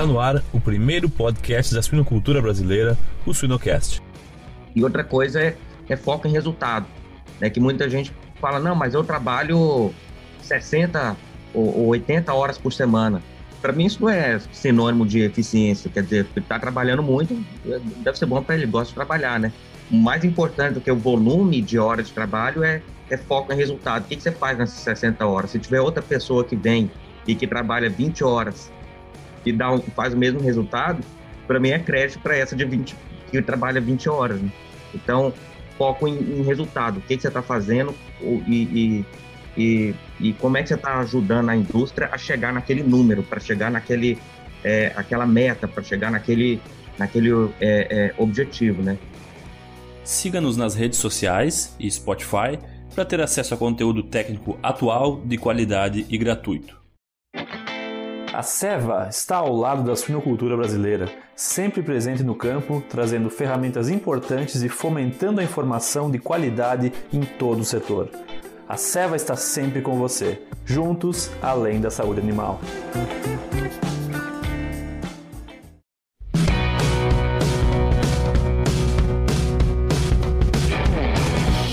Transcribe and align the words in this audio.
Está 0.00 0.10
no 0.10 0.18
ar 0.18 0.42
o 0.50 0.58
primeiro 0.58 1.10
podcast 1.10 1.74
da 1.74 1.82
suinocultura 1.82 2.40
brasileira, 2.40 2.96
o 3.26 3.34
Suinocast. 3.34 4.00
E 4.74 4.82
outra 4.82 5.04
coisa 5.04 5.42
é, 5.42 5.54
é 5.90 5.94
foco 5.94 6.26
em 6.26 6.30
resultado. 6.30 6.86
Né? 7.38 7.50
Que 7.50 7.60
muita 7.60 7.86
gente 7.86 8.10
fala, 8.40 8.58
não, 8.58 8.74
mas 8.74 8.94
eu 8.94 9.04
trabalho 9.04 9.92
60 10.40 11.14
ou 11.52 11.88
80 11.88 12.32
horas 12.32 12.56
por 12.56 12.72
semana. 12.72 13.22
Para 13.60 13.74
mim 13.74 13.84
isso 13.84 14.00
não 14.00 14.08
é 14.08 14.40
sinônimo 14.50 15.04
de 15.04 15.20
eficiência, 15.20 15.90
quer 15.90 16.02
dizer, 16.02 16.26
está 16.34 16.58
trabalhando 16.58 17.02
muito, 17.02 17.38
deve 17.98 18.16
ser 18.16 18.24
bom 18.24 18.42
para 18.42 18.54
ele, 18.54 18.64
gosta 18.64 18.88
de 18.88 18.94
trabalhar, 18.94 19.38
né? 19.38 19.52
O 19.90 19.96
mais 19.96 20.24
importante 20.24 20.72
do 20.72 20.80
que 20.80 20.90
o 20.90 20.96
volume 20.96 21.60
de 21.60 21.78
horas 21.78 22.06
de 22.06 22.14
trabalho 22.14 22.64
é, 22.64 22.80
é 23.10 23.18
foco 23.18 23.52
em 23.52 23.56
resultado. 23.56 24.04
O 24.04 24.06
que, 24.06 24.16
que 24.16 24.22
você 24.22 24.32
faz 24.32 24.56
nessas 24.56 24.80
60 24.80 25.26
horas? 25.26 25.50
Se 25.50 25.58
tiver 25.58 25.82
outra 25.82 26.02
pessoa 26.02 26.42
que 26.42 26.56
vem 26.56 26.90
e 27.26 27.34
que 27.34 27.46
trabalha 27.46 27.90
20 27.90 28.24
horas 28.24 28.72
e 29.44 29.52
dá 29.52 29.72
um, 29.72 29.80
faz 29.80 30.14
o 30.14 30.16
mesmo 30.16 30.40
resultado, 30.40 31.02
para 31.46 31.58
mim 31.58 31.70
é 31.70 31.78
crédito 31.78 32.20
para 32.20 32.36
essa 32.36 32.54
de 32.54 32.64
20, 32.64 32.94
que 33.30 33.42
trabalha 33.42 33.80
20 33.80 34.08
horas. 34.08 34.40
Né? 34.40 34.50
Então, 34.94 35.32
foco 35.76 36.06
em, 36.06 36.14
em, 36.14 36.42
resultado. 36.42 36.98
O 36.98 37.00
que, 37.00 37.16
que 37.16 37.22
você 37.22 37.28
está 37.28 37.42
fazendo 37.42 37.94
e, 38.20 38.34
e, 38.46 39.06
e, 39.56 39.94
e, 40.20 40.32
como 40.34 40.56
é 40.56 40.62
que 40.62 40.68
você 40.68 40.74
está 40.74 40.98
ajudando 40.98 41.48
a 41.48 41.56
indústria 41.56 42.08
a 42.12 42.18
chegar 42.18 42.52
naquele 42.52 42.82
número, 42.82 43.22
para 43.22 43.40
chegar 43.40 43.70
naquele, 43.70 44.18
é, 44.62 44.92
aquela 44.94 45.26
meta, 45.26 45.66
para 45.66 45.82
chegar 45.82 46.10
naquele, 46.10 46.60
naquele 46.98 47.30
é, 47.60 47.86
é, 47.90 48.14
objetivo, 48.18 48.82
né? 48.82 48.98
Siga-nos 50.04 50.56
nas 50.56 50.74
redes 50.74 50.98
sociais 50.98 51.74
e 51.78 51.90
Spotify 51.90 52.58
para 52.94 53.04
ter 53.04 53.20
acesso 53.20 53.54
a 53.54 53.56
conteúdo 53.56 54.02
técnico 54.02 54.58
atual, 54.62 55.20
de 55.24 55.38
qualidade 55.38 56.06
e 56.08 56.18
gratuito. 56.18 56.78
A 58.32 58.44
Seva 58.44 59.08
está 59.10 59.38
ao 59.38 59.52
lado 59.52 59.82
da 59.82 59.96
suinocultura 59.96 60.56
brasileira, 60.56 61.10
sempre 61.34 61.82
presente 61.82 62.22
no 62.22 62.36
campo, 62.36 62.80
trazendo 62.88 63.28
ferramentas 63.28 63.88
importantes 63.88 64.62
e 64.62 64.68
fomentando 64.68 65.40
a 65.40 65.44
informação 65.44 66.08
de 66.08 66.20
qualidade 66.20 66.92
em 67.12 67.22
todo 67.22 67.60
o 67.60 67.64
setor. 67.64 68.08
A 68.68 68.76
Seva 68.76 69.16
está 69.16 69.34
sempre 69.34 69.82
com 69.82 69.98
você, 69.98 70.40
juntos 70.64 71.28
além 71.42 71.80
da 71.80 71.90
saúde 71.90 72.20
animal. 72.20 72.60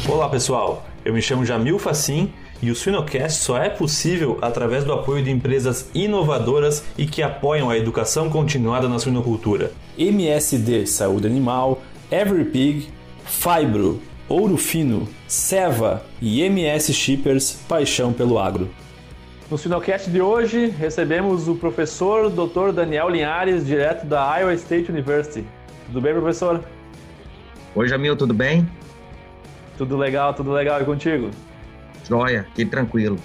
Olá 0.09 0.27
pessoal, 0.27 0.83
eu 1.05 1.13
me 1.13 1.21
chamo 1.21 1.45
Jamil 1.45 1.77
Facim 1.77 2.33
e 2.61 2.71
o 2.71 2.75
Suinocast 2.75 3.43
só 3.43 3.57
é 3.57 3.69
possível 3.69 4.37
através 4.41 4.83
do 4.83 4.93
apoio 4.93 5.23
de 5.23 5.31
empresas 5.31 5.89
inovadoras 5.93 6.83
e 6.97 7.05
que 7.05 7.21
apoiam 7.21 7.69
a 7.69 7.77
educação 7.77 8.29
continuada 8.29 8.89
na 8.89 8.99
suinocultura. 8.99 9.71
MSD 9.97 10.87
Saúde 10.87 11.27
Animal, 11.27 11.81
EveryPig, 12.11 12.89
Fibro, 13.25 14.01
Ouro 14.27 14.57
Fino, 14.57 15.07
Seva 15.27 16.03
e 16.21 16.41
MS 16.41 16.93
Shippers 16.93 17.59
Paixão 17.67 18.11
pelo 18.11 18.39
Agro. 18.39 18.69
No 19.49 19.57
Suinocast 19.57 20.09
de 20.09 20.21
hoje, 20.21 20.67
recebemos 20.67 21.47
o 21.47 21.55
professor 21.55 22.29
Dr. 22.29 22.73
Daniel 22.73 23.07
Linhares, 23.07 23.65
direto 23.65 24.05
da 24.05 24.37
Iowa 24.37 24.53
State 24.55 24.91
University. 24.91 25.45
Tudo 25.85 26.01
bem, 26.01 26.13
professor? 26.13 26.61
Oi, 27.73 27.87
Jamil, 27.87 28.17
tudo 28.17 28.33
bem? 28.33 28.67
Tudo 29.77 29.95
legal, 29.95 30.33
tudo 30.33 30.51
legal. 30.51 30.81
E 30.81 30.85
contigo? 30.85 31.29
Joia, 32.07 32.45
que 32.55 32.65
tranquilo. 32.65 33.17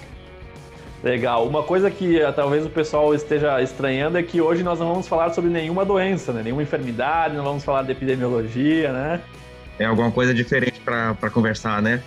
Legal. 1.03 1.45
Uma 1.45 1.63
coisa 1.63 1.91
que 1.91 2.17
uh, 2.23 2.31
talvez 2.31 2.65
o 2.65 2.69
pessoal 2.69 3.13
esteja 3.13 3.61
estranhando 3.61 4.17
é 4.17 4.23
que 4.23 4.39
hoje 4.39 4.63
nós 4.63 4.79
não 4.79 4.87
vamos 4.87 5.07
falar 5.07 5.31
sobre 5.31 5.49
nenhuma 5.49 5.83
doença, 5.83 6.31
né? 6.31 6.41
nenhuma 6.43 6.63
enfermidade, 6.63 7.35
não 7.35 7.43
vamos 7.43 7.63
falar 7.63 7.83
de 7.83 7.91
epidemiologia, 7.91 8.93
né? 8.93 9.21
É 9.77 9.85
alguma 9.85 10.11
coisa 10.11 10.33
diferente 10.33 10.79
para 10.79 11.29
conversar, 11.29 11.81
né? 11.81 12.01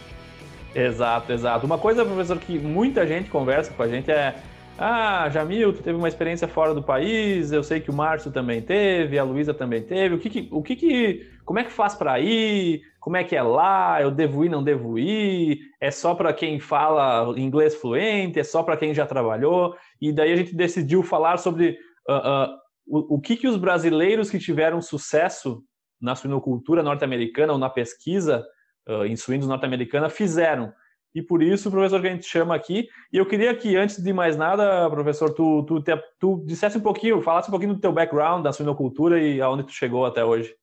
Exato, 0.75 1.33
exato. 1.33 1.67
Uma 1.67 1.79
coisa, 1.79 2.05
professor, 2.05 2.39
que 2.39 2.59
muita 2.59 3.07
gente 3.07 3.29
conversa 3.29 3.73
com 3.73 3.83
a 3.83 3.89
gente 3.89 4.11
é 4.11 4.35
ah, 4.79 5.29
Jamil, 5.31 5.73
tu 5.73 5.83
teve 5.83 5.97
uma 5.97 6.09
experiência 6.09 6.47
fora 6.47 6.75
do 6.75 6.83
país, 6.83 7.51
eu 7.51 7.63
sei 7.63 7.81
que 7.81 7.91
o 7.91 7.95
Márcio 7.95 8.31
também 8.31 8.61
teve, 8.61 9.19
a 9.19 9.25
Luísa 9.25 9.55
também 9.55 9.83
teve. 9.83 10.15
O 10.15 10.19
que, 10.19 10.29
que 10.29 10.49
o 10.51 10.63
que, 10.63 10.77
que 10.77 11.31
como 11.45 11.59
é 11.59 11.65
que 11.65 11.73
faz 11.73 11.95
para 11.95 12.21
ir? 12.21 12.83
Como 13.07 13.17
é 13.17 13.23
que 13.23 13.37
é 13.37 13.43
lá? 13.43 14.03
Eu 14.03 14.11
devo 14.11 14.45
ir, 14.45 14.49
não 14.49 14.65
devo 14.65 14.99
ir? 14.99 15.61
É 15.81 15.93
só 15.93 16.13
para 16.13 16.33
quem 16.33 16.59
fala 16.59 17.39
inglês 17.39 17.77
fluente? 17.77 18.41
É 18.41 18.43
só 18.43 18.65
para 18.65 18.77
quem 18.77 18.93
já 18.93 19.07
trabalhou? 19.07 19.77
E 20.01 20.13
daí 20.13 20.33
a 20.33 20.37
gente 20.37 20.53
decidiu 20.53 21.05
falar 21.05 21.37
sobre 21.37 21.79
uh, 22.09 22.15
uh, 22.15 22.57
o, 22.85 23.15
o 23.15 23.21
que, 23.21 23.37
que 23.37 23.47
os 23.47 23.57
brasileiros 23.57 24.29
que 24.29 24.41
tiveram 24.41 24.83
sucesso 24.83 25.63
na 26.01 26.17
suinocultura 26.17 26.83
norte-americana 26.83 27.53
ou 27.53 27.61
na 27.61 27.71
pesquisa 27.71 28.45
uh, 28.89 29.05
em 29.05 29.15
suínos 29.15 29.47
norte-americana 29.47 30.09
fizeram 30.09 30.73
e 31.15 31.23
por 31.23 31.45
isso, 31.45 31.71
professor, 31.71 32.01
que 32.01 32.09
a 32.09 32.11
gente 32.11 32.27
chama 32.27 32.57
aqui. 32.57 32.89
E 33.13 33.19
eu 33.19 33.25
queria 33.25 33.55
que, 33.55 33.77
antes 33.77 34.03
de 34.03 34.13
mais 34.13 34.37
nada, 34.37 34.91
professor, 34.91 35.33
tu, 35.33 35.63
tu, 35.63 35.81
te, 35.81 35.97
tu 36.19 36.43
dissesse 36.45 36.77
um 36.77 36.83
pouquinho, 36.83 37.23
falasse 37.23 37.49
um 37.49 37.53
pouquinho 37.53 37.73
do 37.73 37.81
teu 37.81 37.93
background, 37.93 38.43
da 38.43 38.53
suinocultura 38.53 39.23
e 39.23 39.41
aonde 39.41 39.63
tu 39.63 39.73
chegou 39.73 40.05
até 40.05 40.25
hoje. 40.25 40.55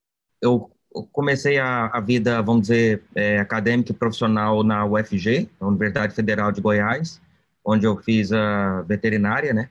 Eu 0.42 0.73
comecei 1.12 1.58
a, 1.58 1.86
a 1.86 2.00
vida, 2.00 2.40
vamos 2.40 2.62
dizer, 2.62 3.02
é, 3.14 3.38
acadêmica 3.38 3.90
e 3.90 3.94
profissional 3.94 4.62
na 4.62 4.84
UFG, 4.84 5.48
a 5.60 5.66
Universidade 5.66 6.14
Federal 6.14 6.52
de 6.52 6.60
Goiás, 6.60 7.20
onde 7.64 7.86
eu 7.86 7.96
fiz 7.96 8.32
a 8.32 8.82
veterinária, 8.82 9.52
né? 9.52 9.68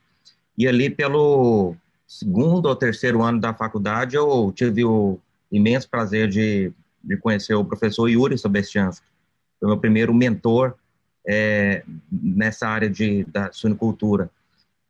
E 0.57 0.67
ali, 0.67 0.89
pelo 0.89 1.75
segundo 2.05 2.67
ou 2.67 2.75
terceiro 2.75 3.21
ano 3.21 3.39
da 3.39 3.53
faculdade, 3.53 4.15
eu 4.15 4.51
tive 4.55 4.83
o 4.83 5.17
imenso 5.51 5.89
prazer 5.89 6.27
de, 6.27 6.71
de 7.03 7.17
conhecer 7.17 7.53
o 7.53 7.65
professor 7.65 8.07
Yuri 8.07 8.37
Sobestiansky, 8.37 9.05
foi 9.59 9.69
meu 9.69 9.77
primeiro 9.77 10.13
mentor 10.13 10.75
é, 11.25 11.83
nessa 12.11 12.67
área 12.67 12.89
de, 12.89 13.23
da 13.25 13.51
suinocultura. 13.51 14.29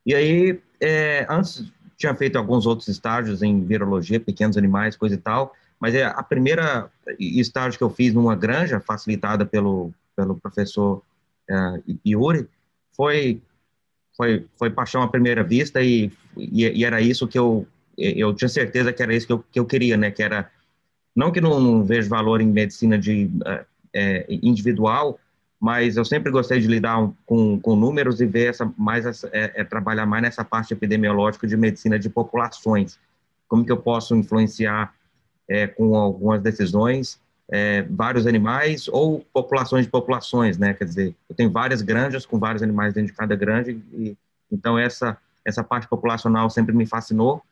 E 0.06 0.16
aí, 0.16 0.60
é, 0.82 1.26
antes 1.30 1.72
tinha 1.96 2.16
feito 2.16 2.38
alguns 2.38 2.66
outros 2.66 2.88
estágios 2.88 3.44
em 3.44 3.64
virologia, 3.64 4.20
pequenos 4.20 4.58
animais, 4.58 4.98
coisa 4.98 5.16
e 5.16 5.18
tal, 5.18 5.54
mas 5.84 5.96
é 5.96 6.06
a 6.06 6.24
primeira 6.24 6.90
estágio 7.20 7.78
que 7.78 7.84
eu 7.84 7.90
fiz 7.90 8.14
numa 8.14 8.38
granja, 8.38 8.80
facilitada 8.80 9.46
pelo, 9.46 9.94
pelo 10.16 10.40
professor 10.40 11.04
é, 11.50 11.56
Yuri, 12.08 12.48
foi, 12.96 13.42
foi, 14.16 14.48
foi 14.58 14.70
paixão 14.70 15.04
à 15.04 15.10
primeira 15.10 15.44
vista 15.44 15.82
e, 15.82 16.10
e, 16.38 16.64
e, 16.64 16.86
era 16.86 17.02
isso 17.02 17.28
que 17.28 17.38
eu, 17.38 17.68
eu 17.98 18.34
tinha 18.34 18.48
certeza 18.48 18.94
que 18.94 19.04
era 19.04 19.14
isso 19.14 19.28
que 19.28 19.34
eu, 19.34 19.44
que 19.52 19.60
eu 19.60 19.66
queria, 19.66 19.98
né, 19.98 20.10
que 20.10 20.24
era, 20.24 20.50
não 21.14 21.34
que 21.34 21.42
não, 21.42 21.60
não 21.60 21.84
vejo 21.84 22.08
valor 22.08 22.40
em 22.40 22.48
medicina 22.48 22.98
de 22.98 23.26
uh, 23.26 23.66
é, 23.94 24.26
individual, 24.42 25.20
mas 25.60 25.98
eu 25.98 26.06
sempre 26.06 26.32
gostei 26.32 26.62
de 26.62 26.68
lidar 26.68 27.12
com, 27.26 27.60
com 27.60 27.76
números 27.76 28.22
e 28.22 28.26
ver 28.26 28.52
essa 28.52 28.74
mais 28.78 29.06
essa, 29.06 29.30
é, 29.34 29.52
é, 29.56 29.64
trabalhar 29.66 30.06
mais 30.06 30.24
nessa 30.24 30.46
parte 30.46 30.72
epidemiológica 30.72 31.46
de 31.46 31.58
medicina 31.58 32.00
de 32.00 32.10
populações. 32.10 32.98
Como 33.50 33.66
que 33.66 33.72
eu 33.72 33.78
posso 33.78 34.16
influenciar 34.16 34.94
é, 35.54 35.68
com 35.68 35.96
algumas 35.96 36.42
decisões 36.42 37.20
é, 37.48 37.84
vários 37.84 38.26
animais 38.26 38.88
ou 38.88 39.20
populações 39.32 39.86
de 39.86 39.92
populações, 39.92 40.58
né? 40.58 40.74
Quer 40.74 40.86
dizer, 40.86 41.16
eu 41.30 41.36
tenho 41.36 41.52
várias 41.52 41.84
granjas 41.84 42.26
com 42.26 42.40
vários 42.40 42.64
animais 42.64 42.96
dentro 42.96 43.12
de 43.12 43.18
cada 43.18 43.36
granja 43.36 43.72
e 43.72 44.18
então 44.52 44.80
essa 44.80 45.16
essa 45.46 45.64
parte 45.64 45.88
populacional 45.88 46.50
sempre 46.50 46.74
me 46.74 46.88
fascinou. 46.88 47.44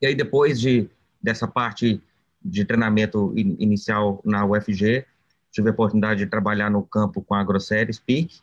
E 0.00 0.06
aí 0.06 0.14
depois 0.16 0.60
de 0.60 0.88
dessa 1.22 1.46
parte 1.46 2.02
de 2.44 2.64
treinamento 2.64 3.32
inicial 3.36 4.20
na 4.24 4.44
UFG, 4.44 5.04
tive 5.52 5.68
a 5.68 5.72
oportunidade 5.72 6.24
de 6.24 6.26
trabalhar 6.26 6.70
no 6.70 6.82
campo 6.82 7.22
com 7.22 7.36
a 7.36 7.40
AgroSéries 7.40 8.00
PIC, 8.00 8.40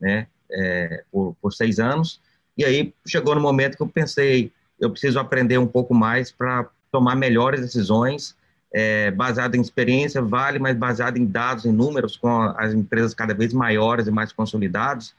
né, 0.00 0.28
é, 0.48 1.02
por, 1.10 1.34
por 1.42 1.52
seis 1.52 1.80
anos, 1.80 2.20
e 2.56 2.64
aí 2.64 2.94
chegou 3.04 3.34
no 3.34 3.40
momento 3.40 3.76
que 3.76 3.82
eu 3.82 3.88
pensei, 3.88 4.52
eu 4.78 4.88
preciso 4.90 5.18
aprender 5.18 5.58
um 5.58 5.66
pouco 5.66 5.92
mais 5.92 6.30
para 6.30 6.70
tomar 6.90 7.16
melhores 7.16 7.60
decisões, 7.60 8.36
é, 8.72 9.10
baseado 9.10 9.54
em 9.54 9.60
experiência, 9.60 10.22
vale, 10.22 10.58
mas 10.58 10.76
baseado 10.76 11.16
em 11.16 11.26
dados, 11.26 11.64
em 11.64 11.72
números, 11.72 12.16
com 12.16 12.40
as 12.56 12.72
empresas 12.72 13.14
cada 13.14 13.34
vez 13.34 13.52
maiores 13.52 14.06
e 14.06 14.10
mais 14.10 14.32
consolidadas, 14.32 15.14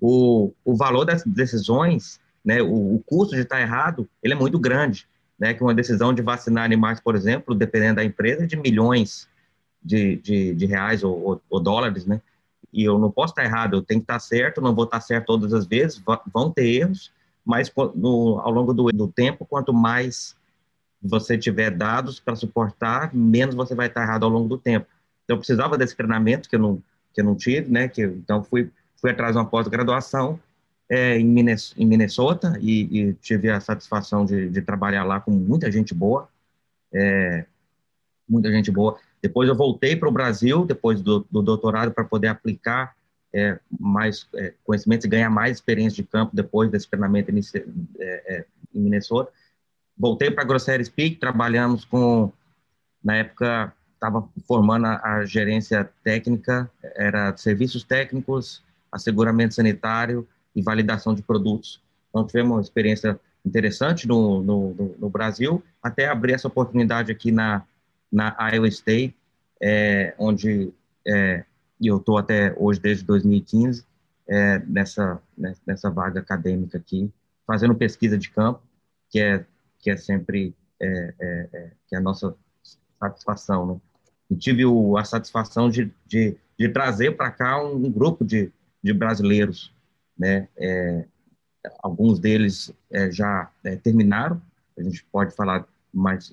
o, 0.00 0.52
o 0.64 0.76
valor 0.76 1.04
das 1.04 1.22
decisões, 1.24 2.20
né, 2.44 2.60
o, 2.60 2.96
o 2.96 3.02
custo 3.06 3.34
de 3.34 3.42
estar 3.42 3.60
errado, 3.60 4.08
ele 4.22 4.34
é 4.34 4.36
muito 4.36 4.58
grande, 4.58 5.06
né, 5.38 5.54
que 5.54 5.62
uma 5.62 5.74
decisão 5.74 6.12
de 6.12 6.22
vacinar 6.22 6.64
animais, 6.64 7.00
por 7.00 7.14
exemplo, 7.14 7.54
dependendo 7.54 7.96
da 7.96 8.04
empresa, 8.04 8.44
é 8.44 8.46
de 8.46 8.56
milhões 8.56 9.28
de, 9.82 10.16
de, 10.16 10.54
de 10.54 10.66
reais 10.66 11.02
ou, 11.02 11.22
ou, 11.22 11.42
ou, 11.48 11.60
dólares, 11.60 12.04
né? 12.04 12.20
E 12.72 12.82
eu 12.82 12.98
não 12.98 13.10
posso 13.10 13.32
estar 13.32 13.44
errado, 13.44 13.76
eu 13.76 13.82
tenho 13.82 14.00
que 14.00 14.04
estar 14.04 14.18
certo, 14.18 14.60
não 14.60 14.74
vou 14.74 14.84
estar 14.84 15.00
certo 15.00 15.26
todas 15.26 15.54
as 15.54 15.66
vezes, 15.66 16.02
vão 16.32 16.50
ter 16.50 16.66
erros, 16.66 17.12
mas 17.44 17.72
no, 17.94 18.40
ao 18.40 18.50
longo 18.50 18.74
do, 18.74 18.86
do 18.86 19.08
tempo, 19.08 19.46
quanto 19.46 19.72
mais 19.72 20.36
você 21.02 21.36
tiver 21.36 21.70
dados 21.70 22.18
para 22.18 22.36
suportar, 22.36 23.14
menos 23.14 23.54
você 23.54 23.74
vai 23.74 23.86
estar 23.86 24.02
errado 24.02 24.24
ao 24.24 24.30
longo 24.30 24.48
do 24.48 24.58
tempo. 24.58 24.86
Então, 25.24 25.34
eu 25.34 25.38
precisava 25.38 25.76
desse 25.76 25.96
treinamento 25.96 26.48
que 26.48 26.56
eu 26.56 26.60
não, 26.60 26.82
que 27.12 27.20
eu 27.20 27.24
não 27.24 27.34
tive, 27.34 27.70
né? 27.70 27.88
Que, 27.88 28.02
então, 28.02 28.42
fui, 28.42 28.70
fui 29.00 29.10
atrás 29.10 29.32
de 29.34 29.38
uma 29.38 29.46
pós-graduação 29.46 30.40
é, 30.88 31.18
em, 31.18 31.26
Minnesota 31.84 32.56
e, 32.60 33.00
e, 33.00 33.14
tive 33.14 33.50
a 33.50 33.60
satisfação 33.60 34.24
de, 34.24 34.48
de, 34.48 34.62
trabalhar 34.62 35.04
lá 35.04 35.20
com 35.20 35.32
muita 35.32 35.70
gente 35.70 35.92
boa, 35.92 36.28
é, 36.94 37.44
muita 38.28 38.50
gente 38.50 38.70
boa. 38.70 38.98
Depois 39.20 39.48
eu 39.48 39.56
voltei 39.56 39.96
para 39.96 40.08
o 40.08 40.12
Brasil, 40.12 40.64
depois 40.64 41.00
do, 41.00 41.26
do 41.30 41.42
doutorado, 41.42 41.92
para 41.92 42.04
poder 42.04 42.28
aplicar 42.28 42.94
é, 43.34 43.58
mais 43.78 44.28
é, 44.34 44.54
conhecimentos 44.64 45.04
e 45.04 45.08
ganhar 45.08 45.28
mais 45.28 45.56
experiência 45.56 46.02
de 46.02 46.08
campo 46.08 46.34
depois 46.34 46.70
desse 46.70 46.88
treinamento 46.88 47.30
é, 47.30 47.56
é, 48.00 48.44
em 48.74 48.80
Minnesota. 48.80 49.32
Voltei 49.98 50.30
para 50.30 50.44
a 50.44 50.46
Grosseria 50.46 50.84
Speak, 50.84 51.16
trabalhamos 51.16 51.84
com, 51.84 52.30
na 53.02 53.16
época, 53.16 53.72
estava 53.94 54.28
formando 54.46 54.86
a, 54.86 55.00
a, 55.02 55.24
gerência 55.24 55.88
técnica, 56.04 56.70
era 56.82 57.34
serviços 57.36 57.82
técnicos, 57.82 58.62
asseguramento 58.92 59.54
sanitário 59.54 60.26
e 60.54 60.62
validação 60.62 61.14
de 61.14 61.22
produtos. 61.22 61.80
Então, 62.10 62.26
tivemos 62.26 62.52
uma 62.52 62.60
experiência 62.60 63.18
interessante 63.44 64.06
no, 64.06 64.42
no, 64.42 64.96
no 64.98 65.08
Brasil, 65.08 65.62
até 65.82 66.08
abrir 66.08 66.34
essa 66.34 66.48
oportunidade 66.48 67.10
aqui 67.10 67.30
na, 67.30 67.62
na 68.12 68.36
Iowa 68.52 68.68
State, 68.68 69.14
é, 69.62 70.14
onde 70.18 70.72
é, 71.06 71.44
eu 71.80 71.96
estou 71.96 72.18
até 72.18 72.54
hoje, 72.58 72.80
desde 72.80 73.04
2015, 73.04 73.84
é, 74.28 74.58
nessa, 74.66 75.22
né, 75.36 75.54
nessa 75.66 75.90
vaga 75.90 76.20
acadêmica 76.20 76.76
aqui, 76.76 77.10
fazendo 77.46 77.74
pesquisa 77.74 78.18
de 78.18 78.28
campo, 78.30 78.60
que 79.08 79.20
é, 79.20 79.44
que 79.86 79.90
é 79.92 79.96
sempre 79.96 80.52
é, 80.80 81.14
é, 81.20 81.48
é 81.52 81.70
que 81.86 81.94
é 81.94 81.98
a 81.98 82.00
nossa 82.00 82.34
satisfação. 82.98 83.66
Né? 83.66 83.80
E 84.32 84.34
tive 84.34 84.66
o, 84.66 84.96
a 84.96 85.04
satisfação 85.04 85.70
de, 85.70 85.92
de, 86.04 86.36
de 86.58 86.68
trazer 86.70 87.16
para 87.16 87.30
cá 87.30 87.62
um, 87.62 87.76
um, 87.76 87.92
grupo 87.92 88.24
de, 88.24 88.50
de 88.82 88.92
brasileiros, 88.92 89.72
né? 90.18 90.48
É, 90.56 91.04
alguns 91.84 92.18
deles 92.18 92.72
já 93.10 93.48
terminaram, 93.82 94.42
a 94.76 94.82
gente 94.82 95.04
pode 95.10 95.34
falar 95.34 95.66
mais 95.92 96.32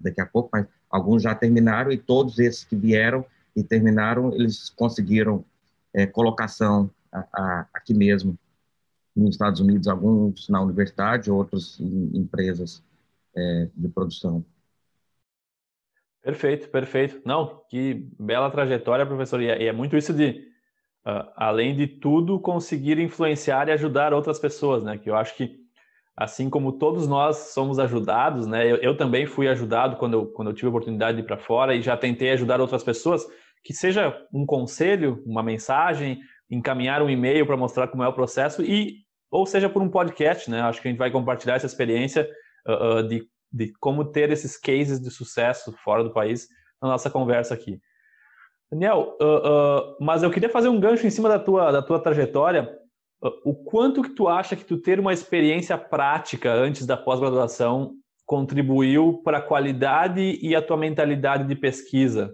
daqui 0.00 0.20
a 0.20 0.26
pouco, 0.26 0.50
mas 0.52 0.66
alguns 0.90 1.22
já 1.22 1.34
terminaram 1.34 1.90
e 1.92 1.98
todos 1.98 2.38
esses 2.38 2.64
que 2.64 2.76
vieram 2.76 3.24
e 3.54 3.62
terminaram, 3.62 4.32
eles 4.32 4.70
conseguiram 4.70 5.44
é, 5.92 6.06
colocação 6.06 6.90
a, 7.12 7.26
a, 7.32 7.66
aqui 7.74 7.92
mesmo 7.92 8.38
nos 9.16 9.30
Estados 9.30 9.60
Unidos, 9.60 9.88
alguns 9.88 10.48
na 10.48 10.60
universidade, 10.60 11.30
outros 11.30 11.78
em 11.80 12.16
empresas 12.16 12.82
é, 13.38 13.68
de 13.74 13.88
produção. 13.88 14.44
Perfeito, 16.22 16.68
perfeito. 16.68 17.20
Não, 17.24 17.62
que 17.70 18.06
bela 18.18 18.50
trajetória, 18.50 19.06
professor. 19.06 19.40
E 19.40 19.48
é, 19.48 19.62
e 19.62 19.66
é 19.66 19.72
muito 19.72 19.96
isso 19.96 20.12
de, 20.12 20.44
uh, 21.06 21.30
além 21.36 21.74
de 21.74 21.86
tudo, 21.86 22.40
conseguir 22.40 22.98
influenciar 22.98 23.68
e 23.68 23.72
ajudar 23.72 24.12
outras 24.12 24.38
pessoas, 24.38 24.82
né? 24.82 24.98
Que 24.98 25.08
eu 25.08 25.16
acho 25.16 25.34
que 25.36 25.56
assim 26.16 26.50
como 26.50 26.72
todos 26.72 27.06
nós 27.06 27.52
somos 27.54 27.78
ajudados, 27.78 28.46
né? 28.46 28.70
Eu, 28.70 28.76
eu 28.78 28.96
também 28.96 29.24
fui 29.24 29.48
ajudado 29.48 29.96
quando 29.96 30.14
eu, 30.14 30.26
quando 30.26 30.50
eu 30.50 30.54
tive 30.54 30.66
a 30.66 30.70
oportunidade 30.70 31.16
de 31.16 31.22
ir 31.22 31.26
para 31.26 31.38
fora 31.38 31.74
e 31.74 31.80
já 31.80 31.96
tentei 31.96 32.32
ajudar 32.32 32.60
outras 32.60 32.82
pessoas, 32.82 33.24
que 33.62 33.72
seja 33.72 34.14
um 34.34 34.44
conselho, 34.44 35.22
uma 35.24 35.42
mensagem, 35.42 36.20
encaminhar 36.50 37.00
um 37.02 37.08
e-mail 37.08 37.46
para 37.46 37.56
mostrar 37.56 37.88
como 37.88 38.02
é 38.02 38.08
o 38.08 38.12
processo 38.12 38.62
e 38.62 39.06
ou 39.30 39.46
seja 39.46 39.68
por 39.68 39.80
um 39.80 39.88
podcast, 39.88 40.50
né? 40.50 40.60
Acho 40.62 40.82
que 40.82 40.88
a 40.88 40.90
gente 40.90 40.98
vai 40.98 41.10
compartilhar 41.10 41.54
essa 41.54 41.66
experiência 41.66 42.28
uh, 42.68 42.98
uh, 42.98 43.08
de, 43.08 43.26
de 43.52 43.72
como 43.80 44.04
ter 44.04 44.30
esses 44.30 44.56
cases 44.56 45.00
de 45.00 45.10
sucesso 45.10 45.72
fora 45.82 46.04
do 46.04 46.12
país 46.12 46.48
na 46.80 46.88
nossa 46.88 47.10
conversa 47.10 47.54
aqui. 47.54 47.80
Daniel, 48.70 49.16
uh, 49.20 49.96
mas 50.04 50.22
eu 50.22 50.30
queria 50.30 50.50
fazer 50.50 50.68
um 50.68 50.78
gancho 50.78 51.06
em 51.06 51.10
cima 51.10 51.28
da 51.28 51.38
tua, 51.38 51.72
da 51.72 51.82
tua 51.82 51.98
trajetória 51.98 52.78
o 53.44 53.54
quanto 53.54 54.02
que 54.02 54.10
tu 54.10 54.28
acha 54.28 54.54
que 54.54 54.64
tu 54.64 54.76
ter 54.76 55.00
uma 55.00 55.12
experiência 55.12 55.76
prática 55.76 56.52
antes 56.52 56.86
da 56.86 56.96
pós-graduação 56.96 57.94
contribuiu 58.24 59.20
para 59.24 59.38
a 59.38 59.42
qualidade 59.42 60.38
e 60.40 60.54
a 60.54 60.62
tua 60.62 60.76
mentalidade 60.76 61.48
de 61.48 61.56
pesquisa? 61.56 62.32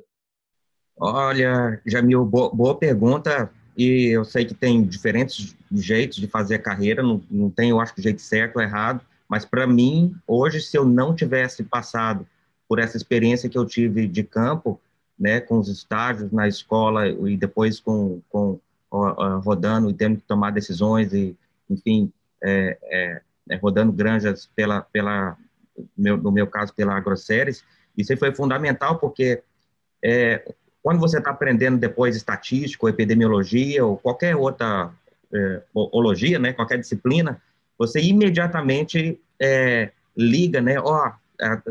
Olha, 0.97 1.81
Jamil, 1.87 2.25
boa, 2.25 2.51
boa 2.55 2.75
pergunta. 2.75 3.51
E 3.77 4.09
eu 4.09 4.25
sei 4.25 4.45
que 4.45 4.55
tem 4.55 4.85
diferentes 4.85 5.57
jeitos 5.73 6.19
de 6.19 6.29
fazer 6.29 6.57
a 6.57 6.63
carreira, 6.63 7.03
não, 7.03 7.21
não 7.31 7.51
tem, 7.51 7.71
eu 7.71 7.81
acho, 7.81 7.95
o 7.97 8.03
jeito 8.03 8.21
certo 8.21 8.57
ou 8.57 8.63
errado, 8.63 9.01
mas 9.29 9.45
para 9.45 9.67
mim, 9.67 10.15
hoje, 10.27 10.61
se 10.61 10.77
eu 10.77 10.85
não 10.85 11.15
tivesse 11.15 11.65
passado 11.65 12.27
por 12.69 12.79
essa 12.79 12.97
experiência 12.97 13.49
que 13.49 13.59
eu 13.59 13.67
tive 13.67 14.07
de 14.07 14.23
campo, 14.23 14.81
né, 15.19 15.41
com 15.41 15.59
os 15.59 15.69
estágios 15.69 16.33
na 16.33 16.49
escola 16.49 17.09
e 17.09 17.37
depois 17.37 17.79
com, 17.81 18.21
com 18.29 18.59
rodando 19.43 19.91
e 19.91 19.95
tendo 19.95 20.17
que 20.17 20.27
tomar 20.27 20.51
decisões 20.51 21.13
e, 21.13 21.37
enfim, 21.69 22.13
é, 22.43 22.79
é, 22.83 23.23
é, 23.51 23.57
rodando 23.57 23.93
granjas 23.93 24.49
pela, 24.55 24.83
pela 24.83 25.37
meu, 25.97 26.17
no 26.17 26.31
meu 26.31 26.47
caso, 26.47 26.73
pela 26.75 26.97
AgroSéries, 26.97 27.65
isso 27.97 28.17
foi 28.17 28.35
fundamental 28.35 28.99
porque 28.99 29.43
é, 30.03 30.53
quando 30.83 31.01
você 31.01 31.19
está 31.19 31.31
aprendendo 31.31 31.79
depois 31.79 32.15
estatística, 32.15 32.85
ou 32.85 32.91
epidemiologia 32.91 33.85
ou 33.85 33.97
qualquer 33.97 34.37
outra 34.37 34.93
é, 35.33 35.63
ologia, 35.75 36.39
né, 36.39 36.53
qualquer 36.53 36.79
disciplina, 36.79 37.41
você 37.79 38.01
imediatamente 38.01 39.21
é, 39.41 39.91
liga, 40.17 40.61
né, 40.61 40.79
ó, 40.79 41.13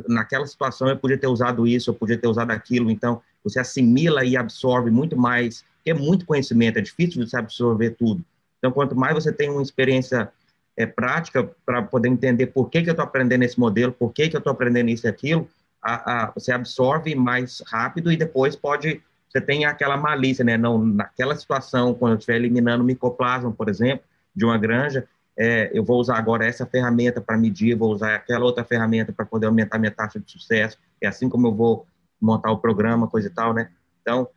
naquela 0.08 0.46
situação 0.46 0.90
eu 0.90 0.98
podia 0.98 1.18
ter 1.18 1.28
usado 1.28 1.66
isso, 1.66 1.90
eu 1.90 1.94
podia 1.94 2.18
ter 2.18 2.28
usado 2.28 2.52
aquilo, 2.52 2.92
então 2.92 3.22
você 3.44 3.60
assimila 3.60 4.24
e 4.24 4.36
absorve 4.36 4.92
muito 4.92 5.18
mais 5.18 5.64
é 5.92 5.94
muito 5.94 6.26
conhecimento, 6.26 6.78
é 6.78 6.82
difícil 6.82 7.24
de 7.24 7.30
se 7.30 7.38
absorver 7.38 7.92
tudo. 7.92 8.24
Então, 8.58 8.72
quanto 8.72 8.96
mais 8.96 9.14
você 9.14 9.32
tem 9.32 9.50
uma 9.50 9.62
experiência 9.62 10.32
é, 10.78 10.86
prática 10.86 11.50
para 11.66 11.82
poder 11.82 12.08
entender 12.08 12.48
por 12.48 12.70
que, 12.70 12.82
que 12.82 12.90
eu 12.90 12.94
estou 12.94 13.04
aprendendo 13.04 13.44
esse 13.44 13.60
modelo, 13.60 13.92
por 13.92 14.14
que, 14.14 14.30
que 14.30 14.36
eu 14.36 14.40
estou 14.40 14.52
aprendendo 14.52 14.90
isso 14.90 15.06
e 15.06 15.10
aquilo, 15.10 15.48
a, 15.82 16.24
a, 16.24 16.32
você 16.32 16.52
absorve 16.52 17.14
mais 17.16 17.62
rápido 17.68 18.12
e 18.12 18.18
depois 18.18 18.56
pode, 18.56 19.02
você 19.30 19.42
tem 19.42 19.66
aquela 19.66 19.98
malícia, 19.98 20.46
né? 20.46 20.58
Não, 20.58 20.78
naquela 20.84 21.36
situação, 21.36 21.94
quando 21.94 22.14
eu 22.14 22.18
estiver 22.18 22.38
eliminando 22.38 22.84
micoplasma, 22.84 23.52
por 23.52 23.68
exemplo, 23.68 24.06
de 24.34 24.46
uma 24.46 24.58
granja, 24.58 25.06
é, 25.38 25.71
eu 25.74 25.83
vou 25.83 26.00
usar 26.00 26.18
agora 26.18 26.45
essa 26.45 26.65
ferramenta 26.65 27.19
para 27.19 27.38
medir, 27.38 27.75
vou 27.75 27.91
usar 27.91 28.15
aquela 28.15 28.45
outra 28.45 28.63
ferramenta 28.63 29.12
para 29.12 29.25
poder 29.25 29.47
aumentar 29.47 29.80
minha 29.80 29.91
taxa 29.91 30.19
de 30.19 30.31
sucesso, 30.31 30.77
é 31.01 31.07
assim 31.07 31.27
como 31.27 31.47
eu 31.47 31.53
vou 31.53 31.88
montar 32.21 32.51
o 32.51 32.59
programa, 32.59 33.07
coisa 33.07 33.27
e 33.27 33.31
tal, 33.31 33.53
né? 33.53 33.69
Então, 34.01 34.27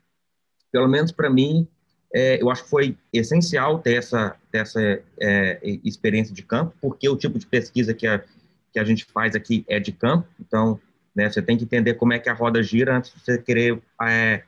pelo 0.72 0.88
menos 0.88 1.12
para 1.12 1.30
mim, 1.30 1.68
é, 2.12 2.40
eu 2.40 2.50
acho 2.50 2.64
que 2.64 2.70
foi 2.70 2.96
essencial 3.12 3.78
ter 3.78 3.94
essa, 3.94 4.36
ter 4.50 4.58
essa 4.58 4.80
é, 5.20 5.60
experiência 5.84 6.34
de 6.34 6.42
campo, 6.42 6.74
porque 6.80 7.08
o 7.08 7.16
tipo 7.16 7.38
de 7.38 7.46
pesquisa 7.46 7.92
que 7.92 8.06
a, 8.06 8.22
que 8.72 8.78
a 8.78 8.84
gente 8.84 9.04
faz 9.04 9.34
aqui 9.34 9.64
é 9.68 9.78
de 9.78 9.92
campo, 9.92 10.26
então 10.40 10.80
né, 11.14 11.30
você 11.30 11.40
tem 11.40 11.56
que 11.56 11.64
entender 11.64 11.94
como 11.94 12.12
é 12.12 12.18
que 12.18 12.28
a 12.28 12.34
roda 12.34 12.62
gira 12.62 12.96
antes 12.96 13.12
de 13.12 13.20
você 13.20 13.38
querer 13.38 13.80
é, 14.02 14.42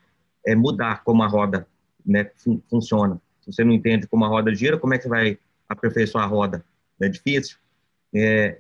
é 0.47 0.55
mudar 0.55 1.02
como 1.05 1.23
a 1.23 1.26
roda 1.26 1.67
né, 2.05 2.31
fun 2.37 2.61
funciona. 2.69 3.21
Se 3.43 3.52
você 3.52 3.64
não 3.64 3.73
entende 3.73 4.07
como 4.07 4.25
a 4.25 4.28
roda 4.28 4.55
gira, 4.55 4.78
como 4.78 4.95
é 4.95 4.99
que 4.99 5.05
você 5.05 5.09
vai 5.09 5.38
aperfeiçoar 5.69 6.25
a 6.25 6.29
roda? 6.29 6.65
É 7.01 7.09
difícil. 7.09 7.59
É, 8.15 8.59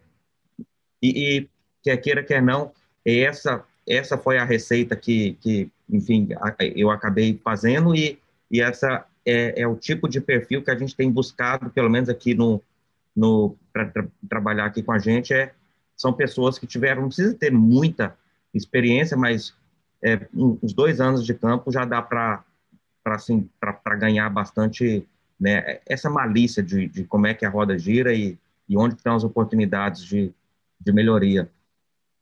e, 1.02 1.38
e 1.38 1.48
quer 1.82 1.96
queira, 1.98 2.22
quer 2.22 2.42
não, 2.42 2.72
essa 3.04 3.64
essa 3.88 4.18
foi 4.18 4.36
a 4.36 4.44
receita 4.44 4.94
que, 4.94 5.32
que 5.40 5.70
enfim, 5.88 6.28
eu 6.76 6.90
acabei 6.90 7.40
fazendo 7.42 7.94
e, 7.94 8.18
e 8.50 8.60
essa 8.60 9.06
é, 9.24 9.62
é, 9.62 9.66
o 9.66 9.76
tipo 9.76 10.08
de 10.08 10.20
perfil 10.20 10.62
que 10.62 10.70
a 10.70 10.78
gente 10.78 10.94
tem 10.94 11.10
buscado, 11.10 11.70
pelo 11.70 11.88
menos 11.88 12.08
aqui 12.08 12.34
no, 12.34 12.62
no 13.16 13.56
para 13.72 13.86
tra 13.86 14.06
trabalhar 14.28 14.66
aqui 14.66 14.82
com 14.82 14.92
a 14.92 14.98
gente, 14.98 15.32
é, 15.32 15.52
são 15.96 16.12
pessoas 16.12 16.58
que 16.58 16.66
tiveram, 16.66 17.02
não 17.02 17.08
precisa 17.08 17.34
ter 17.34 17.50
muita 17.50 18.16
experiência, 18.52 19.16
mas 19.16 19.54
é, 20.02 20.28
uns 20.34 20.72
dois 20.72 21.00
anos 21.00 21.24
de 21.24 21.34
campo 21.34 21.72
já 21.72 21.84
dá 21.84 22.02
para 22.02 22.44
assim, 23.06 23.48
para 23.58 23.96
ganhar 23.96 24.28
bastante 24.28 25.06
né, 25.38 25.80
essa 25.86 26.10
malícia 26.10 26.62
de, 26.62 26.88
de 26.88 27.04
como 27.04 27.26
é 27.26 27.34
que 27.34 27.46
a 27.46 27.50
roda 27.50 27.78
gira 27.78 28.14
e, 28.14 28.36
e 28.68 28.76
onde 28.76 28.94
estão 28.94 29.14
as 29.14 29.24
oportunidades 29.24 30.04
de, 30.04 30.32
de 30.80 30.92
melhoria. 30.92 31.50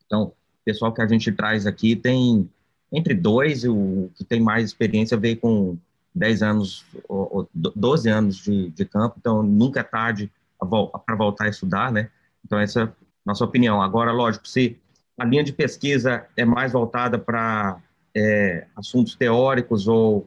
Então, 0.04 0.32
pessoal 0.64 0.92
que 0.92 1.00
a 1.00 1.06
gente 1.06 1.30
traz 1.30 1.66
aqui 1.66 1.94
tem 1.94 2.50
entre 2.92 3.14
dois, 3.14 3.64
o 3.64 4.10
que 4.14 4.24
tem 4.24 4.40
mais 4.40 4.64
experiência 4.64 5.16
veio 5.16 5.36
com 5.38 5.76
10 6.14 6.42
anos, 6.42 6.84
ou 7.08 7.48
12 7.52 8.08
anos 8.08 8.36
de, 8.36 8.70
de 8.70 8.84
campo, 8.84 9.16
então 9.18 9.42
nunca 9.42 9.80
é 9.80 9.82
tarde 9.82 10.30
para 10.58 11.14
voltar 11.14 11.44
a 11.44 11.48
estudar, 11.48 11.92
né? 11.92 12.10
Então, 12.44 12.58
essa 12.58 12.80
é 12.80 12.84
a 12.84 12.92
nossa 13.24 13.44
opinião. 13.44 13.82
Agora, 13.82 14.12
lógico, 14.12 14.48
se 14.48 14.78
a 15.18 15.24
linha 15.24 15.44
de 15.44 15.52
pesquisa 15.52 16.26
é 16.36 16.44
mais 16.44 16.72
voltada 16.72 17.18
para 17.18 17.78
é, 18.14 18.66
assuntos 18.74 19.14
teóricos 19.14 19.86
ou 19.86 20.26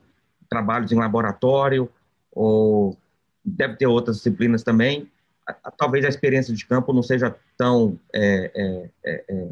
trabalhos 0.50 0.92
em 0.92 0.96
laboratório, 0.96 1.90
ou 2.40 2.98
deve 3.44 3.76
ter 3.76 3.86
outras 3.86 4.16
disciplinas 4.16 4.64
também, 4.64 5.12
talvez 5.78 6.06
a 6.06 6.08
experiência 6.08 6.56
de 6.56 6.66
campo 6.66 6.94
não 6.94 7.04
seja 7.04 7.36
tão 7.58 8.00
é, 8.16 8.50
é, 8.56 8.90
é, 9.06 9.24
é, 9.30 9.48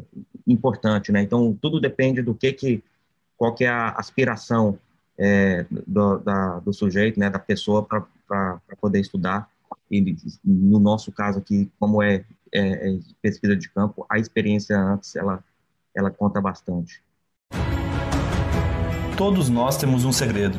importante, 0.46 1.12
né? 1.12 1.20
Então 1.20 1.56
tudo 1.60 1.78
depende 1.78 2.22
do 2.22 2.34
que 2.34 2.50
que 2.50 2.82
qual 3.36 3.54
que 3.54 3.64
é 3.64 3.68
a 3.68 3.90
aspiração 3.90 4.78
é, 5.18 5.66
do, 5.86 6.18
da, 6.18 6.60
do 6.60 6.72
sujeito, 6.72 7.20
né, 7.20 7.28
da 7.28 7.38
pessoa 7.38 7.84
para 7.84 8.58
poder 8.80 9.00
estudar. 9.00 9.48
e 9.90 10.16
no 10.42 10.80
nosso 10.80 11.12
caso 11.12 11.40
aqui, 11.40 11.70
como 11.78 12.02
é, 12.02 12.24
é, 12.54 12.98
pesquisa 13.20 13.54
de 13.54 13.68
campo, 13.68 14.06
a 14.08 14.18
experiência 14.18 14.78
antes, 14.78 15.14
ela, 15.14 15.44
ela 15.94 16.10
conta 16.10 16.40
bastante. 16.40 17.02
Todos 19.16 19.50
nós 19.50 19.76
temos 19.76 20.04
um 20.04 20.12
segredo. 20.12 20.58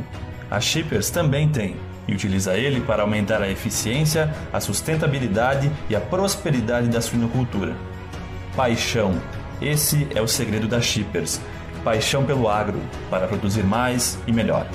A 0.50 0.60
Shippers 0.60 1.10
também 1.10 1.52
tem 1.52 1.76
e 2.10 2.14
utiliza 2.14 2.58
ele 2.58 2.82
para 2.82 3.04
aumentar 3.04 3.42
a 3.42 3.50
eficiência, 3.50 4.34
a 4.52 4.60
sustentabilidade 4.60 5.72
e 5.90 5.96
a 5.96 6.02
prosperidade 6.02 6.90
da 6.90 7.00
suinocultura. 7.00 7.76
Paixão. 8.56 9.14
Esse 9.62 10.08
é 10.16 10.22
o 10.22 10.28
segredo 10.28 10.68
da 10.68 10.82
Shippers. 10.82 11.40
Paixão 11.84 12.26
pelo 12.26 12.50
agro, 12.50 12.80
para 13.10 13.28
produzir 13.28 13.64
mais 13.64 14.20
e 14.28 14.34
melhor. 14.34 14.66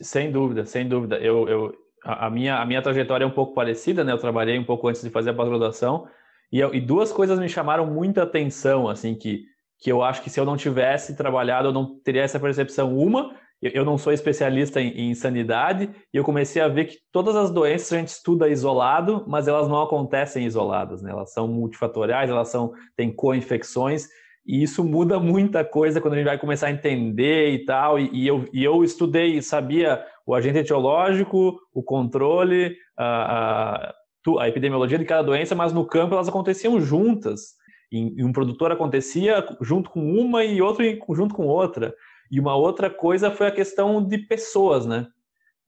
Sem 0.00 0.30
dúvida, 0.30 0.64
sem 0.64 0.88
dúvida. 0.88 1.16
Eu, 1.16 1.48
eu, 1.48 1.72
a, 2.04 2.30
minha, 2.30 2.58
a 2.58 2.64
minha 2.64 2.80
trajetória 2.80 3.24
é 3.24 3.26
um 3.26 3.32
pouco 3.32 3.54
parecida, 3.54 4.04
né? 4.04 4.12
Eu 4.12 4.18
trabalhei 4.18 4.58
um 4.58 4.64
pouco 4.64 4.88
antes 4.88 5.02
de 5.02 5.10
fazer 5.10 5.30
a 5.30 5.34
pós-graduação 5.34 6.06
e, 6.50 6.60
e 6.60 6.80
duas 6.80 7.12
coisas 7.12 7.38
me 7.38 7.48
chamaram 7.48 7.86
muita 7.86 8.22
atenção, 8.22 8.88
assim, 8.88 9.14
que 9.14 9.50
que 9.82 9.90
eu 9.90 10.00
acho 10.00 10.22
que 10.22 10.30
se 10.30 10.38
eu 10.38 10.44
não 10.44 10.56
tivesse 10.56 11.16
trabalhado, 11.16 11.68
eu 11.68 11.72
não 11.72 11.98
teria 11.98 12.22
essa 12.22 12.38
percepção. 12.38 12.96
Uma, 12.96 13.34
eu 13.62 13.84
não 13.84 13.96
sou 13.96 14.12
especialista 14.12 14.80
em, 14.80 15.10
em 15.10 15.14
sanidade, 15.14 15.88
e 16.12 16.16
eu 16.16 16.24
comecei 16.24 16.60
a 16.60 16.68
ver 16.68 16.86
que 16.86 16.98
todas 17.12 17.36
as 17.36 17.50
doenças 17.50 17.92
a 17.92 17.98
gente 17.98 18.08
estuda 18.08 18.48
isolado, 18.48 19.24
mas 19.28 19.46
elas 19.46 19.68
não 19.68 19.80
acontecem 19.80 20.44
isoladas, 20.44 21.00
né? 21.00 21.12
Elas 21.12 21.32
são 21.32 21.46
multifatoriais, 21.46 22.28
elas 22.28 22.48
são, 22.48 22.72
têm 22.96 23.14
co-infecções, 23.14 24.08
e 24.44 24.62
isso 24.62 24.82
muda 24.82 25.20
muita 25.20 25.64
coisa 25.64 26.00
quando 26.00 26.14
a 26.14 26.16
gente 26.16 26.26
vai 26.26 26.38
começar 26.38 26.66
a 26.66 26.72
entender 26.72 27.50
e 27.50 27.64
tal. 27.64 27.98
E, 27.98 28.10
e 28.12 28.26
eu, 28.26 28.44
e 28.52 28.64
eu 28.64 28.82
estudei, 28.82 29.40
sabia 29.40 30.04
o 30.26 30.34
agente 30.34 30.58
etiológico, 30.58 31.60
o 31.72 31.82
controle, 31.82 32.76
a, 32.96 33.86
a, 33.86 33.94
a 34.40 34.48
epidemiologia 34.48 34.98
de 34.98 35.04
cada 35.04 35.22
doença, 35.22 35.54
mas 35.54 35.72
no 35.72 35.86
campo 35.86 36.14
elas 36.14 36.28
aconteciam 36.28 36.80
juntas 36.80 37.62
e 37.92 38.24
um 38.24 38.32
produtor 38.32 38.72
acontecia 38.72 39.46
junto 39.60 39.90
com 39.90 40.00
uma 40.00 40.42
e 40.42 40.62
outro 40.62 40.82
junto 41.14 41.34
com 41.34 41.46
outra. 41.46 41.94
E 42.32 42.40
uma 42.40 42.56
outra 42.56 42.88
coisa 42.88 43.30
foi 43.30 43.46
a 43.46 43.52
questão 43.52 44.02
de 44.02 44.18
pessoas, 44.18 44.86
né? 44.86 45.06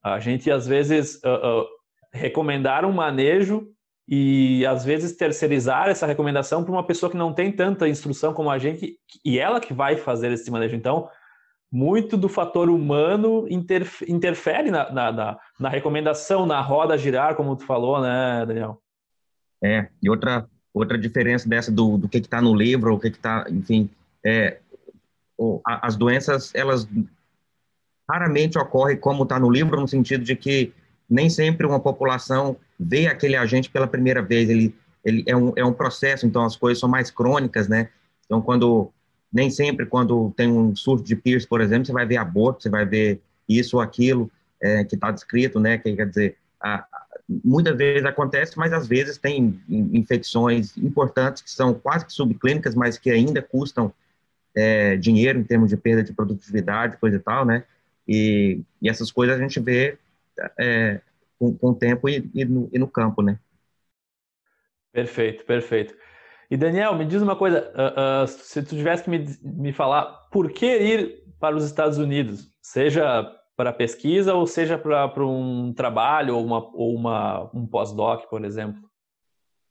A 0.03 0.19
gente 0.19 0.51
às 0.51 0.67
vezes 0.67 1.17
uh, 1.17 1.61
uh, 1.61 1.67
recomendar 2.13 2.85
um 2.85 2.93
manejo 2.93 3.69
e 4.09 4.67
às 4.67 4.85
vezes 4.85 5.17
terceirizar 5.17 5.89
essa 5.89 6.07
recomendação 6.07 6.65
para 6.65 6.73
uma 6.73 6.87
pessoa 6.87 7.11
que 7.11 7.17
não 7.17 7.33
tem 7.33 7.53
tanta 7.53 7.89
instrução 7.89 8.35
como 8.35 8.51
a 8.51 8.59
gente 8.59 8.99
e 9.25 9.39
ela 9.39 9.61
que 9.61 9.73
vai 9.73 9.97
fazer 9.97 10.33
esse 10.33 10.51
manejo. 10.51 10.75
Então, 10.75 11.09
muito 11.71 12.17
do 12.17 12.29
fator 12.29 12.71
humano 12.71 13.47
interfere 14.09 14.71
na, 14.71 14.91
na, 14.91 15.13
na, 15.13 15.39
na 15.61 15.69
recomendação, 15.69 16.47
na 16.47 16.61
roda 16.61 16.99
girar, 16.99 17.37
como 17.37 17.55
tu 17.57 17.65
falou, 17.67 18.01
né, 18.01 18.45
Daniel? 18.47 18.81
É, 19.63 19.89
e 20.03 20.11
outra 20.11 20.49
Outra 20.75 20.99
diferença 20.99 21.49
dessa 21.49 21.71
do, 21.71 21.97
do 21.97 22.09
que 22.09 22.19
está 22.19 22.43
no 22.43 22.53
livro, 22.53 22.93
o 22.93 22.99
que 22.99 23.07
está, 23.07 23.47
enfim, 23.49 23.89
é, 24.27 24.59
as 25.65 25.97
doenças, 25.97 26.53
elas 26.55 26.89
raramente 28.09 28.59
ocorrem 28.59 28.97
como 28.97 29.23
está 29.23 29.39
no 29.39 29.51
livro, 29.51 29.81
no 29.81 29.89
sentido 29.89 30.25
de 30.25 30.37
que 30.37 30.73
nem 31.09 31.29
sempre 31.29 31.67
uma 31.67 31.81
população 31.81 32.57
vê 32.79 33.07
aquele 33.07 33.37
agente 33.37 33.71
pela 33.71 33.87
primeira 33.87 34.23
vez, 34.23 34.49
ele, 34.49 34.75
ele 35.05 35.25
é, 35.27 35.37
um, 35.37 35.53
é 35.57 35.65
um 35.65 35.73
processo, 35.73 36.27
então 36.27 36.45
as 36.45 36.57
coisas 36.57 36.79
são 36.81 36.89
mais 36.89 37.11
crônicas, 37.11 37.69
né? 37.69 37.89
Então, 38.25 38.41
quando, 38.41 38.91
nem 39.33 39.51
sempre 39.51 39.87
quando 39.87 40.33
tem 40.37 40.51
um 40.51 40.75
surto 40.75 41.05
de 41.05 41.17
Pierce, 41.17 41.47
por 41.47 41.61
exemplo, 41.61 41.87
você 41.87 41.93
vai 41.93 42.07
ver 42.07 42.17
aborto, 42.17 42.63
você 42.63 42.71
vai 42.71 42.85
ver 42.85 43.21
isso 43.49 43.77
ou 43.77 43.83
aquilo 43.83 44.31
é, 44.61 44.85
que 44.85 44.95
está 44.95 45.11
descrito, 45.11 45.61
né? 45.61 45.79
Que 45.79 45.95
quer 45.95 46.09
dizer, 46.09 46.37
a, 46.61 46.85
muitas 47.45 47.77
vezes 47.77 48.05
acontece, 48.05 48.59
mas 48.59 48.73
às 48.73 48.87
vezes 48.87 49.19
tem 49.19 49.61
infecções 49.69 50.77
importantes 50.77 51.43
que 51.43 51.51
são 51.51 51.75
quase 51.75 52.07
que 52.07 52.13
subclínicas, 52.13 52.75
mas 52.75 52.99
que 52.99 53.11
ainda 53.11 53.41
custam 53.41 53.93
é, 54.57 54.97
dinheiro 54.97 55.39
em 55.39 55.45
termos 55.45 55.71
de 55.71 55.77
perda 55.77 56.03
de 56.03 56.13
produtividade, 56.13 56.97
coisa 56.99 57.17
e 57.17 57.21
tal, 57.21 57.45
né? 57.45 57.65
E, 58.07 58.61
e 58.81 58.89
essas 58.89 59.11
coisas 59.11 59.37
a 59.37 59.43
gente 59.43 59.59
vê 59.61 59.99
é, 60.59 61.01
com, 61.39 61.55
com, 61.57 61.71
o 61.71 61.75
tempo 61.75 62.09
e, 62.09 62.31
e, 62.35 62.45
no, 62.45 62.69
e, 62.73 62.79
no, 62.79 62.89
campo, 62.89 63.23
né? 63.23 63.39
Perfeito, 64.93 65.45
perfeito. 65.45 65.95
E 66.51 66.57
Daniel, 66.57 66.95
me 66.95 67.05
diz 67.05 67.23
uma 67.23 67.35
coisa, 67.35 67.73
uh, 67.73 68.25
uh, 68.25 68.29
se 68.29 68.63
tu 68.63 68.77
tivesse 68.77 69.03
que 69.03 69.11
me, 69.11 69.25
me 69.43 69.73
falar, 69.73 70.05
por 70.31 70.53
que 70.53 70.67
ir 70.67 71.25
para 71.41 71.57
os 71.57 71.65
Estados 71.65 71.99
Unidos? 71.99 72.53
Seja 72.63 73.25
para 73.57 73.73
pesquisa 73.73 74.35
ou 74.35 74.47
seja 74.47 74.77
para 74.77 75.27
um 75.27 75.73
trabalho 75.73 76.37
ou, 76.37 76.45
uma, 76.45 76.59
ou 76.75 76.95
uma, 76.95 77.51
um 77.55 77.67
pós-doc, 77.67 78.29
por 78.29 78.45
exemplo? 78.45 78.83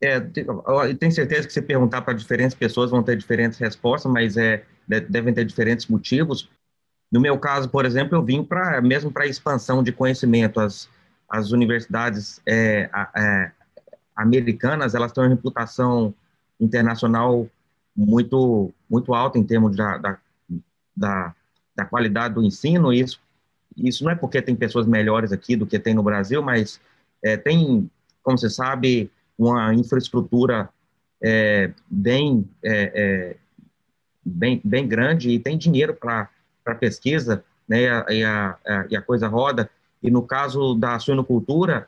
É, 0.02 0.18
eu 0.18 0.98
tenho 0.98 1.12
certeza 1.12 1.48
que 1.48 1.54
se 1.54 1.62
perguntar 1.62 2.02
para 2.02 2.14
diferentes 2.14 2.56
pessoas 2.56 2.92
vão 2.92 3.02
ter 3.02 3.16
diferentes 3.16 3.58
respostas, 3.58 4.12
mas 4.12 4.36
é, 4.36 4.66
devem 4.88 5.34
ter 5.34 5.46
diferentes 5.46 5.88
motivos. 5.88 6.50
No 7.12 7.20
meu 7.20 7.38
caso, 7.38 7.70
por 7.70 7.86
exemplo, 7.86 8.18
eu 8.18 8.24
vim 8.24 8.44
para 8.44 8.82
mesmo 8.82 9.12
para 9.12 9.28
expansão 9.28 9.84
de 9.84 9.92
conhecimento. 9.92 10.60
As, 10.60 10.90
as 11.30 11.52
universidades 11.52 12.42
é, 12.46 12.90
é, 13.16 13.52
americanas 14.16 14.96
elas 14.96 15.12
têm 15.12 15.24
uma 15.24 15.30
reputação 15.30 16.14
internacional 16.60 17.48
muito 17.96 18.72
muito 18.90 19.14
alta 19.14 19.38
em 19.38 19.44
termos 19.44 19.76
da, 19.76 19.98
da, 19.98 20.18
da, 20.96 21.36
da 21.76 21.86
qualidade 21.86 22.34
do 22.36 22.44
ensino. 22.44 22.92
Isso 22.92 23.20
isso 23.78 24.04
não 24.04 24.12
é 24.12 24.16
porque 24.16 24.42
tem 24.42 24.56
pessoas 24.56 24.86
melhores 24.86 25.32
aqui 25.32 25.56
do 25.56 25.66
que 25.66 25.80
tem 25.80 25.94
no 25.94 26.04
Brasil, 26.04 26.42
mas 26.42 26.80
é, 27.24 27.38
tem, 27.38 27.90
como 28.22 28.38
você 28.38 28.50
sabe, 28.50 29.12
uma 29.38 29.74
infraestrutura 29.74 30.70
é, 31.22 31.72
bem, 31.90 32.48
é, 32.64 32.92
é 32.94 33.36
bem, 34.26 34.62
bem 34.64 34.88
grande 34.88 35.30
e 35.30 35.40
tem 35.40 35.58
dinheiro 35.58 35.94
para 35.94 36.30
pesquisa, 36.80 37.44
né, 37.68 37.84
e 38.10 38.24
a, 38.24 38.58
a, 38.66 38.86
e 38.90 38.96
a 38.96 39.02
coisa 39.02 39.28
roda. 39.28 39.70
E 40.02 40.12
no 40.12 40.22
caso 40.24 40.76
da 40.76 41.00
suinocultura, 41.00 41.88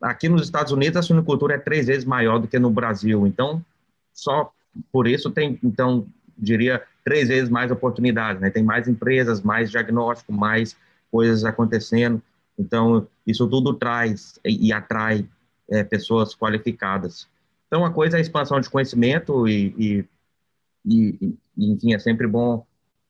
aqui 0.00 0.28
nos 0.28 0.42
Estados 0.42 0.72
Unidos 0.72 0.96
a 0.96 1.02
suinocultura 1.02 1.54
é 1.54 1.58
três 1.58 1.86
vezes 1.86 2.04
maior 2.04 2.38
do 2.38 2.48
que 2.48 2.58
no 2.58 2.70
Brasil. 2.70 3.26
Então, 3.26 3.64
só 4.12 4.52
por 4.92 5.06
isso 5.06 5.30
tem, 5.30 5.58
então, 5.62 6.06
diria, 6.36 6.82
três 7.04 7.28
vezes 7.28 7.48
mais 7.48 7.70
oportunidades, 7.70 8.40
né? 8.40 8.50
Tem 8.50 8.62
mais 8.62 8.86
empresas, 8.86 9.42
mais 9.42 9.70
diagnóstico, 9.70 10.32
mais 10.32 10.76
coisas 11.10 11.44
acontecendo. 11.44 12.22
Então, 12.58 13.06
isso 13.26 13.46
tudo 13.48 13.74
traz 13.74 14.38
e, 14.44 14.68
e 14.68 14.72
atrai 14.72 15.26
é, 15.70 15.82
pessoas 15.84 16.34
qualificadas. 16.34 17.28
Então, 17.66 17.84
a 17.84 17.90
coisa 17.90 18.16
é 18.16 18.18
a 18.18 18.20
expansão 18.20 18.60
de 18.60 18.70
conhecimento 18.70 19.46
e, 19.46 19.74
e, 19.78 20.04
e, 20.88 21.36
enfim, 21.56 21.94
é 21.94 21.98
sempre 21.98 22.26
bom 22.26 22.64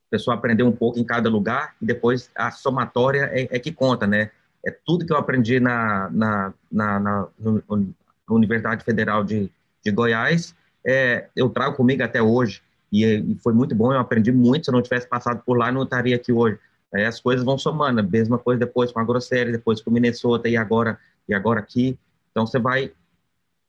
a 0.09 0.11
pessoa 0.11 0.37
aprender 0.37 0.63
um 0.63 0.73
pouco 0.73 0.99
em 0.99 1.05
cada 1.05 1.29
lugar 1.29 1.75
e 1.81 1.87
depois 1.87 2.31
a 2.35 2.51
somatória 2.51 3.31
é, 3.33 3.57
é 3.57 3.59
que 3.59 3.71
conta, 3.71 4.07
né? 4.07 4.31
É 4.67 4.71
tudo 4.71 5.07
que 5.07 5.13
eu 5.13 5.17
aprendi 5.17 5.61
na, 5.61 6.09
na, 6.11 6.55
na, 6.71 7.01
na, 7.01 7.29
na 7.39 8.35
Universidade 8.35 8.85
Federal 8.85 9.23
de, 9.23 9.51
de 9.85 9.91
Goiás, 9.91 10.55
é, 10.85 11.29
eu 11.37 11.49
trago 11.51 11.77
comigo 11.77 12.03
até 12.03 12.21
hoje. 12.21 12.63
E, 12.91 13.05
e, 13.05 13.39
foi 13.43 13.53
muito 13.53 13.75
bom, 13.75 13.93
eu 13.93 13.99
aprendi 13.99 14.33
muito. 14.33 14.65
Se 14.65 14.71
eu 14.71 14.75
não 14.75 14.83
tivesse 14.83 15.07
passado 15.07 15.43
por 15.45 15.57
lá, 15.57 15.71
não 15.71 15.83
estaria 15.83 16.17
aqui 16.17 16.33
hoje. 16.33 16.59
Aí 16.93 17.05
as 17.05 17.21
coisas 17.21 17.45
vão 17.45 17.59
somando, 17.59 18.01
a 18.01 18.03
mesma 18.03 18.39
coisa 18.39 18.61
depois 18.61 18.91
com 18.91 18.99
a 18.99 19.05
Grosseria, 19.05 19.53
depois 19.53 19.83
com 19.83 19.91
Minnesota 19.91 20.49
e 20.49 20.57
agora, 20.57 20.99
e 21.29 21.35
agora 21.35 21.61
aqui. 21.61 21.99
Então 22.31 22.47
você 22.47 22.59
vai 22.59 22.93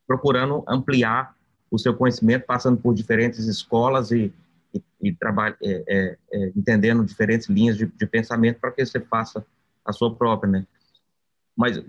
procurando 0.07 0.63
ampliar 0.67 1.35
o 1.71 1.77
seu 1.77 1.93
conhecimento, 1.93 2.45
passando 2.45 2.77
por 2.77 2.93
diferentes 2.93 3.45
escolas 3.47 4.11
e, 4.11 4.33
e, 4.73 4.81
e 5.01 5.13
trabalha, 5.13 5.55
é, 5.63 5.83
é, 5.87 6.17
é, 6.31 6.51
entendendo 6.55 7.05
diferentes 7.05 7.47
linhas 7.47 7.77
de, 7.77 7.85
de 7.85 8.05
pensamento 8.05 8.59
para 8.59 8.71
que 8.71 8.85
você 8.85 8.99
faça 8.99 9.45
a 9.85 9.93
sua 9.93 10.13
própria, 10.13 10.51
né? 10.51 10.67
Mas 11.55 11.81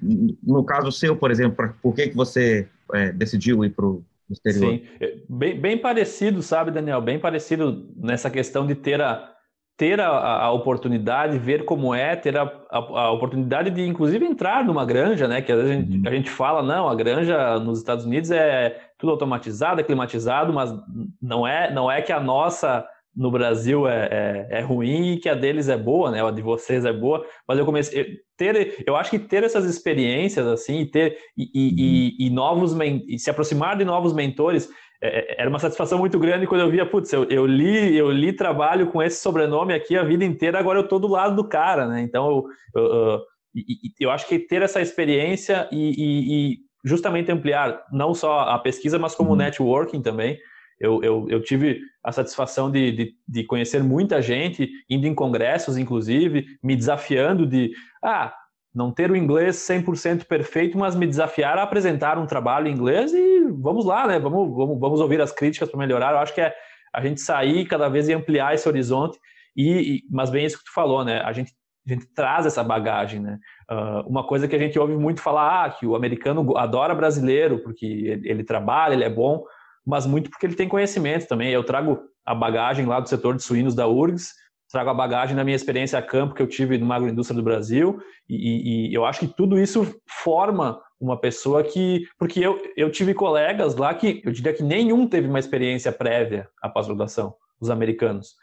no 0.42 0.64
caso 0.64 0.90
seu, 0.90 1.14
por 1.14 1.30
exemplo, 1.30 1.72
por 1.80 1.94
que, 1.94 2.08
que 2.08 2.16
você 2.16 2.66
é, 2.92 3.12
decidiu 3.12 3.64
ir 3.64 3.70
para 3.70 3.86
o 3.86 4.02
exterior? 4.28 4.72
Sim, 4.72 4.82
é, 5.00 5.18
bem, 5.28 5.60
bem 5.60 5.78
parecido, 5.78 6.42
sabe, 6.42 6.72
Daniel? 6.72 7.00
Bem 7.00 7.20
parecido 7.20 7.88
nessa 7.96 8.28
questão 8.28 8.66
de 8.66 8.74
ter 8.74 9.00
a, 9.00 9.32
ter 9.76 10.00
a, 10.00 10.08
a, 10.08 10.52
oportunidade, 10.52 11.38
ver 11.38 11.64
como 11.64 11.94
é, 11.94 12.16
ter 12.16 12.36
a, 12.36 12.42
a, 12.68 12.78
a, 12.78 13.12
oportunidade 13.12 13.70
de, 13.70 13.86
inclusive, 13.86 14.26
entrar 14.26 14.64
numa 14.64 14.84
granja, 14.84 15.28
né? 15.28 15.40
Que 15.40 15.52
às 15.52 15.58
vezes 15.58 15.72
a 15.72 15.80
gente, 15.80 15.96
uhum. 15.96 16.02
a 16.04 16.10
gente 16.10 16.30
fala, 16.30 16.62
não, 16.62 16.88
a 16.88 16.94
granja 16.94 17.58
nos 17.60 17.78
Estados 17.78 18.04
Unidos 18.04 18.30
é 18.30 18.89
tudo 19.00 19.12
automatizado, 19.12 19.80
é 19.80 19.84
climatizado, 19.84 20.52
mas 20.52 20.72
não 21.20 21.46
é, 21.46 21.72
não 21.72 21.90
é 21.90 22.02
que 22.02 22.12
a 22.12 22.20
nossa 22.20 22.86
no 23.14 23.30
Brasil 23.30 23.88
é, 23.88 24.08
é, 24.10 24.58
é, 24.58 24.60
ruim 24.60 25.14
e 25.14 25.18
que 25.18 25.28
a 25.28 25.34
deles 25.34 25.68
é 25.68 25.76
boa, 25.76 26.10
né? 26.10 26.24
A 26.24 26.30
de 26.30 26.42
vocês 26.42 26.84
é 26.84 26.92
boa. 26.92 27.26
Mas 27.46 27.58
eu 27.58 27.64
comecei 27.64 28.20
ter, 28.36 28.82
eu 28.86 28.96
acho 28.96 29.10
que 29.10 29.18
ter 29.18 29.44
essas 29.44 29.64
experiências 29.64 30.46
assim, 30.46 30.86
ter 30.86 31.18
e, 31.36 31.50
e, 31.52 32.24
e, 32.24 32.26
e 32.26 32.30
novos 32.30 32.74
e 33.06 33.18
se 33.18 33.28
aproximar 33.28 33.76
de 33.76 33.84
novos 33.84 34.14
mentores. 34.14 34.70
É, 35.02 35.18
é, 35.18 35.40
era 35.42 35.50
uma 35.50 35.58
satisfação 35.58 35.98
muito 35.98 36.18
grande 36.18 36.46
quando 36.46 36.60
eu 36.60 36.70
via, 36.70 36.86
putz, 36.86 37.12
eu, 37.12 37.24
eu, 37.24 37.46
li, 37.46 37.96
eu 37.96 38.10
li 38.10 38.32
trabalho 38.32 38.86
com 38.86 39.02
esse 39.02 39.20
sobrenome 39.20 39.74
aqui 39.74 39.96
a 39.96 40.04
vida 40.04 40.24
inteira, 40.24 40.58
agora 40.58 40.78
eu 40.78 40.88
tô 40.88 40.98
do 40.98 41.08
lado 41.08 41.34
do 41.34 41.48
cara, 41.48 41.86
né? 41.86 42.00
Então, 42.00 42.44
eu, 42.74 42.82
eu, 42.82 43.20
E, 43.54 43.60
e, 43.60 44.04
eu 44.04 44.10
acho 44.10 44.26
que 44.26 44.38
ter 44.38 44.62
essa 44.62 44.80
experiência 44.80 45.68
e, 45.72 46.58
justamente 46.84 47.30
ampliar 47.30 47.82
não 47.92 48.14
só 48.14 48.40
a 48.40 48.58
pesquisa, 48.58 48.98
mas 48.98 49.14
como 49.14 49.30
o 49.30 49.32
uhum. 49.32 49.38
networking 49.38 50.02
também. 50.02 50.38
Eu, 50.78 51.02
eu, 51.02 51.26
eu, 51.28 51.42
tive 51.42 51.80
a 52.02 52.10
satisfação 52.10 52.70
de, 52.70 52.90
de, 52.90 53.14
de, 53.28 53.44
conhecer 53.44 53.82
muita 53.82 54.22
gente, 54.22 54.66
indo 54.88 55.06
em 55.06 55.14
congressos, 55.14 55.76
inclusive, 55.76 56.46
me 56.62 56.74
desafiando 56.74 57.46
de, 57.46 57.70
ah, 58.02 58.32
não 58.74 58.90
ter 58.90 59.10
o 59.10 59.16
inglês 59.16 59.56
100% 59.56 60.24
perfeito, 60.24 60.78
mas 60.78 60.94
me 60.94 61.06
desafiar 61.06 61.58
a 61.58 61.64
apresentar 61.64 62.18
um 62.18 62.26
trabalho 62.26 62.68
em 62.68 62.72
inglês 62.72 63.12
e 63.12 63.48
vamos 63.58 63.84
lá, 63.84 64.06
né? 64.06 64.18
Vamos, 64.18 64.56
vamos, 64.56 64.80
vamos 64.80 65.00
ouvir 65.00 65.20
as 65.20 65.32
críticas 65.32 65.68
para 65.68 65.78
melhorar. 65.78 66.12
Eu 66.12 66.18
acho 66.18 66.34
que 66.34 66.40
é 66.40 66.54
a 66.94 67.02
gente 67.02 67.20
sair 67.20 67.66
cada 67.66 67.88
vez 67.88 68.08
e 68.08 68.14
ampliar 68.14 68.54
esse 68.54 68.68
horizonte. 68.68 69.18
E, 69.56 69.96
e, 69.96 70.02
mas 70.10 70.30
bem 70.30 70.46
isso 70.46 70.58
que 70.58 70.64
tu 70.64 70.72
falou, 70.72 71.04
né? 71.04 71.20
A 71.20 71.32
gente, 71.32 71.52
gente 71.94 72.06
traz 72.14 72.46
essa 72.46 72.62
bagagem, 72.62 73.20
né? 73.20 73.38
Uh, 73.70 74.08
uma 74.08 74.26
coisa 74.26 74.48
que 74.48 74.56
a 74.56 74.58
gente 74.58 74.78
ouve 74.78 74.96
muito 74.96 75.20
falar, 75.20 75.64
ah, 75.64 75.70
que 75.70 75.86
o 75.86 75.94
americano 75.94 76.56
adora 76.56 76.94
brasileiro 76.94 77.58
porque 77.60 77.86
ele, 77.86 78.28
ele 78.28 78.44
trabalha, 78.44 78.94
ele 78.94 79.04
é 79.04 79.10
bom, 79.10 79.44
mas 79.86 80.06
muito 80.06 80.30
porque 80.30 80.46
ele 80.46 80.54
tem 80.54 80.68
conhecimento 80.68 81.26
também. 81.26 81.50
Eu 81.50 81.64
trago 81.64 82.00
a 82.24 82.34
bagagem 82.34 82.86
lá 82.86 83.00
do 83.00 83.08
setor 83.08 83.34
de 83.36 83.42
suínos 83.42 83.74
da 83.74 83.86
URGS, 83.86 84.32
trago 84.70 84.90
a 84.90 84.94
bagagem 84.94 85.34
da 85.34 85.44
minha 85.44 85.56
experiência 85.56 85.98
a 85.98 86.02
campo 86.02 86.34
que 86.34 86.42
eu 86.42 86.46
tive 86.46 86.78
no 86.78 86.92
agroindústria 86.92 87.36
do 87.36 87.42
Brasil 87.42 88.00
e, 88.28 88.88
e, 88.90 88.94
eu 88.94 89.04
acho 89.04 89.20
que 89.20 89.26
tudo 89.26 89.58
isso 89.58 90.00
forma 90.06 90.80
uma 91.00 91.18
pessoa 91.18 91.64
que 91.64 92.06
porque 92.18 92.40
eu, 92.40 92.60
eu 92.76 92.90
tive 92.90 93.12
colegas 93.12 93.74
lá 93.74 93.92
que 93.92 94.22
eu 94.24 94.30
diria 94.30 94.52
que 94.52 94.62
nenhum 94.62 95.08
teve 95.08 95.26
uma 95.26 95.38
experiência 95.38 95.90
prévia 95.90 96.48
à 96.62 96.68
pós-graduação 96.68 97.34
os 97.60 97.68
americanos 97.68 98.36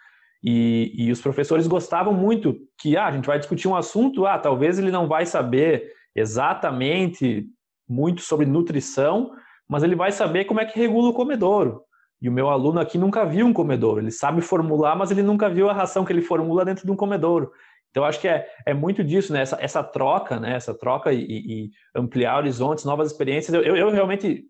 e, 0.43 0.93
e, 0.95 1.11
os 1.11 1.21
professores 1.21 1.67
gostavam 1.67 2.13
muito 2.13 2.55
que 2.79 2.95
ah, 2.95 3.07
a 3.07 3.11
gente 3.11 3.25
vai 3.25 3.39
discutir 3.39 3.67
um 3.67 3.75
assunto 3.75 4.25
ah 4.25 4.37
talvez 4.37 4.77
ele 4.77 4.91
não 4.91 5.07
vai 5.07 5.25
saber 5.25 5.91
exatamente 6.15 7.47
muito 7.89 8.21
sobre 8.21 8.45
nutrição 8.45 9.31
mas 9.67 9.83
ele 9.83 9.95
vai 9.95 10.11
saber 10.11 10.45
como 10.45 10.59
é 10.59 10.65
que 10.65 10.77
regula 10.77 11.09
o 11.09 11.13
comedouro 11.13 11.81
e 12.21 12.27
o 12.27 12.31
meu 12.31 12.49
aluno 12.49 12.79
aqui 12.79 12.97
nunca 12.97 13.25
viu 13.25 13.45
um 13.45 13.53
comedouro. 13.53 14.01
Ele 14.01 14.11
sabe 14.11 14.41
formular, 14.41 14.95
mas 14.95 15.11
ele 15.11 15.21
nunca 15.21 15.49
viu 15.49 15.69
a 15.69 15.73
ração 15.73 16.03
que 16.03 16.11
ele 16.11 16.21
formula 16.21 16.65
dentro 16.65 16.85
de 16.85 16.91
um 16.91 16.95
comedouro. 16.95 17.51
Então, 17.91 18.03
acho 18.03 18.19
que 18.19 18.27
é, 18.27 18.47
é 18.65 18.73
muito 18.73 19.03
disso, 19.03 19.31
né? 19.31 19.41
Essa, 19.41 19.57
essa 19.61 19.83
troca, 19.83 20.39
né? 20.39 20.55
Essa 20.55 20.73
troca 20.73 21.13
e, 21.13 21.21
e 21.21 21.71
ampliar 21.95 22.37
horizontes, 22.37 22.85
novas 22.85 23.11
experiências. 23.11 23.53
Eu, 23.53 23.75
eu, 23.75 23.89
realmente 23.91 24.45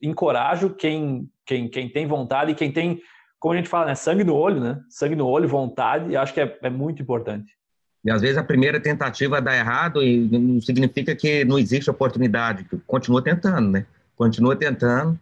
encorajo 0.00 0.70
quem, 0.70 1.28
quem, 1.44 1.68
quem 1.68 1.88
tem 1.88 2.06
vontade 2.06 2.52
e 2.52 2.54
quem 2.54 2.72
tem, 2.72 3.00
como 3.40 3.54
a 3.54 3.56
gente 3.56 3.70
fala, 3.70 3.86
né? 3.86 3.94
Sangue 3.94 4.22
no 4.22 4.36
olho, 4.36 4.60
né? 4.60 4.80
Sangue 4.90 5.16
no 5.16 5.26
olho, 5.26 5.48
vontade. 5.48 6.14
Acho 6.14 6.34
que 6.34 6.40
é, 6.40 6.58
é 6.62 6.70
muito 6.70 7.00
importante. 7.00 7.56
E 8.04 8.10
às 8.10 8.20
vezes 8.20 8.36
a 8.36 8.44
primeira 8.44 8.78
tentativa 8.78 9.40
dá 9.40 9.56
errado 9.56 10.02
e 10.02 10.28
não 10.28 10.60
significa 10.60 11.16
que 11.16 11.44
não 11.44 11.58
existe 11.58 11.90
oportunidade. 11.90 12.66
Continua 12.86 13.22
tentando, 13.22 13.70
né? 13.70 13.86
Continua 14.14 14.54
tentando 14.54 15.18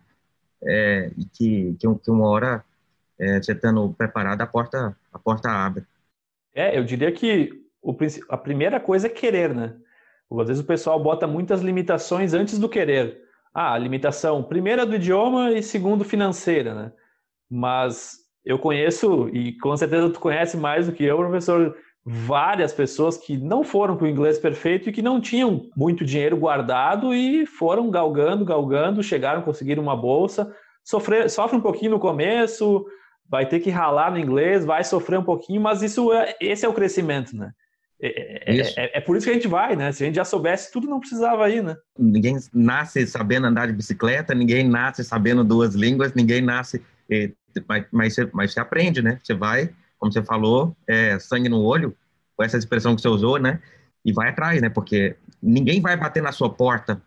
é, 0.63 1.11
e 1.17 1.25
que, 1.25 1.77
que, 1.79 2.11
uma 2.11 2.29
hora, 2.29 2.65
é, 3.19 3.41
você 3.41 3.53
estando 3.53 3.89
preparado, 3.97 4.41
a 4.43 4.47
porta, 4.47 4.97
a 5.13 5.19
porta 5.19 5.49
abre. 5.49 5.85
É, 6.53 6.77
eu 6.77 6.85
diria 6.85 7.13
que 7.13 7.53
o, 7.81 7.97
a 8.29 8.37
primeira 8.37 8.81
coisa 8.81 9.07
é 9.07 9.11
querer, 9.11 9.55
né? 9.55 9.75
Às 10.31 10.49
vezes 10.49 10.63
o 10.63 10.67
pessoal 10.67 11.01
bota 11.01 11.27
muitas 11.27 11.63
limitações 11.63 12.35
antes 12.35 12.59
do 12.59 12.69
querer. 12.69 13.23
Ah, 13.55 13.75
a 13.75 13.79
limitação 13.79 14.43
primeira 14.43 14.85
do 14.85 14.97
idioma 14.97 15.53
e 15.53 15.63
segundo 15.63 16.05
financeira, 16.05 16.75
né? 16.75 16.93
Mas 17.51 18.17
eu 18.45 18.59
conheço, 18.59 19.29
e 19.29 19.53
com 19.59 19.77
certeza 19.77 20.11
tu 20.11 20.21
conhece 20.21 20.57
mais 20.57 20.87
do 20.87 20.93
que 20.93 21.05
eu, 21.05 21.17
professor, 21.17 21.77
várias 22.05 22.73
pessoas 22.73 23.19
que 23.19 23.37
não 23.37 23.63
foram 23.63 23.97
com 23.97 24.05
o 24.05 24.09
inglês 24.09 24.39
perfeito 24.39 24.89
e 24.89 24.93
que 24.93 25.03
não 25.03 25.21
tinham 25.21 25.69
muito 25.77 26.05
dinheiro 26.05 26.37
guardado 26.37 27.15
e 27.15 27.45
foram 27.45 27.91
galgando, 27.91 28.45
galgando, 28.45 29.03
chegaram, 29.03 29.43
conseguiram 29.43 29.83
uma 29.83 29.97
bolsa, 29.97 30.55
sofrer, 30.83 31.29
sofre 31.29 31.59
um 31.59 31.61
pouquinho 31.61 31.91
no 31.91 31.99
começo, 31.99 32.87
vai 33.29 33.47
ter 33.47 33.61
que 33.61 33.69
ralar 33.69 34.11
no 34.11 34.19
inglês, 34.19 34.65
vai 34.65 34.83
sofrer 34.83 35.19
um 35.19 35.25
pouquinho, 35.25 35.61
mas 35.61 35.83
isso 35.83 36.13
é, 36.13 36.35
esse 36.41 36.65
é 36.65 36.69
o 36.69 36.73
crescimento, 36.73 37.37
né? 37.37 37.51
É, 38.01 38.55
é, 38.55 38.61
é, 38.61 38.99
é, 38.99 39.01
por 39.01 39.17
isso 39.17 39.27
que 39.27 39.31
a 39.31 39.35
gente 39.35 39.49
vai, 39.49 39.75
né? 39.75 39.91
Se 39.91 40.05
a 40.05 40.07
gente 40.07 40.17
já 40.17 40.25
soubesse 40.25 40.73
tudo, 40.73 40.87
não 40.87 41.01
precisava 41.01 41.51
ir, 41.51 41.63
né? 41.63 41.77
Ninguém 41.99 42.37
nasce 42.55 43.07
sabendo 43.07 43.49
andar 43.49 43.67
de 43.67 43.73
bicicleta, 43.73 44.35
ninguém 44.35 44.69
nasce 44.69 45.05
sabendo 45.05 45.43
duas 45.43 45.75
línguas, 45.75 46.15
ninguém 46.15 46.41
nasce. 46.41 46.81
Mas, 47.67 47.87
mas, 47.91 48.15
você, 48.15 48.29
mas 48.33 48.53
você 48.53 48.61
aprende, 48.61 49.03
né? 49.03 49.19
Você 49.23 49.35
vai 49.35 49.73
como 49.99 50.13
você 50.13 50.23
falou, 50.23 50.77
é, 50.87 51.19
sangue 51.19 51.49
no 51.49 51.61
olho, 51.61 51.95
com 52.37 52.45
essa 52.45 52.57
expressão 52.57 52.95
que 52.95 53.03
você 53.03 53.09
usou, 53.09 53.39
né? 53.39 53.61
E 54.05 54.13
vai 54.13 54.31
atrás, 54.31 54.63
né? 54.63 54.71
Porque 54.71 55.17
ninguém 55.43 55.81
vai 55.81 55.97
bater 55.97 56.23
na 56.23 56.33
sua 56.33 56.49
porta 56.49 57.03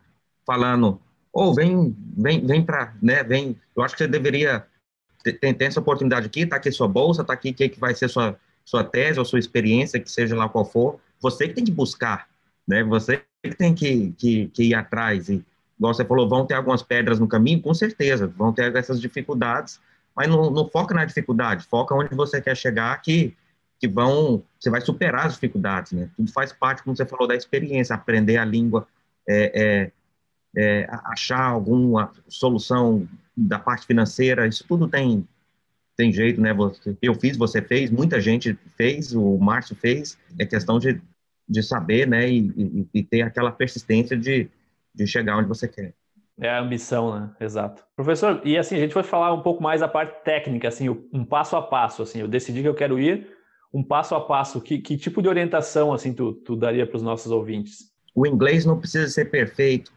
falando, 0.46 1.00
ou 1.32 1.50
oh, 1.50 1.54
vem, 1.54 1.96
vem, 2.16 2.46
vem 2.46 2.62
para, 2.62 2.94
né? 3.02 3.24
Vem. 3.24 3.58
Eu 3.74 3.82
acho 3.82 3.94
que 3.94 4.04
você 4.04 4.08
deveria 4.08 4.66
ter, 5.24 5.56
essa 5.60 5.80
oportunidade 5.80 6.26
aqui, 6.26 6.44
tá 6.44 6.56
aqui 6.56 6.70
sua 6.70 6.86
bolsa, 6.86 7.24
tá 7.24 7.32
aqui 7.32 7.50
o 7.50 7.54
que, 7.54 7.70
que 7.70 7.80
vai 7.80 7.94
ser 7.94 8.08
sua 8.08 8.38
sua 8.64 8.84
tese 8.84 9.18
ou 9.18 9.24
sua 9.24 9.40
experiência, 9.40 9.98
que 9.98 10.08
seja 10.08 10.36
lá 10.36 10.48
qual 10.48 10.64
for. 10.64 11.00
Você 11.20 11.48
que 11.48 11.54
tem 11.54 11.64
que 11.64 11.72
buscar, 11.72 12.28
né? 12.68 12.84
Você 12.84 13.24
que 13.42 13.56
tem 13.56 13.74
que, 13.74 14.12
que, 14.12 14.48
que 14.48 14.62
ir 14.64 14.74
atrás 14.74 15.28
e 15.28 15.44
igual 15.76 15.92
você 15.92 16.04
falou, 16.04 16.28
vão 16.28 16.46
ter 16.46 16.54
algumas 16.54 16.80
pedras 16.80 17.18
no 17.18 17.26
caminho, 17.26 17.60
com 17.60 17.74
certeza, 17.74 18.28
vão 18.28 18.52
ter 18.52 18.76
essas 18.76 19.00
dificuldades, 19.00 19.80
mas 20.14 20.28
não, 20.28 20.50
não, 20.50 20.68
foca 20.68 20.94
na 20.94 21.04
dificuldade, 21.04 21.64
foca 21.64 21.94
onde 21.94 22.14
você 22.14 22.40
quer 22.40 22.56
chegar, 22.56 23.00
que, 23.00 23.36
que 23.78 23.88
vão, 23.88 24.42
você 24.58 24.70
vai 24.70 24.80
superar 24.80 25.26
as 25.26 25.34
dificuldades, 25.34 25.92
né? 25.92 26.10
Tudo 26.16 26.30
faz 26.32 26.52
parte, 26.52 26.82
como 26.82 26.96
você 26.96 27.06
falou, 27.06 27.26
da 27.26 27.34
experiência, 27.34 27.94
aprender 27.94 28.36
a 28.36 28.44
língua, 28.44 28.86
é, 29.28 29.62
é, 29.62 29.92
é, 30.56 30.88
achar 31.04 31.42
alguma 31.42 32.12
solução 32.28 33.08
da 33.36 33.58
parte 33.58 33.86
financeira, 33.86 34.46
isso 34.46 34.64
tudo 34.68 34.86
tem, 34.86 35.26
tem 35.96 36.12
jeito, 36.12 36.40
né? 36.40 36.52
Você, 36.52 36.96
eu 37.00 37.14
fiz, 37.14 37.36
você 37.36 37.62
fez, 37.62 37.90
muita 37.90 38.20
gente 38.20 38.58
fez, 38.76 39.14
o 39.14 39.38
Márcio 39.38 39.74
fez, 39.74 40.18
é 40.38 40.44
questão 40.44 40.78
de, 40.78 41.00
de 41.48 41.62
saber, 41.62 42.06
né, 42.06 42.28
e, 42.30 42.48
e, 42.56 42.88
e 42.94 43.02
ter 43.02 43.22
aquela 43.22 43.50
persistência 43.50 44.16
de, 44.16 44.48
de 44.94 45.06
chegar 45.06 45.38
onde 45.38 45.48
você 45.48 45.66
quer. 45.66 45.94
É 46.42 46.50
a 46.50 46.60
ambição, 46.60 47.14
né? 47.14 47.30
Exato. 47.40 47.84
Professor, 47.94 48.40
e 48.44 48.58
assim, 48.58 48.74
a 48.74 48.80
gente 48.80 48.94
vai 48.94 49.04
falar 49.04 49.32
um 49.32 49.42
pouco 49.42 49.62
mais 49.62 49.80
da 49.80 49.86
parte 49.86 50.24
técnica, 50.24 50.66
assim, 50.66 50.88
um 51.12 51.24
passo 51.24 51.54
a 51.54 51.62
passo, 51.62 52.02
assim, 52.02 52.18
eu 52.18 52.26
decidi 52.26 52.62
que 52.62 52.68
eu 52.68 52.74
quero 52.74 52.98
ir, 52.98 53.28
um 53.72 53.80
passo 53.80 54.16
a 54.16 54.20
passo, 54.20 54.60
que, 54.60 54.78
que 54.78 54.96
tipo 54.96 55.22
de 55.22 55.28
orientação, 55.28 55.92
assim, 55.92 56.12
tu, 56.12 56.32
tu 56.32 56.56
daria 56.56 56.84
para 56.84 56.96
os 56.96 57.02
nossos 57.02 57.30
ouvintes? 57.30 57.92
O 58.12 58.26
inglês 58.26 58.66
não 58.66 58.76
precisa 58.76 59.08
ser 59.08 59.26
perfeito, 59.26 59.92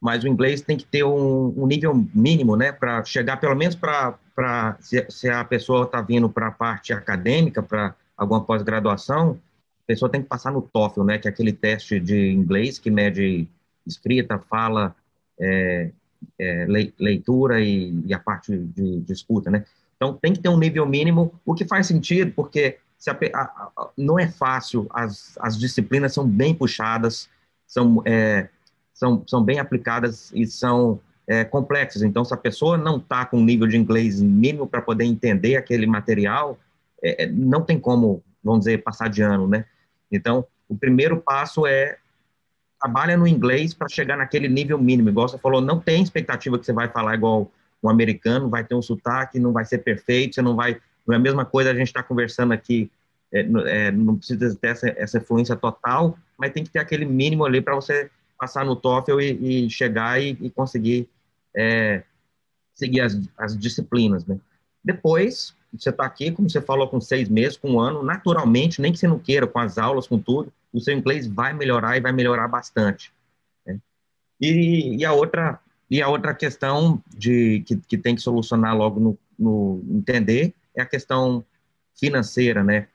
mas 0.00 0.22
o 0.22 0.28
inglês 0.28 0.60
tem 0.60 0.76
que 0.76 0.84
ter 0.84 1.02
um, 1.02 1.52
um 1.56 1.66
nível 1.66 1.92
mínimo, 2.14 2.56
né, 2.56 2.70
para 2.70 3.02
chegar 3.02 3.38
pelo 3.38 3.56
menos 3.56 3.74
para, 3.74 4.76
se, 4.78 5.04
se 5.10 5.28
a 5.28 5.44
pessoa 5.44 5.86
está 5.86 6.00
vindo 6.00 6.30
para 6.30 6.46
a 6.46 6.52
parte 6.52 6.92
acadêmica, 6.92 7.64
para 7.64 7.96
alguma 8.16 8.44
pós-graduação, 8.44 9.40
a 9.82 9.86
pessoa 9.88 10.08
tem 10.08 10.22
que 10.22 10.28
passar 10.28 10.52
no 10.52 10.62
TOEFL, 10.62 11.02
né, 11.02 11.18
que 11.18 11.26
é 11.26 11.30
aquele 11.32 11.52
teste 11.52 11.98
de 11.98 12.30
inglês 12.30 12.78
que 12.78 12.92
mede 12.92 13.48
escrita, 13.84 14.38
fala, 14.38 14.94
é, 15.40 15.90
é, 16.38 16.66
leitura 16.98 17.60
e, 17.60 18.02
e, 18.06 18.14
a 18.14 18.18
parte 18.18 18.56
de, 18.56 19.00
de 19.00 19.14
né? 19.50 19.64
Então, 19.96 20.14
tem 20.14 20.32
que 20.32 20.40
ter 20.40 20.48
um 20.48 20.58
nível 20.58 20.86
mínimo, 20.86 21.34
o 21.44 21.54
que 21.54 21.66
faz 21.66 21.86
sentido, 21.86 22.32
porque 22.32 22.78
a, 23.06 23.40
a, 23.40 23.70
a, 23.76 23.90
não 23.96 24.18
é 24.18 24.28
fácil, 24.28 24.86
as, 24.90 25.36
as 25.40 25.58
disciplinas 25.58 26.12
são 26.12 26.26
bem 26.26 26.54
puxadas, 26.54 27.28
são, 27.66 28.02
é, 28.04 28.48
são, 28.92 29.22
são 29.26 29.42
bem 29.42 29.58
aplicadas 29.58 30.30
e 30.34 30.46
são 30.46 31.00
é, 31.26 31.44
complexas. 31.44 32.02
Então, 32.02 32.24
se 32.24 32.34
a 32.34 32.36
pessoa 32.36 32.76
não 32.76 32.96
está 32.96 33.24
com 33.24 33.38
um 33.38 33.44
nível 33.44 33.66
de 33.66 33.76
inglês 33.76 34.20
mínimo 34.20 34.66
para 34.66 34.82
poder 34.82 35.04
entender 35.04 35.56
aquele 35.56 35.86
material, 35.86 36.58
é, 37.02 37.24
é, 37.24 37.26
não 37.26 37.62
tem 37.62 37.78
como, 37.78 38.22
vamos 38.42 38.60
dizer, 38.60 38.82
passar 38.82 39.08
de 39.08 39.22
ano, 39.22 39.46
né? 39.46 39.64
Então, 40.10 40.44
o 40.68 40.76
primeiro 40.76 41.20
passo 41.20 41.66
é 41.66 41.98
trabalha 42.80 43.16
no 43.16 43.26
inglês 43.26 43.74
para 43.74 43.88
chegar 43.88 44.16
naquele 44.16 44.48
nível 44.48 44.78
mínimo. 44.78 45.10
Igual 45.10 45.28
você 45.28 45.38
falou, 45.38 45.60
não 45.60 45.78
tem 45.78 46.02
expectativa 46.02 46.58
que 46.58 46.64
você 46.64 46.72
vai 46.72 46.88
falar 46.88 47.14
igual 47.14 47.50
um 47.82 47.88
americano, 47.88 48.48
vai 48.48 48.64
ter 48.64 48.74
um 48.74 48.82
sotaque, 48.82 49.38
não 49.38 49.52
vai 49.52 49.64
ser 49.64 49.78
perfeito, 49.78 50.34
você 50.34 50.42
não 50.42 50.56
vai. 50.56 50.80
Não 51.06 51.14
é 51.14 51.16
a 51.16 51.20
mesma 51.20 51.44
coisa 51.44 51.70
a 51.70 51.74
gente 51.74 51.88
está 51.88 52.02
conversando 52.02 52.52
aqui, 52.52 52.90
é, 53.32 53.40
é, 53.40 53.90
não 53.90 54.16
precisa 54.16 54.54
ter 54.56 54.68
essa, 54.68 54.88
essa 54.96 55.20
fluência 55.20 55.56
total, 55.56 56.16
mas 56.38 56.52
tem 56.52 56.64
que 56.64 56.70
ter 56.70 56.78
aquele 56.78 57.04
mínimo 57.04 57.44
ali 57.44 57.60
para 57.60 57.74
você 57.74 58.10
passar 58.38 58.64
no 58.64 58.76
TOEFL 58.76 59.20
e, 59.20 59.66
e 59.66 59.70
chegar 59.70 60.20
e, 60.20 60.36
e 60.40 60.50
conseguir 60.50 61.08
é, 61.54 62.02
seguir 62.74 63.00
as, 63.02 63.18
as 63.36 63.58
disciplinas, 63.58 64.24
né? 64.24 64.38
Depois, 64.82 65.54
você 65.72 65.90
está 65.90 66.06
aqui, 66.06 66.30
como 66.32 66.48
você 66.48 66.60
falou, 66.60 66.88
com 66.88 67.00
seis 67.00 67.28
meses, 67.28 67.56
com 67.56 67.72
um 67.72 67.80
ano, 67.80 68.02
naturalmente, 68.02 68.80
nem 68.80 68.92
que 68.92 68.98
você 68.98 69.06
não 69.06 69.18
queira, 69.18 69.46
com 69.46 69.58
as 69.58 69.76
aulas, 69.76 70.06
com 70.06 70.18
tudo, 70.18 70.50
o 70.72 70.80
seu 70.80 70.96
inglês 70.96 71.26
vai 71.26 71.52
melhorar 71.52 71.96
e 71.96 72.00
vai 72.00 72.12
melhorar 72.12 72.48
bastante. 72.48 73.12
Né? 73.66 73.78
E, 74.40 74.96
e, 74.98 75.04
a 75.04 75.12
outra 75.12 75.58
e 75.90 76.00
a 76.00 76.08
outra 76.08 76.34
questão 76.34 77.02
de 77.08 77.62
que, 77.66 77.76
que 77.76 77.98
tem 77.98 78.14
que 78.14 78.22
solucionar 78.22 78.76
logo 78.76 79.00
no, 79.00 79.18
no 79.38 79.82
entender 79.90 80.54
é 80.74 80.82
a 80.82 80.86
questão 80.86 81.44
financeira, 81.98 82.62
né? 82.62 82.86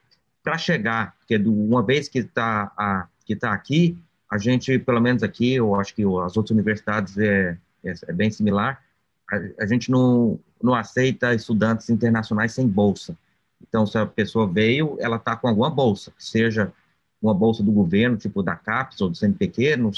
Para 0.42 0.56
chegar, 0.56 1.14
porque 1.18 1.36
uma 1.36 1.82
vez 1.82 2.08
que 2.08 2.20
está 2.20 3.08
que 3.24 3.34
tá 3.34 3.52
aqui, 3.52 3.98
a 4.30 4.38
gente, 4.38 4.78
pelo 4.78 5.00
menos 5.00 5.22
aqui, 5.22 5.54
eu 5.54 5.74
acho 5.74 5.94
que 5.94 6.02
as 6.02 6.36
outras 6.36 6.50
universidades 6.50 7.18
é, 7.18 7.58
é, 7.84 7.94
é 8.08 8.12
bem 8.12 8.30
similar, 8.30 8.82
a, 9.30 9.64
a, 9.64 9.66
gente 9.66 9.90
não, 9.90 10.38
não 10.62 10.74
aceita 10.74 11.34
estudantes 11.34 11.90
internacionais 11.90 12.52
sem 12.52 12.66
bolsa. 12.66 13.16
Então, 13.60 13.86
se 13.86 13.98
a 13.98 14.06
pessoa 14.06 14.46
veio, 14.46 14.96
ela 15.00 15.16
está 15.16 15.34
com 15.34 15.48
alguma 15.48 15.70
bolsa, 15.70 16.12
seja 16.18 16.72
uma 17.26 17.34
bolsa 17.34 17.62
do 17.62 17.72
governo, 17.72 18.16
tipo 18.16 18.42
da 18.42 18.56
CAPES 18.56 19.00
ou 19.00 19.10
do 19.10 19.16
CNPq, 19.16 19.76
não, 19.76 19.90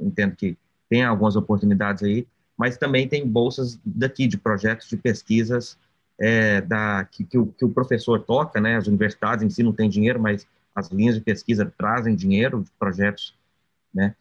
entendo 0.00 0.34
que 0.36 0.56
tem 0.88 1.04
algumas 1.04 1.36
oportunidades 1.36 2.02
aí, 2.02 2.26
mas 2.56 2.76
também 2.76 3.08
tem 3.08 3.26
bolsas 3.26 3.78
daqui, 3.84 4.26
de 4.26 4.36
projetos 4.36 4.88
de 4.88 4.96
pesquisas 4.96 5.78
é, 6.18 6.60
da, 6.60 7.06
que, 7.10 7.24
que, 7.24 7.38
o, 7.38 7.46
que, 7.46 7.64
o, 7.64 7.70
professor 7.70 8.20
toca, 8.20 8.60
né? 8.60 8.76
As 8.76 8.86
universidades 8.86 9.42
em 9.42 9.48
si 9.48 9.62
não 9.62 9.72
têm 9.72 9.88
dinheiro, 9.88 10.20
mas 10.20 10.46
as 10.74 10.90
linhas 10.90 11.14
de 11.14 11.22
pesquisa 11.22 11.72
trazem 11.78 12.14
dinheiro 12.14 12.62
de 12.62 12.70
projetos, 12.78 13.34
né? 13.92 14.14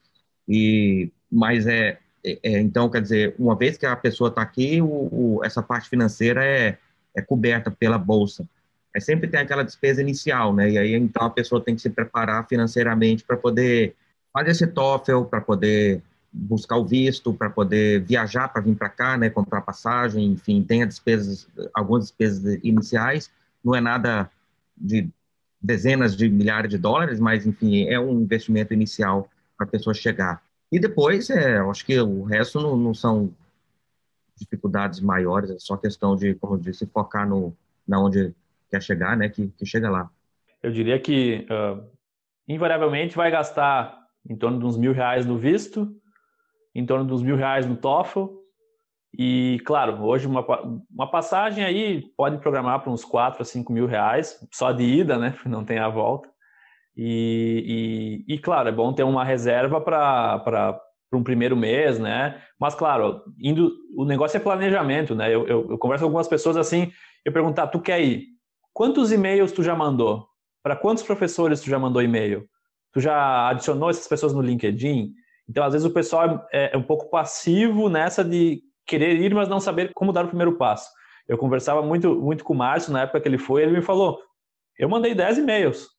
E, 0.47 1.11
mas 1.29 1.67
é, 1.67 1.99
é, 2.23 2.39
é 2.41 2.59
então, 2.61 2.89
quer 2.89 3.01
dizer, 3.01 3.35
uma 3.37 3.55
vez 3.55 3.77
que 3.77 3.85
a 3.85 3.95
pessoa 3.95 4.29
está 4.29 4.41
aqui, 4.41 4.81
o, 4.81 4.85
o, 4.87 5.41
essa 5.43 5.61
parte 5.61 5.89
financeira 5.89 6.45
é, 6.45 6.77
é 7.13 7.21
coberta 7.21 7.69
pela 7.69 7.97
bolsa. 7.97 8.47
É 8.95 8.99
sempre 8.99 9.27
tem 9.27 9.39
aquela 9.39 9.63
despesa 9.63 10.01
inicial, 10.01 10.53
né? 10.53 10.71
E 10.71 10.77
aí, 10.77 10.93
então, 10.95 11.27
a 11.27 11.29
pessoa 11.29 11.63
tem 11.63 11.75
que 11.75 11.81
se 11.81 11.89
preparar 11.89 12.47
financeiramente 12.47 13.23
para 13.23 13.37
poder 13.37 13.95
fazer 14.33 14.51
esse 14.51 14.67
TOEFL, 14.67 15.23
para 15.23 15.41
poder 15.41 16.01
buscar 16.31 16.77
o 16.77 16.85
visto 16.85 17.33
para 17.33 17.49
poder 17.49 18.01
viajar 18.01 18.47
para 18.47 18.61
vir 18.61 18.75
para 18.75 18.89
cá, 18.89 19.17
né, 19.17 19.29
comprar 19.29 19.61
passagem, 19.61 20.31
enfim, 20.31 20.61
tem 20.63 20.85
despesas, 20.87 21.47
algumas 21.73 22.03
despesas 22.05 22.59
iniciais, 22.63 23.31
não 23.63 23.75
é 23.75 23.81
nada 23.81 24.29
de 24.77 25.09
dezenas 25.61 26.15
de 26.15 26.29
milhares 26.29 26.69
de 26.69 26.77
dólares, 26.77 27.19
mas 27.19 27.45
enfim, 27.45 27.85
é 27.87 27.99
um 27.99 28.21
investimento 28.21 28.73
inicial 28.73 29.29
para 29.57 29.67
a 29.67 29.69
pessoa 29.69 29.93
chegar. 29.93 30.41
E 30.71 30.79
depois, 30.79 31.29
é, 31.29 31.57
acho 31.57 31.85
que 31.85 31.99
o 31.99 32.23
resto 32.23 32.61
não, 32.61 32.77
não, 32.77 32.93
são 32.93 33.33
dificuldades 34.37 35.01
maiores, 35.01 35.49
é 35.49 35.59
só 35.59 35.75
questão 35.75 36.15
de, 36.15 36.35
como 36.35 36.53
eu 36.53 36.59
disse, 36.59 36.85
focar 36.85 37.27
no 37.27 37.53
na 37.85 37.99
onde 37.99 38.33
quer 38.69 38.81
chegar, 38.81 39.17
né, 39.17 39.29
que, 39.29 39.47
que 39.49 39.65
chega 39.65 39.89
lá. 39.89 40.09
Eu 40.61 40.71
diria 40.71 40.99
que 40.99 41.47
uh, 41.49 41.83
invariavelmente 42.47 43.15
vai 43.15 43.31
gastar 43.31 43.97
em 44.29 44.35
torno 44.35 44.59
de 44.59 44.65
uns 44.65 44.77
mil 44.77 44.91
reais 44.91 45.25
no 45.25 45.37
visto, 45.37 45.89
em 46.75 46.85
torno 46.85 47.05
dos 47.05 47.21
mil 47.21 47.35
reais 47.35 47.65
no 47.65 47.75
TOEFL. 47.75 48.27
E, 49.17 49.59
claro, 49.65 50.03
hoje 50.03 50.27
uma, 50.27 50.45
uma 50.91 51.09
passagem 51.09 51.63
aí 51.63 52.03
pode 52.15 52.37
programar 52.37 52.81
para 52.81 52.91
uns 52.91 53.03
4 53.03 53.41
a 53.41 53.45
5 53.45 53.73
mil 53.73 53.87
reais, 53.87 54.39
só 54.53 54.71
de 54.71 54.83
ida, 54.83 55.17
né? 55.17 55.35
Não 55.45 55.65
tem 55.65 55.79
a 55.79 55.89
volta. 55.89 56.29
E, 56.95 58.25
e, 58.27 58.35
e 58.35 58.37
claro, 58.37 58.69
é 58.69 58.71
bom 58.71 58.93
ter 58.93 59.03
uma 59.03 59.23
reserva 59.23 59.81
para 59.81 60.79
um 61.13 61.23
primeiro 61.23 61.55
mês, 61.55 61.97
né? 61.97 62.41
Mas, 62.59 62.75
claro, 62.75 63.23
indo, 63.39 63.71
o 63.95 64.05
negócio 64.05 64.37
é 64.37 64.39
planejamento, 64.39 65.15
né? 65.15 65.33
Eu, 65.33 65.47
eu, 65.47 65.71
eu 65.71 65.77
converso 65.77 66.03
com 66.03 66.07
algumas 66.07 66.27
pessoas 66.27 66.57
assim, 66.57 66.91
eu 67.25 67.31
perguntar, 67.31 67.67
tu 67.67 67.79
quer 67.79 68.01
ir? 68.01 68.38
Quantos 68.79 69.11
e-mails 69.11 69.51
tu 69.51 69.61
já 69.61 69.75
mandou? 69.75 70.25
Para 70.63 70.73
quantos 70.73 71.03
professores 71.03 71.59
tu 71.59 71.69
já 71.69 71.77
mandou 71.77 72.01
e-mail? 72.01 72.47
Tu 72.93 73.01
já 73.01 73.49
adicionou 73.49 73.89
essas 73.89 74.07
pessoas 74.07 74.33
no 74.33 74.41
LinkedIn? 74.41 75.13
Então, 75.49 75.65
às 75.65 75.73
vezes, 75.73 75.85
o 75.85 75.91
pessoal 75.91 76.47
é, 76.49 76.73
é 76.73 76.77
um 76.77 76.83
pouco 76.83 77.09
passivo 77.09 77.89
nessa 77.89 78.23
de 78.23 78.61
querer 78.87 79.19
ir, 79.19 79.33
mas 79.35 79.49
não 79.49 79.59
saber 79.59 79.91
como 79.93 80.13
dar 80.13 80.23
o 80.23 80.29
primeiro 80.29 80.55
passo. 80.55 80.89
Eu 81.27 81.37
conversava 81.37 81.81
muito, 81.81 82.15
muito 82.15 82.41
com 82.45 82.53
o 82.53 82.55
Márcio 82.55 82.93
na 82.93 83.01
época 83.01 83.19
que 83.19 83.27
ele 83.27 83.37
foi, 83.37 83.63
ele 83.63 83.73
me 83.73 83.81
falou: 83.81 84.17
eu 84.77 84.87
mandei 84.87 85.13
10 85.13 85.39
e-mails. 85.39 85.89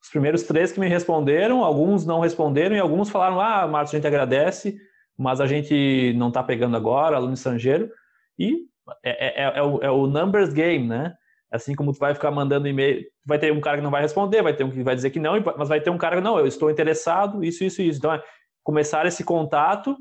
Os 0.00 0.08
primeiros 0.08 0.44
três 0.44 0.70
que 0.70 0.78
me 0.78 0.86
responderam, 0.86 1.64
alguns 1.64 2.06
não 2.06 2.20
responderam 2.20 2.76
e 2.76 2.78
alguns 2.78 3.10
falaram: 3.10 3.40
ah, 3.40 3.66
Márcio, 3.66 3.96
a 3.96 3.98
gente 3.98 4.06
agradece, 4.06 4.76
mas 5.18 5.40
a 5.40 5.46
gente 5.48 6.14
não 6.16 6.28
está 6.28 6.40
pegando 6.40 6.76
agora, 6.76 7.16
aluno 7.16 7.34
estrangeiro. 7.34 7.90
E 8.38 8.58
é, 9.02 9.42
é, 9.42 9.44
é, 9.44 9.58
é, 9.58 9.62
o, 9.64 9.78
é 9.82 9.90
o 9.90 10.06
numbers 10.06 10.52
game, 10.52 10.86
né? 10.86 11.16
Assim 11.52 11.74
como 11.74 11.92
tu 11.92 11.98
vai 11.98 12.14
ficar 12.14 12.30
mandando 12.30 12.66
e-mail, 12.66 13.04
vai 13.26 13.38
ter 13.38 13.52
um 13.52 13.60
cara 13.60 13.76
que 13.76 13.82
não 13.82 13.90
vai 13.90 14.02
responder, 14.02 14.42
vai 14.42 14.54
ter 14.54 14.64
um 14.64 14.70
que 14.70 14.82
vai 14.82 14.94
dizer 14.94 15.10
que 15.10 15.20
não, 15.20 15.34
mas 15.56 15.68
vai 15.68 15.80
ter 15.80 15.90
um 15.90 15.98
cara 15.98 16.16
que 16.16 16.22
não, 16.22 16.38
eu 16.38 16.46
estou 16.46 16.70
interessado, 16.70 17.44
isso, 17.44 17.62
isso, 17.62 17.82
isso. 17.82 17.98
Então, 17.98 18.18
começar 18.62 19.04
esse 19.06 19.22
contato, 19.22 19.96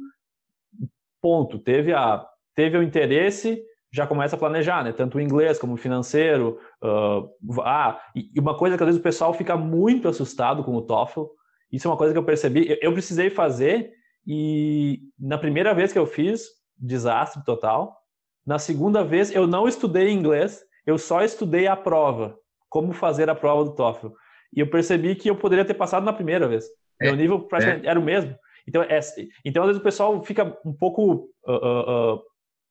ponto. 1.21 1.59
Teve, 1.59 1.93
a, 1.93 2.25
teve 2.55 2.77
o 2.77 2.83
interesse, 2.83 3.61
já 3.91 4.07
começa 4.07 4.35
a 4.35 4.39
planejar, 4.39 4.83
né? 4.83 4.93
Tanto 4.93 5.17
o 5.17 5.21
inglês 5.21 5.59
como 5.59 5.73
o 5.73 5.77
financeiro. 5.77 6.57
Uh, 6.81 7.61
ah, 7.61 8.01
e 8.15 8.39
uma 8.39 8.57
coisa 8.57 8.77
que 8.77 8.83
às 8.83 8.87
vezes 8.87 8.99
o 8.99 9.03
pessoal 9.03 9.33
fica 9.33 9.57
muito 9.57 10.07
assustado 10.07 10.63
com 10.63 10.75
o 10.75 10.81
TOEFL. 10.81 11.25
Isso 11.71 11.87
é 11.87 11.91
uma 11.91 11.97
coisa 11.97 12.13
que 12.13 12.17
eu 12.17 12.23
percebi. 12.23 12.69
Eu, 12.69 12.77
eu 12.81 12.93
precisei 12.93 13.29
fazer 13.29 13.91
e 14.25 15.01
na 15.19 15.37
primeira 15.37 15.73
vez 15.73 15.91
que 15.91 15.99
eu 15.99 16.05
fiz, 16.05 16.47
desastre 16.77 17.43
total. 17.43 17.97
Na 18.45 18.57
segunda 18.57 19.03
vez, 19.03 19.33
eu 19.33 19.45
não 19.45 19.67
estudei 19.67 20.09
inglês, 20.09 20.63
eu 20.85 20.97
só 20.97 21.23
estudei 21.23 21.67
a 21.67 21.75
prova, 21.75 22.37
como 22.69 22.93
fazer 22.93 23.29
a 23.29 23.35
prova 23.35 23.65
do 23.65 23.75
TOEFL. 23.75 24.07
E 24.55 24.59
eu 24.59 24.69
percebi 24.69 25.15
que 25.15 25.29
eu 25.29 25.35
poderia 25.35 25.65
ter 25.65 25.73
passado 25.73 26.03
na 26.03 26.13
primeira 26.13 26.47
vez. 26.47 26.65
É, 27.01 27.05
Meu 27.05 27.15
nível 27.15 27.39
praticamente 27.41 27.87
é. 27.87 27.89
era 27.89 27.99
o 27.99 28.03
mesmo. 28.03 28.35
Então, 28.67 28.83
é, 28.83 28.99
então, 29.43 29.63
às 29.63 29.67
vezes 29.67 29.81
o 29.81 29.83
pessoal 29.83 30.23
fica 30.23 30.57
um 30.63 30.73
pouco 30.73 31.29
uh, 31.47 31.51
uh, 31.51 32.13
uh, 32.15 32.21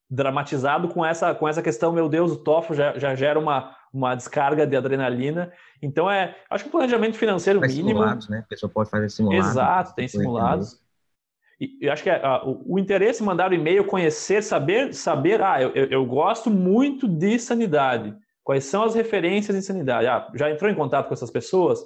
dramatizado 0.08 0.88
com 0.88 1.04
essa, 1.04 1.34
com 1.34 1.48
essa 1.48 1.62
questão, 1.62 1.92
meu 1.92 2.08
Deus, 2.08 2.32
o 2.32 2.36
TOEFL 2.36 2.74
já, 2.74 2.98
já 2.98 3.14
gera 3.14 3.38
uma, 3.38 3.74
uma 3.92 4.14
descarga 4.14 4.66
de 4.66 4.76
adrenalina. 4.76 5.52
Então, 5.82 6.10
é, 6.10 6.36
acho 6.48 6.64
que 6.64 6.68
o 6.68 6.72
planejamento 6.72 7.16
financeiro 7.16 7.60
Faz 7.60 7.74
mínimo... 7.74 7.98
simulados, 7.98 8.28
né? 8.28 8.40
A 8.44 8.48
pessoa 8.48 8.70
pode 8.70 8.90
fazer 8.90 9.08
simulados. 9.08 9.50
Exato, 9.50 9.94
tem 9.94 10.08
simulados. 10.08 10.80
E 11.60 11.78
eu 11.82 11.92
acho 11.92 12.02
que 12.02 12.08
é, 12.08 12.20
o, 12.44 12.74
o, 12.74 12.78
interesse 12.78 13.22
em 13.22 13.26
mandar 13.26 13.50
o 13.50 13.54
e-mail, 13.54 13.84
conhecer, 13.84 14.42
saber, 14.42 14.94
saber, 14.94 15.42
ah, 15.42 15.60
eu, 15.60 15.70
eu, 15.74 16.06
gosto 16.06 16.50
muito 16.50 17.06
de 17.06 17.38
sanidade. 17.38 18.16
Quais 18.42 18.64
são 18.64 18.82
as 18.82 18.94
referências 18.94 19.54
em 19.54 19.60
sanidade? 19.60 20.06
Ah, 20.06 20.26
já 20.34 20.50
entrou 20.50 20.70
em 20.70 20.74
contato 20.74 21.08
com 21.08 21.14
essas 21.14 21.30
pessoas? 21.30 21.80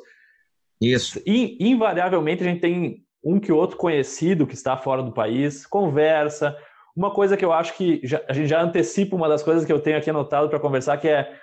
Isso. 0.81 1.21
E, 1.27 1.57
invariavelmente 1.61 2.43
a 2.43 2.47
gente 2.47 2.61
tem 2.61 3.05
um 3.23 3.41
que 3.41 3.51
outro 3.51 3.77
conhecido 3.77 4.47
que 4.47 4.55
está 4.55 4.77
fora 4.77 5.03
do 5.03 5.13
país, 5.13 5.67
conversa. 5.67 6.57
Uma 6.95 7.13
coisa 7.13 7.37
que 7.37 7.45
eu 7.45 7.53
acho 7.53 7.77
que 7.77 8.01
já, 8.05 8.23
a 8.29 8.33
gente 8.33 8.47
já 8.47 8.63
antecipa 8.63 9.17
uma 9.17 9.29
das 9.29 9.43
coisas 9.43 9.65
que 9.65 9.73
eu 9.73 9.81
tenho 9.81 9.99
aqui 9.99 10.09
anotado 10.09 10.49
para 10.49 10.61
conversar, 10.61 10.99
que 10.99 11.09
é 11.09 11.35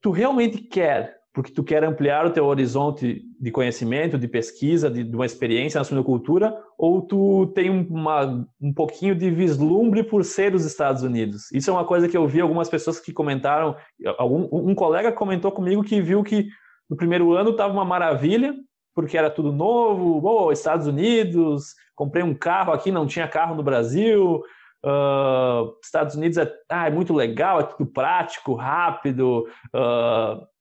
tu 0.00 0.10
realmente 0.10 0.58
quer, 0.58 1.16
porque 1.34 1.50
tu 1.50 1.64
quer 1.64 1.82
ampliar 1.82 2.24
o 2.24 2.30
teu 2.30 2.46
horizonte 2.46 3.24
de 3.40 3.50
conhecimento, 3.50 4.16
de 4.16 4.28
pesquisa, 4.28 4.88
de, 4.88 5.02
de 5.02 5.16
uma 5.16 5.26
experiência 5.26 5.78
na 5.78 5.84
suinocultura, 5.84 6.56
ou 6.78 7.02
tu 7.02 7.48
tem 7.48 7.68
uma, 7.68 8.46
um 8.60 8.72
pouquinho 8.72 9.16
de 9.16 9.28
vislumbre 9.30 10.04
por 10.04 10.24
ser 10.24 10.54
os 10.54 10.64
Estados 10.64 11.02
Unidos? 11.02 11.50
Isso 11.50 11.68
é 11.68 11.72
uma 11.72 11.84
coisa 11.84 12.08
que 12.08 12.16
eu 12.16 12.28
vi 12.28 12.40
algumas 12.40 12.68
pessoas 12.68 13.00
que 13.00 13.12
comentaram, 13.12 13.74
algum, 14.16 14.48
um 14.52 14.76
colega 14.76 15.10
comentou 15.10 15.50
comigo 15.50 15.82
que 15.82 16.00
viu 16.00 16.22
que 16.22 16.46
no 16.88 16.96
primeiro 16.96 17.32
ano 17.32 17.50
estava 17.50 17.72
uma 17.72 17.84
maravilha, 17.84 18.54
porque 18.94 19.18
era 19.18 19.28
tudo 19.28 19.50
novo, 19.50 20.20
oh, 20.22 20.52
Estados 20.52 20.86
Unidos, 20.86 21.74
comprei 21.96 22.22
um 22.22 22.34
carro 22.34 22.72
aqui, 22.72 22.92
não 22.92 23.08
tinha 23.08 23.26
carro 23.26 23.56
no 23.56 23.62
Brasil, 23.64 24.40
uh, 24.84 25.76
Estados 25.82 26.14
Unidos 26.14 26.38
é, 26.38 26.48
ah, 26.68 26.86
é, 26.86 26.90
muito 26.92 27.12
legal, 27.12 27.58
é 27.58 27.64
tudo 27.64 27.90
prático, 27.90 28.54
rápido, 28.54 29.48
uh, 29.74 30.53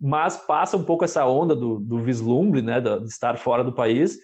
mas 0.00 0.36
passa 0.36 0.76
um 0.76 0.84
pouco 0.84 1.04
essa 1.04 1.26
onda 1.26 1.54
do, 1.54 1.78
do 1.80 1.98
vislumbre, 1.98 2.62
né, 2.62 2.80
de, 2.80 3.04
estar 3.04 3.36
fora 3.38 3.64
do 3.64 3.72
país, 3.72 4.18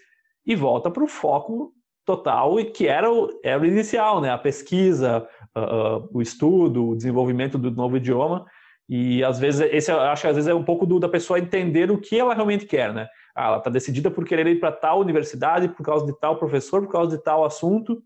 e 0.47 0.55
volta 0.55 0.91
para 0.91 1.03
o 1.03 1.09
foco 1.09 1.73
total, 2.05 2.61
e 2.61 2.67
que 2.67 2.87
era 2.87 3.11
o, 3.11 3.29
era 3.43 3.61
o 3.61 3.67
inicial, 3.67 4.21
né, 4.21 4.31
a 4.31 4.39
pesquisa, 4.39 5.27
uh, 5.57 6.09
o 6.13 6.21
estudo, 6.21 6.91
o 6.91 6.97
desenvolvimento 6.97 7.59
do 7.59 7.71
novo 7.71 7.97
idioma, 7.97 8.45
e 8.89 9.25
às 9.25 9.39
vezes, 9.39 9.63
esse 9.73 9.91
acho 9.91 10.23
que 10.23 10.29
às 10.29 10.37
vezes 10.37 10.49
é 10.49 10.55
um 10.55 10.65
pouco 10.65 10.85
do, 10.85 11.01
da 11.01 11.09
pessoa 11.09 11.39
entender 11.39 11.91
o 11.91 11.99
que 11.99 12.19
ela 12.19 12.35
realmente 12.35 12.67
quer, 12.67 12.93
né? 12.93 13.09
Ah, 13.35 13.47
ela 13.47 13.57
está 13.57 13.71
decidida 13.71 14.11
por 14.11 14.27
querer 14.27 14.47
ir 14.47 14.61
para 14.61 14.71
tal 14.71 15.01
universidade, 15.01 15.69
por 15.69 15.83
causa 15.83 16.05
de 16.05 16.13
tal 16.21 16.39
professor, 16.39 16.83
por 16.83 16.93
causa 16.93 17.17
de 17.17 17.23
tal 17.23 17.45
assunto. 17.45 18.03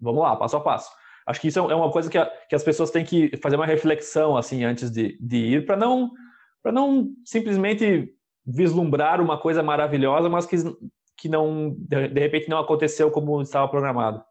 Vamos 0.00 0.22
lá, 0.22 0.34
passo 0.34 0.56
a 0.56 0.60
passo. 0.60 0.90
Acho 1.24 1.40
que 1.40 1.48
isso 1.48 1.60
é, 1.60 1.72
é 1.72 1.74
uma 1.74 1.90
coisa 1.92 2.10
que, 2.10 2.18
a, 2.18 2.26
que 2.48 2.54
as 2.54 2.64
pessoas 2.64 2.90
têm 2.90 3.04
que 3.04 3.36
fazer 3.36 3.54
uma 3.54 3.64
reflexão 3.64 4.36
assim 4.36 4.64
antes 4.64 4.90
de, 4.90 5.16
de 5.20 5.36
ir, 5.36 5.66
para 5.66 5.76
não, 5.76 6.10
não 6.70 7.10
simplesmente 7.24 8.12
vislumbrar 8.46 9.20
uma 9.20 9.38
coisa 9.38 9.62
maravilhosa, 9.62 10.28
mas 10.28 10.46
que, 10.46 10.56
que 11.16 11.28
não 11.28 11.74
de, 11.78 12.08
de 12.08 12.20
repente 12.20 12.48
não 12.48 12.58
aconteceu 12.58 13.10
como 13.10 13.40
estava 13.40 13.68
programado. 13.68 14.22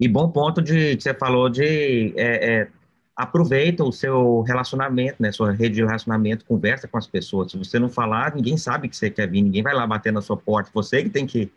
E 0.00 0.08
bom 0.08 0.30
ponto 0.30 0.60
de 0.60 0.96
que 0.96 1.02
você 1.02 1.14
falou 1.14 1.48
de 1.48 2.12
é, 2.16 2.62
é 2.62 2.68
aproveita 3.16 3.84
o 3.84 3.92
seu 3.92 4.40
relacionamento, 4.40 5.22
né, 5.22 5.30
sua 5.30 5.52
rede 5.52 5.76
de 5.76 5.84
relacionamento, 5.84 6.44
conversa 6.44 6.88
com 6.88 6.98
as 6.98 7.06
pessoas. 7.06 7.52
Se 7.52 7.56
você 7.56 7.78
não 7.78 7.88
falar, 7.88 8.34
ninguém 8.34 8.56
sabe 8.56 8.88
que 8.88 8.96
você 8.96 9.08
quer 9.08 9.30
vir, 9.30 9.42
ninguém 9.42 9.62
vai 9.62 9.72
lá 9.72 9.86
bater 9.86 10.12
na 10.12 10.20
sua 10.20 10.36
porta, 10.36 10.70
você 10.74 11.02
que 11.02 11.10
tem 11.10 11.24
que, 11.24 11.52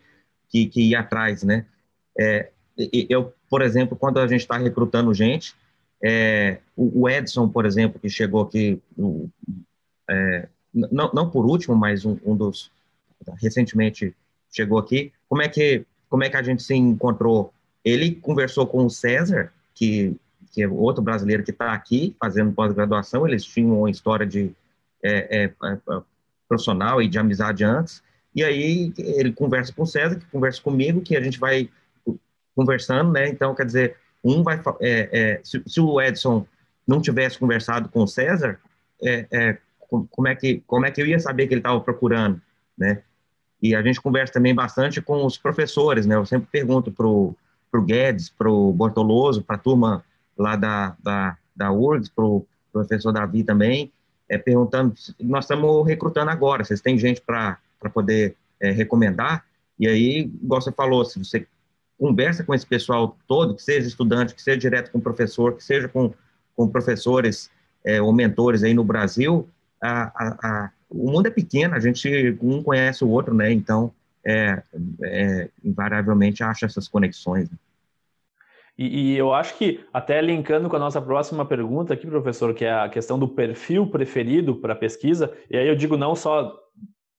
que, 0.49 0.67
que 0.67 0.81
ir 0.89 0.95
atrás, 0.95 1.41
né? 1.41 1.65
É, 2.19 2.51
eu, 3.09 3.33
por 3.49 3.63
exemplo, 3.63 3.97
quando 3.97 4.19
a 4.19 4.27
gente 4.27 4.41
está 4.41 4.57
recrutando 4.57 5.13
gente, 5.13 5.55
é, 6.03 6.59
o 6.75 7.09
Edson, 7.09 7.49
por 7.49 7.65
exemplo, 7.65 7.99
que 7.99 8.09
chegou 8.09 8.43
aqui, 8.43 8.79
é, 10.09 10.47
não, 10.73 11.11
não 11.13 11.29
por 11.29 11.45
último, 11.45 11.75
mas 11.75 12.05
um, 12.05 12.17
um 12.25 12.35
dos, 12.35 12.71
recentemente 13.41 14.15
chegou 14.51 14.77
aqui, 14.77 15.11
como 15.27 15.41
é 15.41 15.49
que 15.49 15.85
como 16.09 16.23
é 16.23 16.29
que 16.29 16.37
a 16.37 16.43
gente 16.43 16.63
se 16.63 16.75
encontrou? 16.75 17.53
Ele 17.83 18.15
conversou 18.15 18.65
com 18.65 18.85
o 18.85 18.89
César, 18.89 19.51
que, 19.73 20.15
que 20.51 20.63
é 20.63 20.67
outro 20.67 21.03
brasileiro 21.03 21.43
que 21.43 21.51
está 21.51 21.73
aqui 21.73 22.15
fazendo 22.19 22.53
pós-graduação. 22.53 23.27
Eles 23.27 23.43
tinham 23.43 23.79
uma 23.79 23.91
história 23.91 24.25
de 24.25 24.51
é, 25.03 25.43
é, 25.43 25.43
é, 25.45 26.01
profissional 26.47 27.01
e 27.01 27.07
de 27.07 27.19
amizade 27.19 27.63
antes. 27.63 28.01
E 28.33 28.43
aí 28.43 28.93
ele 28.97 29.31
conversa 29.31 29.73
com 29.73 29.83
o 29.83 29.87
César, 29.87 30.15
que 30.15 30.25
conversa 30.27 30.61
comigo, 30.61 31.01
que 31.01 31.15
a 31.15 31.21
gente 31.21 31.39
vai 31.39 31.69
conversando, 32.55 33.11
né? 33.11 33.27
Então, 33.27 33.53
quer 33.53 33.65
dizer, 33.65 33.97
um 34.23 34.43
vai. 34.43 34.61
É, 34.79 35.09
é, 35.11 35.41
se, 35.43 35.61
se, 35.65 35.79
o 35.79 36.01
Edson 36.01 36.45
não 36.87 37.01
tivesse 37.01 37.37
conversado 37.37 37.89
com 37.89 38.03
o 38.03 38.07
César, 38.07 38.59
é, 39.01 39.27
é 39.31 39.57
como, 39.87 40.27
é 40.27 40.35
que, 40.35 40.61
como 40.67 40.85
é 40.85 40.91
que 40.91 41.01
eu 41.01 41.05
ia 41.05 41.19
saber 41.19 41.47
que 41.47 41.53
ele 41.53 41.59
estava 41.59 41.79
procurando, 41.79 42.41
né? 42.77 43.01
E 43.61 43.73
a 43.73 43.81
gente 43.81 43.99
conversa 43.99 44.33
também 44.33 44.53
bastante 44.53 45.01
com 45.01 45.25
os 45.25 45.37
professores, 45.37 46.05
né? 46.05 46.15
Eu 46.15 46.25
sempre 46.25 46.47
pergunto 46.51 46.91
para 46.91 47.07
o 47.07 47.35
Guedes, 47.85 48.29
para 48.29 48.49
o 48.49 48.71
Bortoloso, 48.71 49.43
para 49.43 49.55
a 49.55 49.59
turma 49.59 50.05
lá 50.37 50.55
da, 50.55 50.95
da, 51.01 51.37
da 51.55 51.71
URGS, 51.71 52.09
para 52.09 52.23
o 52.23 52.45
professor 52.71 53.11
Davi 53.11 53.43
também, 53.43 53.91
é, 54.29 54.37
perguntando, 54.37 54.93
nós 55.19 55.45
estamos 55.45 55.87
recrutando 55.87 56.29
agora, 56.29 56.63
vocês 56.63 56.81
têm 56.81 56.97
gente 56.97 57.21
para 57.21 57.57
poder 57.93 58.35
é, 58.59 58.71
recomendar? 58.71 59.45
E 59.79 59.87
aí, 59.87 60.31
igual 60.41 60.61
você 60.61 60.71
falou, 60.71 61.05
se 61.05 61.17
você 61.17 61.47
conversa 61.97 62.43
com 62.43 62.53
esse 62.53 62.65
pessoal 62.65 63.17
todo, 63.27 63.55
que 63.55 63.63
seja 63.63 63.87
estudante, 63.87 64.35
que 64.35 64.41
seja 64.41 64.57
direto 64.57 64.91
com 64.91 64.99
o 64.99 65.01
professor, 65.01 65.55
que 65.55 65.63
seja 65.63 65.87
com, 65.87 66.13
com 66.55 66.67
professores 66.67 67.49
é, 67.83 68.01
ou 68.01 68.13
mentores 68.13 68.63
aí 68.63 68.73
no 68.73 68.83
Brasil, 68.83 69.47
a, 69.81 70.03
a, 70.15 70.37
a, 70.43 70.71
o 70.89 71.11
mundo 71.11 71.27
é 71.27 71.31
pequeno, 71.31 71.75
a 71.75 71.79
gente 71.79 72.37
um 72.41 72.63
conhece 72.63 73.03
o 73.03 73.09
outro, 73.09 73.33
né? 73.33 73.51
Então, 73.51 73.91
é, 74.25 74.61
é 75.03 75.49
invariavelmente 75.63 76.43
acha 76.43 76.65
essas 76.65 76.87
conexões. 76.87 77.49
Né? 77.49 77.57
E, 78.77 79.13
e, 79.13 79.17
eu 79.17 79.33
acho 79.33 79.57
que, 79.57 79.83
até 79.91 80.21
linkando 80.21 80.69
com 80.69 80.75
a 80.75 80.79
nossa 80.79 81.01
próxima 81.01 81.45
pergunta 81.45 81.93
aqui, 81.93 82.05
professor, 82.05 82.53
que 82.53 82.63
é 82.63 82.71
a 82.71 82.89
questão 82.89 83.17
do 83.17 83.27
perfil 83.27 83.87
preferido 83.87 84.55
para 84.55 84.75
pesquisa, 84.75 85.33
e 85.49 85.57
aí 85.57 85.67
eu 85.67 85.75
digo 85.75 85.97
não 85.97 86.15
só 86.15 86.55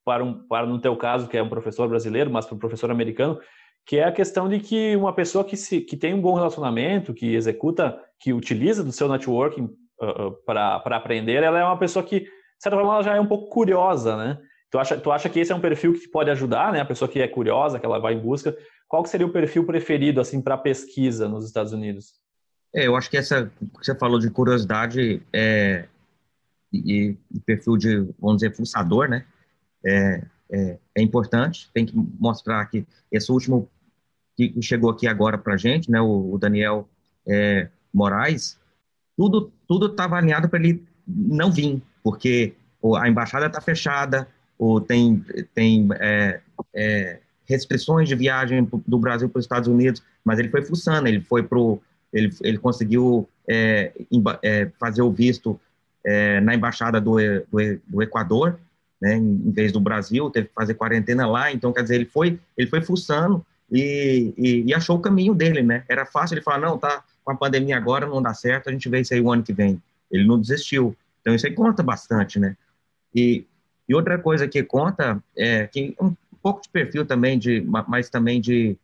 para, 0.05 0.23
um, 0.23 0.35
para 0.47 0.66
no 0.66 0.81
teu 0.81 0.97
caso, 0.97 1.29
que 1.29 1.37
é 1.37 1.42
um 1.42 1.49
professor 1.49 1.88
brasileiro, 1.88 2.31
mas 2.31 2.47
para 2.47 2.55
o 2.55 2.59
professor 2.59 2.90
americano, 2.90 3.40
que 3.85 3.97
é 3.97 4.05
a 4.05 4.12
questão 4.12 4.49
de 4.49 4.61
que 4.61 4.94
uma 4.97 5.12
pessoa 5.12 5.44
que, 5.44 5.57
se, 5.57 5.81
que 5.81 5.97
tem 5.97 6.14
um 6.14 6.21
bom 6.21 6.35
relacionamento, 6.35 7.14
que 7.14 7.35
executa, 7.35 7.99
que 8.21 8.33
utiliza 8.33 8.85
do 8.85 8.92
seu 8.92 9.09
networking 9.09 9.64
uh, 10.01 10.29
uh, 10.29 10.33
para 10.44 10.97
aprender, 10.97 11.42
ela 11.42 11.59
é 11.59 11.64
uma 11.64 11.79
pessoa 11.79 12.05
que, 12.05 12.27
de 12.59 12.64
certa 12.64 12.77
forma, 12.77 12.92
ela 12.92 13.03
já 13.03 13.14
é 13.14 13.21
um 13.21 13.27
pouco 13.27 13.49
curiosa, 13.49 14.16
né? 14.16 14.38
Tu 14.71 14.79
acha, 14.79 14.99
tu 14.99 15.11
acha 15.11 15.29
que 15.29 15.38
esse 15.38 15.53
é 15.53 15.55
um 15.55 15.61
perfil 15.61 15.94
que 15.94 16.09
pode 16.09 16.29
ajudar, 16.31 16.73
né? 16.73 16.81
A 16.81 16.85
pessoa 16.85 17.09
que 17.09 17.21
é 17.21 17.29
curiosa, 17.29 17.79
que 17.79 17.87
ela 17.87 18.01
vai 18.01 18.14
em 18.14 18.21
busca. 18.21 18.55
Qual 18.88 19.03
que 19.03 19.09
seria 19.09 19.27
o 19.27 19.33
perfil 19.33 19.64
preferido, 19.64 20.21
assim, 20.21 20.42
para 20.42 20.59
pesquisa 20.59 21.29
nos 21.29 21.47
Estados 21.47 21.73
Unidos? 21.73 22.14
É, 22.75 22.87
eu 22.87 22.97
acho 22.97 23.09
que 23.09 23.16
essa 23.16 23.47
que 23.47 23.87
você 23.87 23.94
falou 23.94 24.18
de 24.18 24.29
curiosidade 24.29 25.23
é, 25.33 25.87
e, 26.73 27.16
e 27.33 27.40
perfil 27.40 27.77
de, 27.77 27.97
vamos 28.18 28.38
dizer, 28.38 28.55
fuçador, 28.55 29.09
né? 29.09 29.25
É, 29.87 30.23
é, 30.51 30.79
é, 30.97 31.03
importante. 31.03 31.71
Tem 31.73 31.87
que 31.87 31.94
mostrar 32.18 32.66
que 32.66 32.85
esse 33.11 33.31
último 33.31 33.71
que 34.37 34.61
chegou 34.61 34.90
aqui 34.90 35.07
agora 35.07 35.38
para 35.38 35.55
a 35.55 35.57
gente, 35.57 35.90
né? 35.90 36.01
O, 36.01 36.35
o 36.35 36.38
Daniel 36.38 36.88
é, 37.27 37.68
Moraes, 37.94 38.59
tudo 39.16 39.53
tudo 39.66 39.87
estava 39.87 40.16
alinhado 40.16 40.49
para 40.49 40.59
ele 40.59 40.87
não 41.07 41.51
vir, 41.51 41.83
porque 42.02 42.54
a 42.96 43.08
embaixada 43.08 43.46
está 43.46 43.61
fechada, 43.61 44.28
ou 44.58 44.80
tem, 44.80 45.24
tem 45.54 45.88
é, 46.00 46.40
é, 46.74 47.18
restrições 47.46 48.08
de 48.08 48.14
viagem 48.14 48.68
do 48.87 48.98
Brasil 48.98 49.28
para 49.28 49.38
os 49.38 49.44
Estados 49.44 49.68
Unidos, 49.68 50.02
mas 50.24 50.38
ele 50.38 50.48
foi 50.48 50.64
fuçando, 50.64 51.08
ele 51.08 51.20
foi 51.20 51.42
pro, 51.42 51.80
ele, 52.12 52.30
ele 52.42 52.58
conseguiu 52.58 53.28
é, 53.48 53.92
é 54.42 54.70
fazer 54.78 55.02
o 55.02 55.12
visto 55.12 55.58
é, 56.04 56.40
na 56.40 56.54
embaixada 56.54 57.00
do, 57.00 57.16
do, 57.16 57.80
do 57.87 58.02
Equador, 58.02 58.58
né, 59.00 59.16
em 59.16 59.50
vez 59.52 59.70
do 59.70 59.80
Brasil, 59.80 60.28
teve 60.30 60.48
que 60.48 60.54
fazer 60.54 60.74
quarentena 60.74 61.26
lá, 61.26 61.52
então 61.52 61.72
quer 61.72 61.82
dizer 61.82 61.94
ele 61.94 62.04
foi 62.04 62.38
ele 62.56 62.68
foi 62.68 62.82
fuçando 62.82 63.44
e, 63.70 64.34
e, 64.37 64.64
e, 64.66 64.74
achou 64.74 64.96
o 64.96 65.00
caminho 65.00 65.34
dele, 65.34 65.62
né? 65.62 65.84
Era 65.88 66.06
fácil 66.06 66.34
ele 66.34 66.42
falar 66.42 66.58
não, 66.58 66.78
tá 66.78 67.04
com 67.22 67.30
a 67.30 67.37
pandemia 67.37 67.76
agora 67.76 68.06
não 68.06 68.22
dá 68.22 68.32
certo, 68.34 68.68
a 68.68 68.72
gente 68.72 68.88
vê 68.88 69.00
isso 69.00 69.14
aí 69.14 69.20
o 69.20 69.30
ano 69.30 69.42
que 69.42 69.52
vem. 69.52 69.80
Ele 70.11 70.26
não 70.26 70.40
desistiu, 70.40 70.96
então 71.28 71.36
isso 71.36 71.46
aí 71.46 71.54
conta 71.54 71.82
bastante, 71.82 72.38
né? 72.38 72.56
E 73.14 73.46
e 73.88 73.94
outra 73.94 74.18
coisa 74.18 74.46
que 74.46 74.62
conta 74.62 75.22
é 75.34 75.66
que 75.66 75.96
um 76.00 76.14
pouco 76.42 76.60
de 76.60 76.68
perfil 76.68 77.06
também, 77.06 77.38
de, 77.38 77.62
mas 77.62 78.10
também 78.10 78.40
de, 78.40 78.76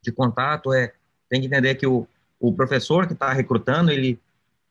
de 0.00 0.12
contato, 0.12 0.72
é 0.72 0.92
tem 1.28 1.40
que 1.40 1.48
entender 1.48 1.74
que 1.74 1.86
o, 1.86 2.06
o 2.38 2.52
professor 2.54 3.06
que 3.06 3.12
está 3.14 3.32
recrutando, 3.32 3.90
ele, 3.90 4.18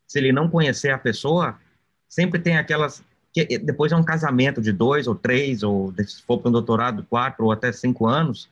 se 0.07 0.17
ele 0.17 0.31
não 0.31 0.49
conhecer 0.49 0.89
a 0.89 0.97
pessoa, 0.97 1.59
sempre 2.07 2.39
tem 2.39 2.57
aquelas. 2.57 3.03
Que 3.33 3.59
depois 3.59 3.91
é 3.91 3.95
um 3.95 4.03
casamento 4.03 4.61
de 4.61 4.71
dois 4.71 5.05
ou 5.05 5.13
três, 5.13 5.61
ou 5.61 5.93
se 5.97 6.23
for 6.23 6.39
para 6.39 6.49
um 6.49 6.51
doutorado, 6.51 7.05
quatro 7.07 7.45
ou 7.45 7.51
até 7.51 7.71
cinco 7.71 8.07
anos. 8.07 8.49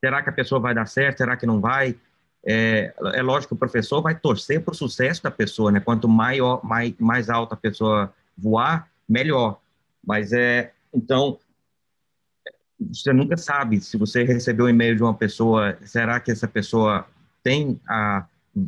Será 0.00 0.22
que 0.22 0.30
a 0.30 0.32
pessoa 0.32 0.60
vai 0.60 0.74
dar 0.74 0.86
certo? 0.86 1.18
Será 1.18 1.36
que 1.36 1.46
não 1.46 1.60
vai? 1.60 1.94
É, 2.50 2.94
é 3.12 3.20
lógico 3.20 3.48
que 3.48 3.56
o 3.56 3.58
professor 3.58 4.00
vai 4.00 4.18
torcer 4.18 4.62
para 4.62 4.72
o 4.72 4.74
sucesso 4.74 5.22
da 5.22 5.30
pessoa, 5.30 5.70
né? 5.70 5.80
Quanto 5.80 6.08
maior, 6.08 6.64
mais, 6.64 6.94
mais 6.98 7.28
alta 7.28 7.54
a 7.54 7.58
pessoa 7.58 8.10
voar, 8.36 8.88
melhor. 9.06 9.60
Mas 10.02 10.32
é, 10.32 10.72
então, 10.94 11.38
você 12.80 13.12
nunca 13.12 13.36
sabe 13.36 13.82
se 13.82 13.98
você 13.98 14.24
recebeu 14.24 14.64
um 14.64 14.68
e-mail 14.70 14.96
de 14.96 15.02
uma 15.02 15.12
pessoa, 15.12 15.76
será 15.84 16.18
que 16.20 16.30
essa 16.30 16.48
pessoa 16.48 17.06
tem 17.42 17.78
a 17.86 18.24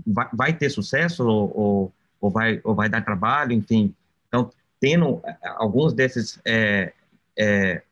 vai, 0.07 0.29
vai 0.33 0.53
ter 0.53 0.69
sucesso 0.69 1.27
ou, 1.27 1.53
ou, 1.57 1.93
ou, 2.21 2.31
vai 2.31 2.61
ou 2.63 2.75
vai 2.75 2.89
dar 2.89 3.03
trabalho, 3.03 3.53
enfim. 3.53 3.95
Então, 4.29 4.51
tendo 4.79 5.21
é, 5.25 5.37
alguns 5.57 5.95
desses 5.95 6.39
é, 6.45 6.93
é, 7.39 7.83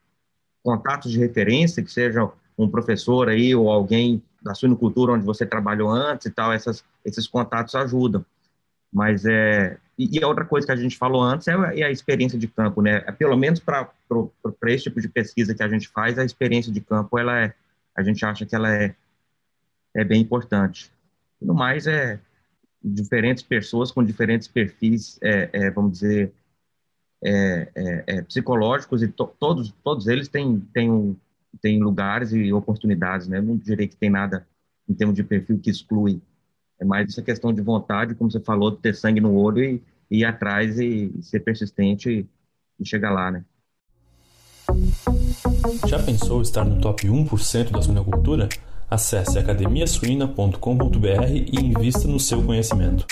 contatos 0.63 1.11
de 1.11 1.19
referência, 1.19 1.83
que 1.83 1.91
sejam 1.91 2.31
um 2.59 2.69
professor 2.69 3.29
aí 3.29 3.55
ou 3.55 3.71
alguém 3.71 4.23
da 4.43 4.55
suinocultura 4.55 5.13
onde 5.13 5.25
você 5.25 5.45
trabalhou 5.45 5.91
antes 5.91 6.27
e 6.27 6.31
tal, 6.31 6.53
essas, 6.53 6.85
esses 7.05 7.27
contatos 7.27 7.75
ajudam. 7.75 8.25
Mas 8.93 9.25
é. 9.27 9.79
E, 9.99 10.23
a 10.23 10.29
outra 10.29 10.45
coisa 10.45 10.67
que 10.67 10.73
a 10.73 10.77
gente 10.77 10.97
falou 10.97 11.23
antes 11.23 11.49
é 11.49 11.53
é 11.81 11.83
a 11.83 11.91
experiência 11.91 12.39
de 12.39 12.47
campo, 12.47 12.81
né? 12.81 13.03
É, 13.07 13.13
pelo 13.13 13.37
menos 13.37 13.61
para 13.61 13.91
esse 14.67 14.85
tipo 14.85 15.01
de 15.01 15.09
pesquisa 15.09 15.55
que 15.55 15.63
a 15.63 15.69
gente 15.69 15.89
faz, 15.89 16.19
a 16.19 16.25
experiência 16.25 16.73
de 16.73 16.81
campo, 16.81 17.19
ela 17.19 17.39
é. 17.41 17.55
A 17.95 18.03
gente 18.03 18.25
acha 18.25 18.47
que 18.47 18.55
ela 18.55 18.73
é, 18.73 18.95
é 19.95 20.05
bem 20.05 20.23
importante. 20.23 20.91
No 21.41 21.53
mais, 21.53 21.87
é 21.87 22.21
diferentes 22.83 23.43
pessoas 23.43 23.91
com 23.91 24.05
diferentes 24.05 24.47
perfis, 24.47 25.19
é, 25.21 25.51
é 25.53 25.71
vamos 25.71 25.93
dizer, 25.93 26.33
é, 27.23 27.69
é, 27.75 28.05
é 28.07 28.23
psicológicos 28.23 29.03
e 29.03 29.09
to, 29.09 29.27
todos, 29.39 29.75
todos 29.83 30.07
eles 30.07 30.29
têm, 30.29 30.61
têm, 30.73 30.91
um, 30.91 31.17
têm 31.61 31.81
lugares 31.81 32.33
e 32.33 32.53
oportunidades, 32.53 33.29
né? 33.29 33.41
Não 33.41 33.57
direi 33.57 33.89
que 33.89 33.97
tem 33.97 34.11
nada 34.11 34.47
em 34.89 34.95
termos 34.95 35.17
de 35.17 35.25
perfil 35.25 35.59
que 35.59 35.71
exclui 35.71 36.21
é 36.81 36.85
mais 36.85 37.09
essa 37.09 37.23
questão 37.23 37.53
de 37.53 37.61
vontade, 37.61 38.15
como 38.15 38.31
você 38.31 38.41
falou, 38.41 38.71
de 38.71 38.79
ter 38.79 38.95
sangue 38.95 39.21
no 39.21 39.35
olho 39.35 39.65
e, 39.65 39.83
e 40.11 40.19
ir 40.19 40.25
atrás 40.25 40.79
e, 40.79 41.13
ser 41.23 41.41
persistente 41.41 42.09
e, 42.09 42.27
e 42.81 42.87
chegar 42.87 43.11
lá, 43.11 43.33
né? 43.33 43.45
Já 45.89 46.01
pensou 46.01 46.41
estar 46.41 46.65
no 46.65 46.81
top 46.81 47.09
1% 47.09 47.73
da 47.73 47.83
suinocultura? 47.83 48.49
Acesse 48.89 49.39
academiasuina.com.br 49.39 51.27
e 51.31 51.61
invista 51.61 52.07
no 52.07 52.21
seu 52.21 52.43
conhecimento. 52.45 53.07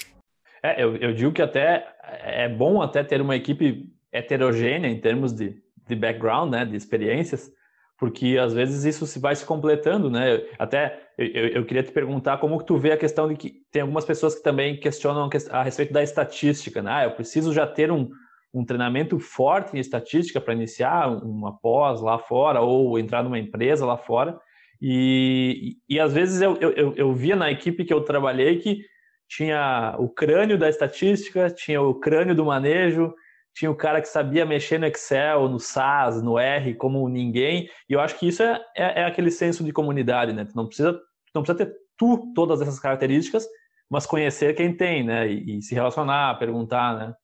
É, 0.63 0.83
eu, 0.83 0.97
eu, 0.97 1.13
digo 1.13 1.33
que 1.33 1.43
até 1.43 1.85
é 2.23 2.49
bom 2.49 2.81
até 2.81 3.03
ter 3.03 3.21
uma 3.21 3.37
equipe 3.37 3.93
heterogênea 4.13 4.89
em 4.89 5.01
termos 5.01 5.33
de, 5.33 5.61
de 5.87 5.97
background, 5.97 6.51
né, 6.51 6.65
de 6.65 6.77
experiências, 6.77 7.51
porque 7.99 8.37
às 8.39 8.53
vezes 8.53 8.85
isso 8.85 9.07
se 9.07 9.19
vai 9.19 9.35
se 9.35 9.45
completando, 9.45 10.11
né? 10.11 10.43
Até 10.59 11.09
eu, 11.17 11.49
eu, 11.49 11.65
queria 11.65 11.83
te 11.83 11.91
perguntar 11.91 12.39
como 12.39 12.59
que 12.59 12.67
tu 12.67 12.77
vê 12.77 12.93
a 12.93 12.97
questão 12.97 13.27
de 13.27 13.37
que 13.37 13.63
tem 13.73 13.83
algumas 13.83 14.05
pessoas 14.05 14.35
que 14.35 14.43
também 14.43 14.79
questionam 14.79 15.31
a 15.51 15.63
respeito 15.63 15.93
da 15.93 16.03
estatística, 16.03 16.83
né? 16.83 16.91
Ah, 16.93 17.05
eu 17.05 17.13
preciso 17.13 17.55
já 17.55 17.67
ter 17.67 17.91
um, 17.91 18.11
um 18.53 18.65
treinamento 18.65 19.19
forte 19.19 19.77
em 19.77 19.81
estatística 19.81 20.41
para 20.41 20.53
iniciar 20.53 21.09
uma 21.09 21.59
pós 21.59 22.03
lá 22.03 22.19
fora 22.19 22.61
ou 22.61 22.99
entrar 22.99 23.23
numa 23.23 23.39
empresa 23.39 23.87
lá 23.87 23.97
fora. 23.97 24.39
E, 24.81 25.79
e, 25.89 25.95
e 25.97 26.01
às 26.01 26.13
vezes 26.13 26.43
eu, 26.43 26.55
eu, 26.57 26.93
eu 26.95 27.15
via 27.15 27.35
na 27.35 27.51
equipe 27.51 27.85
que 27.85 27.95
eu 27.95 28.03
trabalhei 28.03 28.59
que 28.59 28.81
tinha 29.29 29.97
o 29.99 30.09
crânio 30.09 30.59
da 30.59 30.69
estatística, 30.69 31.51
tinha 31.51 31.81
o 31.81 31.95
crânio 31.95 32.35
do 32.35 32.45
manejo, 32.45 33.13
tinha 33.57 33.71
o 33.71 33.75
cara 33.75 34.03
que 34.03 34.09
sabia 34.09 34.45
mexer 34.45 34.79
no 34.79 34.85
Excel, 34.85 35.49
no 35.49 35.59
SAS, 35.59 36.23
no 36.23 36.39
R, 36.39 36.75
como 36.75 37.09
ninguém. 37.09 37.71
E 37.89 37.95
eu 37.95 38.01
acho 38.01 38.19
que 38.19 38.29
isso 38.29 38.43
é, 38.43 38.61
é, 38.77 39.01
é 39.01 39.05
aquele 39.07 39.31
senso 39.31 39.65
de 39.65 39.73
comunidade, 39.73 40.35
né? 40.35 40.45
Tu 40.45 40.55
não 40.55 40.67
precisa, 40.67 41.01
não 41.35 41.43
precisa 41.43 41.65
ter 41.65 41.75
tu 41.97 42.31
todas 42.35 42.61
essas 42.61 42.79
características, 42.79 43.47
mas 43.89 44.05
conhecer 44.05 44.55
quem 44.55 44.77
tem, 44.77 45.03
né? 45.03 45.27
E, 45.33 45.57
e, 45.57 45.63
se 45.63 45.75
relacionar, 45.75 46.39
perguntar, 46.39 46.99
né? 46.99 47.15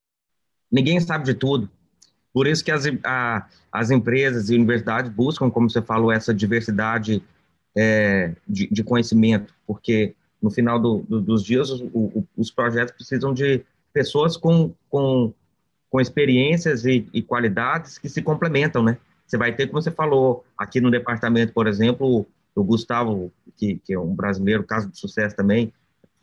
Ninguém 0.70 0.98
sabe 1.00 1.26
de 1.26 1.34
tudo. 1.34 1.68
Por 2.32 2.46
isso 2.46 2.64
que 2.64 2.70
as, 2.70 2.84
a, 3.04 3.46
as 3.70 3.90
empresas 3.90 4.48
e 4.48 4.54
universidades 4.54 5.12
buscam, 5.12 5.50
como 5.50 5.68
você 5.68 5.82
falou, 5.82 6.10
essa 6.10 6.32
diversidade 6.32 7.22
é, 7.76 8.34
de, 8.48 8.68
de, 8.68 8.82
conhecimento, 8.82 9.54
porque 9.66 10.14
no 10.40 10.50
final 10.50 10.80
do, 10.80 11.04
do, 11.06 11.20
dos 11.20 11.44
dias 11.44 11.68
o, 11.70 11.84
o, 11.92 12.28
os 12.38 12.50
projetos 12.50 12.94
precisam 12.94 13.34
de 13.34 13.62
pessoas 13.92 14.34
com, 14.38 14.72
com, 14.88 15.34
com 15.92 16.00
experiências 16.00 16.86
e, 16.86 17.06
e, 17.12 17.22
qualidades 17.22 17.98
que 17.98 18.08
se 18.08 18.22
complementam, 18.22 18.82
né? 18.82 18.96
Você 19.26 19.36
vai 19.36 19.54
ter, 19.54 19.66
como 19.66 19.82
você 19.82 19.90
falou, 19.90 20.42
aqui 20.56 20.80
no 20.80 20.90
departamento, 20.90 21.52
por 21.52 21.66
exemplo, 21.66 22.26
o 22.54 22.64
Gustavo, 22.64 23.30
que, 23.58 23.78
que 23.84 23.92
é 23.92 23.98
um 23.98 24.14
brasileiro, 24.14 24.64
caso 24.64 24.88
de 24.88 24.98
sucesso 24.98 25.36
também, 25.36 25.70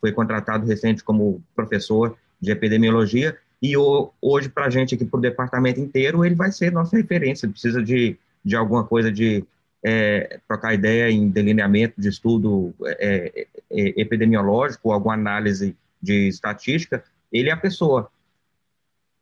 foi 0.00 0.10
contratado 0.10 0.66
recente 0.66 1.04
como 1.04 1.40
professor 1.54 2.16
de 2.40 2.50
epidemiologia, 2.50 3.38
e 3.62 3.76
o, 3.76 4.10
hoje, 4.20 4.48
para 4.48 4.66
a 4.66 4.70
gente 4.70 4.96
aqui, 4.96 5.04
para 5.04 5.18
o 5.18 5.20
departamento 5.20 5.78
inteiro, 5.78 6.24
ele 6.24 6.34
vai 6.34 6.50
ser 6.50 6.72
nossa 6.72 6.96
referência. 6.96 7.48
Precisa 7.48 7.80
de, 7.80 8.16
de 8.44 8.56
alguma 8.56 8.82
coisa 8.84 9.12
de 9.12 9.44
é, 9.84 10.40
trocar 10.48 10.74
ideia 10.74 11.08
em 11.12 11.28
delineamento 11.28 12.00
de 12.00 12.08
estudo 12.08 12.74
é, 12.84 13.46
é, 13.70 14.00
epidemiológico, 14.00 14.90
alguma 14.90 15.14
análise 15.14 15.76
de 16.02 16.26
estatística, 16.26 17.04
ele 17.32 17.50
é 17.50 17.52
a 17.52 17.56
pessoa. 17.56 18.10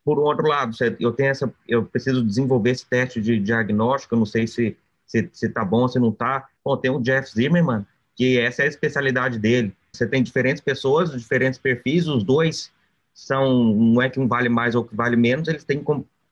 Por 0.03 0.17
outro 0.19 0.47
lado, 0.47 0.75
eu 0.99 1.11
tenho 1.11 1.29
essa, 1.29 1.53
eu 1.67 1.85
preciso 1.85 2.23
desenvolver 2.23 2.71
esse 2.71 2.85
teste 2.85 3.21
de 3.21 3.39
diagnóstico, 3.39 4.15
eu 4.15 4.19
não 4.19 4.25
sei 4.25 4.47
se 4.47 4.75
se, 5.09 5.27
se 5.33 5.49
tá 5.49 5.65
bom, 5.65 5.87
se 5.87 5.99
não 5.99 6.11
tá. 6.11 6.47
Bom, 6.63 6.77
tem 6.77 6.91
o 6.91 7.01
Jeff 7.01 7.31
Zimmerman, 7.33 7.85
que 8.15 8.39
essa 8.39 8.61
é 8.61 8.65
a 8.65 8.69
especialidade 8.69 9.39
dele. 9.39 9.73
Você 9.91 10.05
tem 10.05 10.21
diferentes 10.21 10.61
pessoas, 10.61 11.11
diferentes 11.11 11.59
perfis, 11.59 12.07
os 12.07 12.23
dois 12.23 12.71
são, 13.11 13.73
não 13.73 14.01
é 14.01 14.09
que 14.09 14.19
um 14.19 14.27
vale 14.27 14.47
mais 14.47 14.75
ou 14.75 14.85
que 14.85 14.95
vale 14.95 15.15
menos, 15.15 15.47
eles 15.47 15.63
têm 15.63 15.83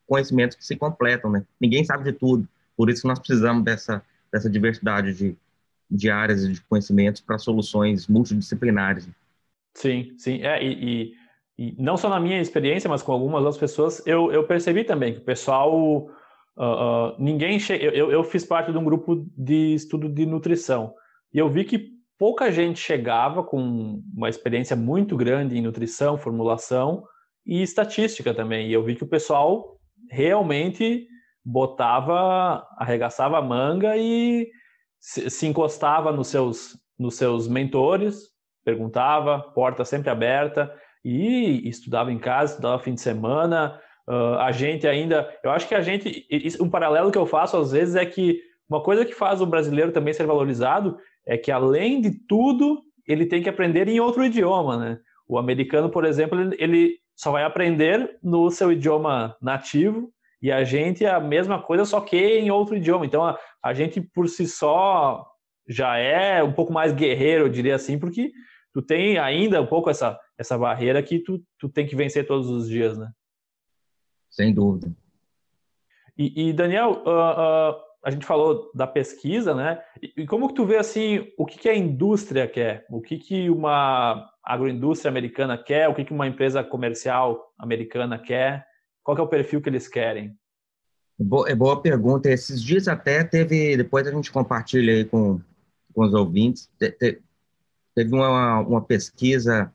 conhecimentos 0.06 0.56
que 0.56 0.64
se 0.64 0.76
completam, 0.76 1.32
né? 1.32 1.44
Ninguém 1.60 1.84
sabe 1.84 2.04
de 2.04 2.14
tudo, 2.14 2.48
por 2.78 2.90
isso 2.90 3.08
nós 3.08 3.18
precisamos 3.18 3.64
dessa, 3.64 4.02
dessa 4.32 4.48
diversidade 4.48 5.14
de, 5.16 5.36
de 5.90 6.10
áreas 6.10 6.44
e 6.44 6.54
de 6.54 6.62
conhecimentos 6.62 7.20
para 7.20 7.40
soluções 7.40 8.08
multidisciplinares. 8.08 9.10
Sim, 9.74 10.14
sim, 10.18 10.44
é, 10.44 10.64
e, 10.64 10.74
e, 10.74 11.16
e, 11.58 11.76
não 11.78 11.98
só 11.98 12.10
na 12.10 12.20
minha 12.20 12.40
experiência, 12.40 12.90
mas 12.90 13.02
com 13.02 13.12
algumas 13.12 13.40
outras 13.40 13.58
pessoas, 13.58 14.06
eu, 14.06 14.32
eu 14.32 14.46
percebi 14.46 14.84
também 14.84 15.14
que 15.14 15.20
o 15.20 15.26
pessoal, 15.26 15.76
uh, 15.76 16.04
uh, 16.58 17.16
ninguém, 17.18 17.60
che... 17.60 17.74
eu, 17.74 18.12
eu 18.12 18.24
fiz 18.24 18.46
parte 18.46 18.72
de 18.72 18.78
um 18.78 18.84
grupo 18.84 19.26
de 19.36 19.74
estudo 19.74 20.08
de 20.08 20.26
nutrição, 20.26 20.94
e 21.34 21.40
eu 21.40 21.50
vi 21.50 21.64
que 21.64 21.98
pouca 22.18 22.52
gente 22.52 22.80
chegava 22.80 23.44
com 23.44 24.02
uma 24.16 24.30
experiência 24.30 24.76
muito 24.76 25.16
grande 25.16 25.58
em 25.58 25.62
nutrição, 25.62 26.18
formulação 26.18 27.04
e 27.46 27.62
estatística 27.62 28.34
também. 28.34 28.68
E 28.68 28.74
eu 28.74 28.84
vi 28.84 28.96
que 28.96 29.04
o 29.04 29.08
pessoal 29.08 29.78
realmente 30.10 31.08
botava, 31.46 32.68
arregaçava 32.78 33.38
a 33.38 33.42
manga 33.42 33.96
e 33.96 34.50
se, 35.00 35.48
encostava 35.48 36.12
nos 36.12 36.28
seus, 36.28 36.78
nos 37.00 37.16
seus 37.16 37.48
mentores, 37.48 38.30
perguntava, 38.66 39.40
porta 39.40 39.86
sempre 39.86 40.10
aberta, 40.10 40.74
e 41.08 41.70
estudava 41.70 42.12
em 42.12 42.20
casa, 42.20 42.54
estudava 42.54 42.84
fim 42.84 42.94
de 42.94 43.00
semana. 43.00 43.80
Uh, 44.06 44.36
a 44.40 44.52
gente 44.52 44.86
ainda, 44.86 45.34
eu 45.42 45.52
acho 45.52 45.66
que 45.66 45.74
a 45.74 45.82
gente, 45.82 46.28
um 46.60 46.70
paralelo 46.70 47.12
que 47.12 47.18
eu 47.18 47.26
faço 47.26 47.56
às 47.56 47.72
vezes 47.72 47.96
é 47.96 48.06
que 48.06 48.42
uma 48.70 48.84
coisa 48.84 49.06
que 49.06 49.14
faz 49.14 49.40
o 49.40 49.46
brasileiro 49.46 49.94
também 49.94 50.14
ser 50.14 50.26
valorizado 50.26 50.98
é 51.26 51.38
que, 51.38 51.50
além 51.50 52.02
de 52.02 52.12
tudo, 52.12 52.82
ele 53.08 53.26
tem 53.26 53.42
que 53.42 53.48
aprender 53.48 53.88
em 53.88 54.02
outro 54.02 54.26
idioma, 54.26 54.78
né? 54.78 55.00
O 55.26 55.38
americano, 55.38 55.90
por 55.90 56.04
exemplo, 56.04 56.54
ele 56.58 56.98
só 57.16 57.32
vai 57.32 57.44
aprender 57.44 58.18
no 58.22 58.50
seu 58.52 58.72
idioma 58.72 59.38
nativo 59.42 60.12
e 60.42 60.52
a 60.52 60.66
gente 60.66 61.06
é 61.06 61.10
a 61.10 61.20
mesma 61.20 61.62
coisa, 61.62 61.86
só 61.86 62.02
que 62.02 62.18
em 62.18 62.52
outro 62.52 62.76
idioma. 62.76 63.06
Então, 63.06 63.26
a, 63.26 63.38
a 63.64 63.74
gente, 63.74 64.02
por 64.02 64.28
si 64.28 64.46
só, 64.46 65.26
já 65.68 65.98
é 65.98 66.44
um 66.44 66.52
pouco 66.52 66.74
mais 66.74 66.92
guerreiro, 66.92 67.46
eu 67.46 67.50
diria 67.50 67.76
assim, 67.76 67.98
porque 67.98 68.32
tu 68.74 68.82
tem 68.82 69.18
ainda 69.18 69.62
um 69.62 69.66
pouco 69.66 69.90
essa, 69.90 70.20
essa 70.38 70.58
barreira 70.58 71.02
que 71.02 71.20
tu, 71.20 71.44
tu 71.58 71.68
tem 71.68 71.86
que 71.86 71.96
vencer 71.96 72.28
todos 72.28 72.50
os 72.50 72.70
dias, 72.70 72.98
né? 72.98 73.12
Sem 74.30 74.54
dúvida. 74.54 74.92
E, 76.18 76.50
e 76.50 76.54
Daniel, 76.54 77.04
uh, 77.06 77.74
uh, 77.74 77.88
a 78.04 78.12
gente 78.12 78.26
falou 78.26 78.72
da 78.74 78.88
pesquisa, 78.88 79.54
né? 79.54 79.82
E, 80.02 80.26
como 80.26 80.48
que 80.48 80.54
tu 80.54 80.66
vê 80.66 80.78
assim 80.78 81.32
o 81.38 81.46
que, 81.46 81.60
que 81.60 81.70
a 81.70 81.76
indústria 81.76 82.48
quer, 82.48 82.86
o 82.90 83.02
que, 83.02 83.18
que 83.18 83.50
uma 83.50 84.30
agroindústria 84.44 85.10
americana 85.10 85.58
quer, 85.58 85.90
o 85.90 85.94
que, 85.94 86.06
que 86.06 86.14
uma 86.14 86.28
empresa 86.28 86.64
comercial 86.64 87.54
americana 87.58 88.18
quer, 88.18 88.66
qual 89.04 89.16
que 89.16 89.22
é 89.22 89.24
o 89.24 89.30
perfil 89.30 89.62
que 89.62 89.70
eles 89.70 89.88
querem? 89.88 90.38
Boa, 91.20 91.50
é 91.50 91.56
boa 91.56 91.82
pergunta. 91.82 92.30
Esses 92.30 92.62
dias 92.62 92.88
até 92.88 93.24
teve, 93.24 93.76
depois 93.76 94.08
a 94.08 94.12
gente 94.12 94.32
compartilha 94.32 94.94
aí 94.94 95.06
com, 95.06 95.42
com 95.94 96.04
os 96.04 96.14
ouvintes, 96.14 96.70
te, 96.78 97.22
teve 97.96 98.14
uma, 98.14 98.60
uma 98.60 98.82
pesquisa, 98.82 99.74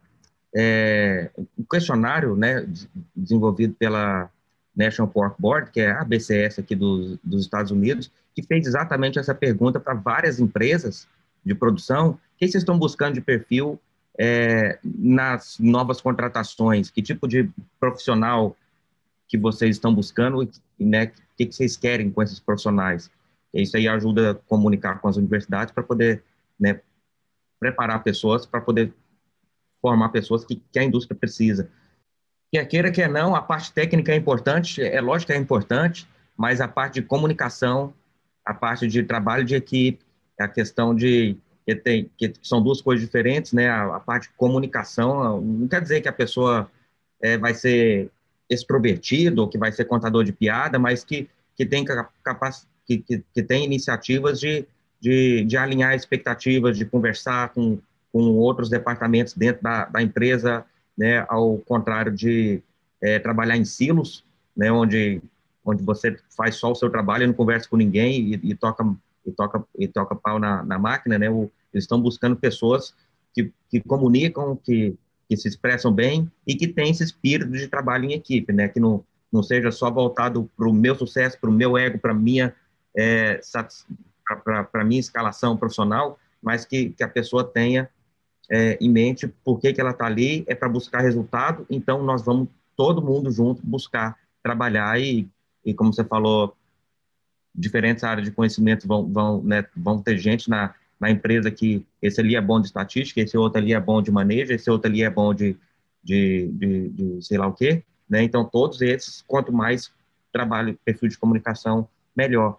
é, 0.55 1.31
um 1.37 1.65
questionário, 1.65 2.37
né, 2.37 2.67
desenvolvido 3.15 3.75
pela 3.75 4.31
National 4.75 5.11
Pork 5.11 5.41
Board, 5.41 5.71
que 5.71 5.81
é 5.81 5.91
a 5.91 6.05
BCS 6.05 6.59
aqui 6.61 6.75
dos, 6.75 7.19
dos 7.23 7.43
Estados 7.43 7.71
Unidos, 7.71 8.11
que 8.35 8.43
fez 8.43 8.67
exatamente 8.67 9.19
essa 9.19 9.35
pergunta 9.35 9.79
para 9.79 9.95
várias 9.95 10.41
empresas 10.41 11.07
de 11.45 11.55
produção: 11.55 12.11
o 12.11 12.19
que 12.39 12.47
vocês 12.49 12.63
estão 12.63 12.79
buscando 12.79 13.15
de 13.15 13.21
perfil 13.21 13.81
é, 14.19 14.79
nas 14.83 15.59
novas 15.59 16.01
contratações? 16.01 16.91
Que 16.91 17.03
tipo 17.03 17.29
de 17.29 17.51
profissional 17.79 18.57
que 19.29 19.39
vocês 19.39 19.77
estão 19.77 19.95
buscando 19.95 20.43
e 20.79 20.85
né, 20.85 21.05
o 21.05 21.37
que, 21.37 21.47
vocês 21.51 21.77
querem 21.77 22.11
com 22.11 22.23
esses 22.23 22.39
profissionais? 22.39 23.11
Isso 23.55 23.77
aí 23.77 23.87
ajuda 23.87 24.31
a 24.31 24.35
comunicar 24.35 24.99
com 25.01 25.09
as 25.09 25.17
universidades 25.17 25.73
para 25.73 25.83
poder 25.83 26.23
né, 26.59 26.81
preparar 27.61 28.03
pessoas, 28.03 28.47
para 28.47 28.61
poder 28.61 28.93
formar 29.83 30.09
pessoas 30.11 30.45
que, 30.45 30.63
que 30.73 30.79
a 30.79 30.85
indústria 30.85 31.19
precisa. 31.19 31.69
Quer 32.53 32.65
queira, 32.67 32.91
quer 32.91 33.09
não, 33.09 33.35
a 33.35 33.43
parte 33.43 33.73
técnica 33.73 34.13
é 34.13 34.17
importante, 34.17 34.81
é 34.81 35.01
lógico 35.01 35.33
que 35.33 35.37
é 35.37 35.41
importante, 35.41 36.07
mas 36.37 36.61
a 36.61 36.69
parte 36.69 36.95
de 36.95 37.03
comunicação, 37.03 37.93
a 38.45 38.55
parte 38.55 38.87
de 38.87 39.03
trabalho 39.03 39.45
de 39.45 39.57
equipe, 39.57 40.05
a 40.39 40.47
questão 40.49 40.95
de 40.95 41.37
que, 41.67 41.75
tem, 41.75 42.11
que 42.17 42.33
são 42.43 42.63
duas 42.63 42.81
coisas 42.81 43.05
diferentes, 43.05 43.53
né? 43.53 43.69
A, 43.69 43.97
a, 43.97 44.01
parte 44.01 44.29
de 44.29 44.35
comunicação 44.35 45.41
não 45.41 45.69
quer 45.69 45.81
dizer 45.81 46.01
que 46.01 46.09
a 46.09 46.13
pessoa 46.13 46.71
é, 47.21 47.37
vai 47.37 47.55
ser 47.55 48.11
extrovertido 48.51 49.43
ou 49.43 49.49
que 49.49 49.59
vai 49.59 49.73
ser 49.73 49.85
contador 49.85 50.25
de 50.25 50.33
piada, 50.33 50.79
mas 50.79 51.05
que, 51.05 51.29
que 51.57 51.65
tem 51.65 51.85
capaz, 52.23 52.67
que, 52.87 52.99
que, 52.99 53.25
que 53.33 53.43
tem 53.43 53.65
iniciativas 53.65 54.39
de, 54.39 54.67
de, 55.01 55.45
de 55.45 55.57
alinhar 55.57 55.95
expectativas, 55.95 56.77
de 56.77 56.85
conversar 56.85 57.51
com, 57.51 57.79
com 58.13 58.21
outros 58.37 58.69
departamentos 58.69 59.33
dentro 59.33 59.63
da, 59.63 59.87
da 59.87 60.03
empresa, 60.03 60.65
né, 60.97 61.25
ao 61.29 61.59
contrário 61.59 62.13
de 62.13 62.63
é, 63.01 63.19
trabalhar 63.19 63.57
em 63.57 63.65
silos, 63.65 64.25
né, 64.57 64.71
onde, 64.71 65.23
onde 65.65 65.83
você 65.83 66.17
faz 66.37 66.57
só 66.57 66.71
o 66.71 66.75
seu 66.75 66.91
trabalho 66.91 67.25
e 67.25 67.27
não 67.27 67.35
conversa 67.35 67.69
com 67.69 67.77
ninguém 67.77 68.35
e, 68.35 68.51
e 68.51 68.55
toca 68.55 68.85
e 69.25 69.31
toca 69.31 69.65
e 69.79 69.89
toca 69.89 70.17
pau 70.17 70.39
na, 70.39 70.63
na 70.65 70.79
máquina, 70.79 71.19
né? 71.19 71.31
O, 71.31 71.51
eles 71.73 71.85
estão 71.85 72.01
buscando 72.01 72.37
pessoas 72.37 72.95
que, 73.33 73.53
que 73.71 73.81
comunicam, 73.81 74.57
que, 74.57 74.97
que 75.29 75.37
se 75.37 75.49
expressam 75.49 75.93
bem 75.93 76.31
e 76.47 76.55
que 76.55 76.69
têm 76.69 76.91
esse 76.91 77.03
espírito 77.03 77.51
de 77.53 77.69
trabalho 77.69 78.05
em 78.05 78.13
equipe, 78.13 78.53
né? 78.53 78.69
Que 78.69 78.81
não, 78.81 79.05
não 79.33 79.43
seja 79.43 79.71
só 79.71 79.91
voltado 79.91 80.51
para 80.57 80.69
o 80.69 80.73
meu 80.73 80.95
sucesso, 80.95 81.39
para 81.41 81.49
o 81.49 81.53
meu 81.53 81.79
ego, 81.79 81.99
para 81.99 82.13
minha 82.13 82.55
é, 82.97 83.41
para 84.71 84.85
minha 84.85 85.01
escalação 85.01 85.57
profissional, 85.57 86.19
mas 86.43 86.65
que, 86.65 86.91
que 86.91 87.03
a 87.03 87.09
pessoa 87.09 87.45
tenha 87.45 87.89
é, 88.53 88.77
em 88.79 88.91
mente 88.91 89.27
por 89.27 89.59
que, 89.59 89.73
que 89.73 89.81
ela 89.81 89.93
está 89.93 90.05
ali, 90.05 90.45
é 90.47 90.55
para 90.55 90.69
buscar 90.69 91.01
resultado, 91.01 91.65
então 91.71 92.03
nós 92.03 92.23
vamos 92.23 92.49
todo 92.77 93.01
mundo 93.01 93.31
junto 93.31 93.67
buscar 93.67 94.19
trabalhar 94.43 95.01
e, 95.01 95.27
e 95.65 95.73
como 95.73 95.91
você 95.91 96.05
falou, 96.05 96.55
diferentes 97.55 98.05
áreas 98.05 98.27
de 98.27 98.31
conhecimento 98.31 98.87
vão, 98.87 99.11
vão, 99.11 99.43
né, 99.43 99.65
vão 99.75 100.03
ter 100.03 100.19
gente 100.19 100.51
na, 100.51 100.75
na 101.01 101.11
empresa 101.11 101.51
que 101.51 101.83
esse 102.03 102.21
ali 102.21 102.37
é 102.37 102.43
bom 102.43 102.61
de 102.61 102.67
estatística, 102.67 103.23
esse 103.23 103.39
outro 103.39 103.59
ali 103.59 103.73
é 103.73 103.81
bom 103.81 104.03
de 104.03 104.11
manejo, 104.11 104.53
esse 104.53 104.71
outro 104.71 104.91
ali 104.91 105.03
é 105.03 105.09
bom 105.09 105.33
de, 105.33 105.57
de, 106.05 106.49
de, 106.49 106.89
de 106.91 107.25
sei 107.25 107.39
lá 107.39 107.47
o 107.47 107.55
quê, 107.55 107.83
né? 108.09 108.23
Então, 108.23 108.45
todos 108.45 108.83
esses, 108.83 109.23
quanto 109.27 109.51
mais 109.51 109.91
trabalho, 110.31 110.79
perfil 110.85 111.09
de 111.09 111.19
comunicação, 111.19 111.89
melhor. 112.15 112.59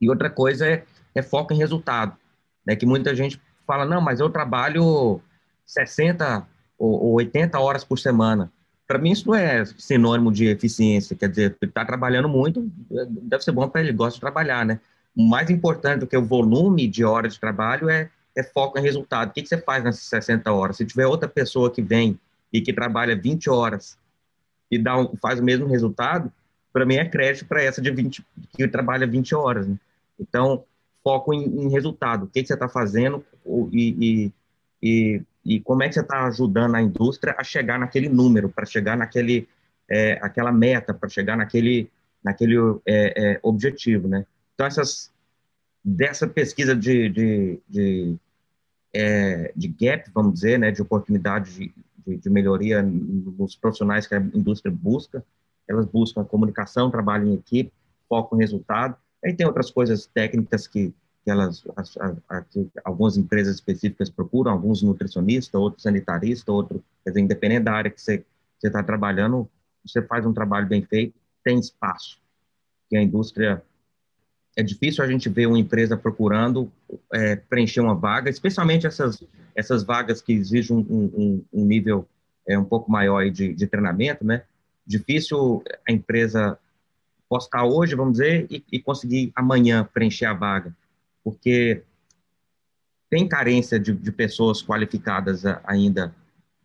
E 0.00 0.10
outra 0.10 0.28
coisa 0.28 0.66
é, 0.66 0.84
é 1.14 1.22
foco 1.22 1.54
em 1.54 1.56
resultado, 1.56 2.14
né? 2.66 2.76
Que 2.76 2.84
muita 2.84 3.14
gente 3.14 3.40
fala, 3.68 3.84
não, 3.84 4.00
mas 4.00 4.18
eu 4.18 4.30
trabalho 4.30 5.20
60 5.66 6.48
ou 6.78 7.12
80 7.12 7.60
horas 7.60 7.84
por 7.84 7.98
semana. 7.98 8.50
Para 8.86 8.98
mim, 8.98 9.10
isso 9.10 9.28
não 9.28 9.34
é 9.34 9.64
sinônimo 9.66 10.32
de 10.32 10.46
eficiência. 10.46 11.14
Quer 11.14 11.28
dizer, 11.28 11.56
está 11.60 11.84
trabalhando 11.84 12.28
muito, 12.28 12.72
deve 12.90 13.44
ser 13.44 13.52
bom 13.52 13.68
para 13.68 13.82
ele, 13.82 13.92
gosta 13.92 14.14
de 14.14 14.20
trabalhar, 14.20 14.64
né? 14.64 14.80
Mais 15.14 15.50
importante 15.50 16.00
do 16.00 16.06
que 16.06 16.16
o 16.16 16.24
volume 16.24 16.88
de 16.88 17.04
horas 17.04 17.34
de 17.34 17.40
trabalho 17.40 17.90
é, 17.90 18.10
é 18.34 18.42
foco 18.42 18.78
em 18.78 18.82
resultado. 18.82 19.28
O 19.28 19.32
que, 19.32 19.42
que 19.42 19.48
você 19.48 19.58
faz 19.58 19.84
nessas 19.84 20.04
60 20.04 20.50
horas? 20.50 20.76
Se 20.78 20.86
tiver 20.86 21.06
outra 21.06 21.28
pessoa 21.28 21.70
que 21.70 21.82
vem 21.82 22.18
e 22.50 22.62
que 22.62 22.72
trabalha 22.72 23.14
20 23.14 23.50
horas 23.50 23.98
e 24.70 24.78
dá 24.78 24.96
um, 24.96 25.14
faz 25.20 25.38
o 25.38 25.44
mesmo 25.44 25.66
resultado, 25.66 26.32
para 26.72 26.86
mim 26.86 26.94
é 26.94 27.04
crédito 27.04 27.46
para 27.46 27.62
essa 27.62 27.82
de 27.82 27.90
20, 27.90 28.24
que 28.56 28.68
trabalha 28.68 29.06
20 29.06 29.34
horas. 29.34 29.66
Né? 29.66 29.76
Então, 30.18 30.64
foco 31.08 31.32
em, 31.32 31.42
em, 31.42 31.70
resultado. 31.70 32.24
O 32.24 32.26
que, 32.26 32.42
que 32.42 32.48
você 32.48 32.52
está 32.52 32.68
fazendo 32.68 33.24
e, 33.72 34.30
e, 34.82 35.22
e, 35.42 35.60
como 35.60 35.82
é 35.82 35.88
que 35.88 35.94
você 35.94 36.00
está 36.00 36.26
ajudando 36.26 36.74
a 36.74 36.82
indústria 36.82 37.34
a 37.38 37.42
chegar 37.42 37.78
naquele 37.78 38.10
número, 38.10 38.50
para 38.50 38.66
chegar 38.66 38.94
naquele, 38.94 39.48
é, 39.88 40.18
aquela 40.20 40.52
meta, 40.52 40.92
para 40.92 41.08
chegar 41.08 41.34
naquele, 41.34 41.90
naquele 42.22 42.56
é, 42.84 43.14
é, 43.16 43.40
objetivo, 43.42 44.06
né? 44.06 44.26
Então, 44.52 44.66
essas, 44.66 45.10
dessa 45.82 46.26
pesquisa 46.26 46.76
de, 46.76 47.08
de, 47.08 47.60
de, 47.66 48.16
é, 48.92 49.50
de 49.56 49.68
gap, 49.68 50.10
vamos 50.12 50.34
dizer, 50.34 50.58
né, 50.58 50.70
de 50.70 50.82
oportunidade 50.82 51.54
de, 51.54 51.74
de, 52.06 52.16
de 52.18 52.28
melhoria 52.28 52.82
nos 52.82 53.56
profissionais 53.56 54.06
que 54.06 54.14
a 54.14 54.20
indústria 54.20 54.70
busca, 54.70 55.24
elas 55.66 55.86
buscam 55.86 56.22
comunicação, 56.22 56.90
trabalho 56.90 57.28
em 57.28 57.34
equipe, 57.34 57.72
foco 58.06 58.36
em 58.36 58.40
resultado. 58.40 58.94
Aí 59.24 59.34
tem 59.34 59.46
outras 59.46 59.70
coisas 59.70 60.06
técnicas 60.06 60.66
que, 60.66 60.94
que 61.24 61.30
elas, 61.30 61.64
a, 61.76 62.36
a, 62.36 62.42
que 62.42 62.68
algumas 62.84 63.16
empresas 63.16 63.56
específicas 63.56 64.08
procuram, 64.08 64.52
alguns 64.52 64.82
nutricionistas, 64.82 65.54
outros 65.54 65.82
sanitaristas, 65.82 66.48
outro, 66.48 66.82
quer 67.04 67.10
dizer, 67.10 67.20
independente 67.20 67.64
da 67.64 67.72
área 67.72 67.90
que 67.90 68.00
você 68.00 68.24
está 68.62 68.82
trabalhando, 68.82 69.48
você 69.84 70.02
faz 70.02 70.24
um 70.24 70.32
trabalho 70.32 70.66
bem 70.66 70.82
feito, 70.82 71.14
tem 71.42 71.58
espaço. 71.58 72.20
Que 72.88 72.96
a 72.96 73.02
indústria 73.02 73.62
é 74.56 74.62
difícil 74.62 75.04
a 75.04 75.06
gente 75.06 75.28
ver 75.28 75.46
uma 75.46 75.58
empresa 75.58 75.96
procurando 75.96 76.70
é, 77.12 77.36
preencher 77.36 77.80
uma 77.80 77.94
vaga, 77.94 78.30
especialmente 78.30 78.86
essas 78.86 79.22
essas 79.58 79.82
vagas 79.82 80.22
que 80.22 80.32
exigem 80.32 80.76
um, 80.76 80.80
um, 80.88 81.44
um 81.52 81.64
nível 81.64 82.08
é, 82.46 82.56
um 82.56 82.64
pouco 82.64 82.88
maior 82.88 83.28
de, 83.28 83.52
de 83.52 83.66
treinamento, 83.66 84.24
né? 84.24 84.44
difícil 84.86 85.62
a 85.86 85.92
empresa 85.92 86.58
postar 87.28 87.64
hoje, 87.64 87.94
vamos 87.94 88.12
dizer, 88.12 88.46
e, 88.50 88.64
e, 88.72 88.80
conseguir 88.80 89.32
amanhã 89.34 89.88
preencher 89.92 90.24
a 90.24 90.32
vaga, 90.32 90.74
porque 91.22 91.82
tem 93.10 93.28
carência 93.28 93.78
de, 93.78 93.92
de 93.92 94.12
pessoas 94.12 94.62
qualificadas 94.62 95.44
ainda, 95.64 96.14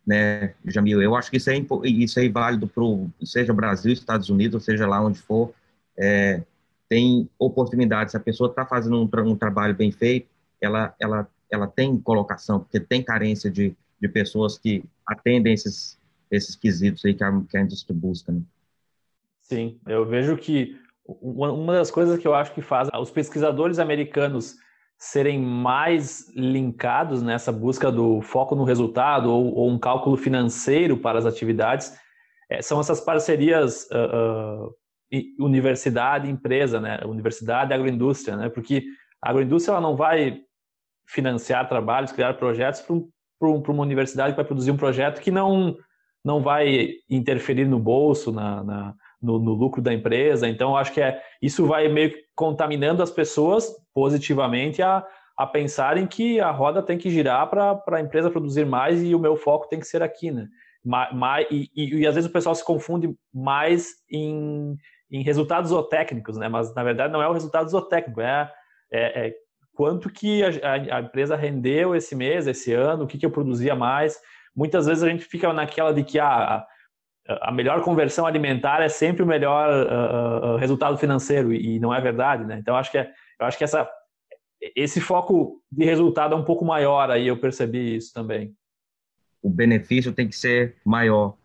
né, 0.05 0.53
Jamil? 0.65 1.01
Eu 1.01 1.15
acho 1.15 1.29
que 1.29 1.37
isso 1.37 1.49
é, 1.49 1.57
isso 1.83 2.19
é 2.19 2.29
válido 2.29 2.67
para 2.67 2.83
seja 3.25 3.53
Brasil, 3.53 3.93
Estados 3.93 4.29
Unidos, 4.29 4.65
seja 4.65 4.87
lá 4.87 5.01
onde 5.01 5.19
for, 5.19 5.53
é, 5.97 6.43
tem 6.89 7.29
oportunidades. 7.39 8.11
Se 8.11 8.17
a 8.17 8.19
pessoa 8.19 8.49
está 8.49 8.65
fazendo 8.65 9.01
um, 9.01 9.29
um, 9.29 9.35
trabalho 9.35 9.73
bem 9.75 9.91
feito, 9.91 10.27
ela, 10.61 10.93
ela, 10.99 11.27
ela 11.49 11.67
tem 11.67 11.97
colocação, 11.97 12.59
porque 12.59 12.79
tem 12.79 13.01
carência 13.01 13.49
de, 13.49 13.75
de 13.99 14.07
pessoas 14.07 14.57
que 14.57 14.83
atendem 15.05 15.53
esses, 15.53 15.97
esses 16.29 16.55
quesitos 16.55 17.03
aí 17.05 17.13
que 17.13 17.23
a, 17.23 17.41
que 17.49 17.57
a 17.57 17.61
indústria 17.61 17.95
busca. 17.97 18.31
Né? 18.31 18.41
Sim, 19.43 19.79
eu 19.87 20.05
vejo 20.05 20.37
que 20.37 20.75
uma 21.05 21.73
das 21.73 21.91
coisas 21.91 22.17
que 22.17 22.27
eu 22.27 22.33
acho 22.33 22.53
que 22.53 22.61
faz 22.61 22.89
os 22.99 23.11
pesquisadores 23.11 23.77
americanos 23.77 24.55
serem 24.97 25.41
mais 25.41 26.31
linkados 26.33 27.21
nessa 27.21 27.51
busca 27.51 27.91
do 27.91 28.21
foco 28.21 28.55
no 28.55 28.63
resultado 28.63 29.29
ou, 29.29 29.53
ou 29.53 29.69
um 29.69 29.77
cálculo 29.77 30.15
financeiro 30.15 30.97
para 30.97 31.19
as 31.19 31.25
atividades 31.25 31.93
é, 32.49 32.61
são 32.61 32.79
essas 32.79 33.01
parcerias 33.01 33.85
uh, 33.91 34.67
uh, 34.67 35.45
universidade 35.45 36.29
empresa, 36.29 36.79
né? 36.79 36.99
Universidade 37.05 37.73
agroindústria, 37.73 38.37
né? 38.37 38.49
Porque 38.49 38.83
a 39.21 39.29
agroindústria 39.29 39.73
ela 39.73 39.81
não 39.81 39.95
vai 39.95 40.41
financiar 41.05 41.67
trabalhos, 41.67 42.11
criar 42.11 42.35
projetos 42.35 42.81
para 42.81 42.95
um, 42.95 43.09
um, 43.41 43.63
uma 43.71 43.83
universidade 43.83 44.31
que 44.31 44.37
vai 44.37 44.45
produzir 44.45 44.71
um 44.71 44.77
projeto 44.77 45.19
que 45.21 45.31
não 45.31 45.75
não 46.23 46.41
vai 46.41 46.91
interferir 47.09 47.65
no 47.65 47.77
bolso, 47.77 48.31
na, 48.31 48.63
na 48.63 48.95
no, 49.23 49.39
no, 49.39 49.53
lucro 49.53 49.81
da 49.81 49.93
empresa. 49.93 50.47
Então, 50.47 50.75
acho 50.75 50.93
que 50.93 51.01
é, 51.01 51.21
isso 51.41 51.65
vai 51.65 51.87
meio 51.87 52.11
que 52.11 52.23
contaminando 52.35 53.01
as 53.01 53.09
pessoas 53.09 53.73
positivamente 53.93 54.81
a, 54.81 55.05
a 55.37 55.47
pensarem 55.47 56.05
que 56.05 56.39
a 56.39 56.51
roda 56.51 56.83
tem 56.83 56.97
que 56.97 57.09
girar 57.09 57.49
para 57.49 57.81
a 57.91 58.01
empresa 58.01 58.29
produzir 58.29 58.65
mais 58.65 59.01
e 59.01 59.15
o 59.15 59.19
meu 59.19 59.35
foco 59.35 59.67
tem 59.69 59.79
que 59.79 59.87
ser 59.87 60.03
aqui, 60.03 60.31
né? 60.31 60.47
Mais, 60.85 61.47
e, 61.49 61.69
e, 61.73 62.01
e, 62.01 62.07
às 62.07 62.15
vezes 62.15 62.29
o 62.29 62.33
pessoal 62.33 62.53
se 62.53 62.65
confunde 62.65 63.15
mais 63.33 63.91
em, 64.11 64.75
em 65.09 65.23
resultados 65.23 65.69
zootécnicos, 65.69 66.37
né? 66.37 66.49
Mas 66.49 66.75
na 66.75 66.83
verdade 66.83 67.13
não 67.13 67.21
é 67.21 67.27
o 67.27 67.31
resultado 67.31 67.69
zootécnico, 67.69 68.19
é, 68.19 68.51
é, 68.91 69.27
é 69.27 69.33
quanto 69.73 70.09
que 70.09 70.43
a, 70.43 70.49
a, 70.49 70.97
a, 70.97 71.01
empresa 71.01 71.37
rendeu 71.37 71.95
esse 71.95 72.13
mês, 72.15 72.47
esse 72.47 72.73
ano, 72.73 73.05
o 73.05 73.07
que, 73.07 73.17
que 73.17 73.25
eu 73.25 73.31
produzia 73.31 73.75
mais 73.75 74.19
muitas 74.55 74.85
vezes 74.85 75.03
a 75.03 75.09
gente 75.09 75.25
fica 75.25 75.51
naquela 75.51 75.93
de 75.93 76.03
que 76.03 76.19
ah, 76.19 76.65
a 77.27 77.51
melhor 77.51 77.81
conversão 77.81 78.25
alimentar 78.25 78.81
é 78.81 78.89
sempre 78.89 79.23
o 79.23 79.25
melhor 79.25 79.69
uh, 79.69 80.57
resultado 80.57 80.97
financeiro 80.97 81.53
e 81.53 81.79
não 81.79 81.93
é 81.93 82.01
verdade, 82.01 82.43
né? 82.43 82.57
Então 82.59 82.75
acho 82.75 82.91
que 82.91 82.97
é, 82.97 83.09
eu 83.39 83.45
acho 83.45 83.57
que 83.57 83.63
essa 83.63 83.89
esse 84.75 85.01
foco 85.01 85.61
de 85.71 85.83
resultado 85.85 86.33
é 86.33 86.37
um 86.37 86.43
pouco 86.43 86.63
maior 86.63 87.09
aí 87.09 87.27
eu 87.27 87.37
percebi 87.37 87.95
isso 87.95 88.13
também. 88.13 88.53
O 89.41 89.49
benefício 89.49 90.13
tem 90.13 90.27
que 90.27 90.35
ser 90.35 90.77
maior 90.85 91.35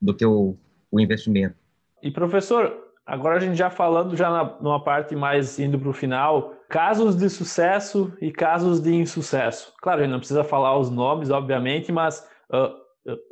do 0.00 0.14
que 0.14 0.26
o, 0.26 0.56
o 0.90 1.00
investimento. 1.00 1.56
E 2.02 2.10
professor, 2.10 2.92
agora 3.06 3.36
a 3.36 3.40
gente 3.40 3.56
já 3.56 3.70
falando 3.70 4.16
já 4.16 4.30
na, 4.30 4.44
numa 4.60 4.82
parte 4.82 5.16
mais 5.16 5.58
indo 5.58 5.78
para 5.78 5.88
o 5.88 5.92
final, 5.92 6.54
casos 6.68 7.16
de 7.16 7.28
sucesso 7.28 8.12
e 8.20 8.30
casos 8.30 8.80
de 8.80 8.94
insucesso. 8.94 9.72
Claro, 9.80 10.00
a 10.00 10.02
gente 10.02 10.12
não 10.12 10.18
precisa 10.18 10.44
falar 10.44 10.76
os 10.78 10.90
nomes, 10.90 11.30
obviamente, 11.30 11.92
mas 11.92 12.28
uh, 12.52 12.83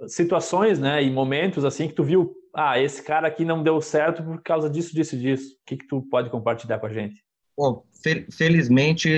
situações, 0.07 0.79
né, 0.79 1.03
e 1.03 1.11
momentos 1.11 1.65
assim 1.65 1.89
que 1.89 1.95
tu 1.95 2.05
viu, 2.05 2.35
ah, 2.55 2.79
esse 2.79 3.03
cara 3.03 3.29
aqui 3.29 3.45
não 3.45 3.63
deu 3.63 3.81
certo 3.81 4.23
por 4.23 4.43
causa 4.43 4.69
disso, 4.69 4.95
disso, 4.95 5.17
disso. 5.17 5.55
O 5.55 5.65
que 5.65 5.77
que 5.77 5.87
tu 5.87 6.03
pode 6.03 6.29
compartilhar 6.31 6.79
com 6.79 6.87
a 6.87 6.93
gente? 6.93 7.23
Bom, 7.57 7.85
fel 8.03 8.25
felizmente 8.31 9.11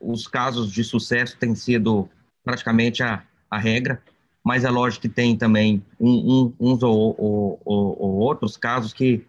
os 0.00 0.26
casos 0.26 0.70
de 0.70 0.82
sucesso 0.84 1.36
têm 1.38 1.54
sido 1.54 2.08
praticamente 2.44 3.02
a, 3.02 3.24
a 3.50 3.58
regra, 3.58 4.02
mas 4.44 4.64
é 4.64 4.70
lógico 4.70 5.02
que 5.02 5.08
tem 5.08 5.36
também 5.36 5.82
um, 5.98 6.10
um, 6.10 6.54
uns 6.60 6.82
ou, 6.82 7.14
ou, 7.18 7.60
ou, 7.64 8.02
ou, 8.02 8.14
outros 8.18 8.56
casos 8.56 8.92
que 8.92 9.24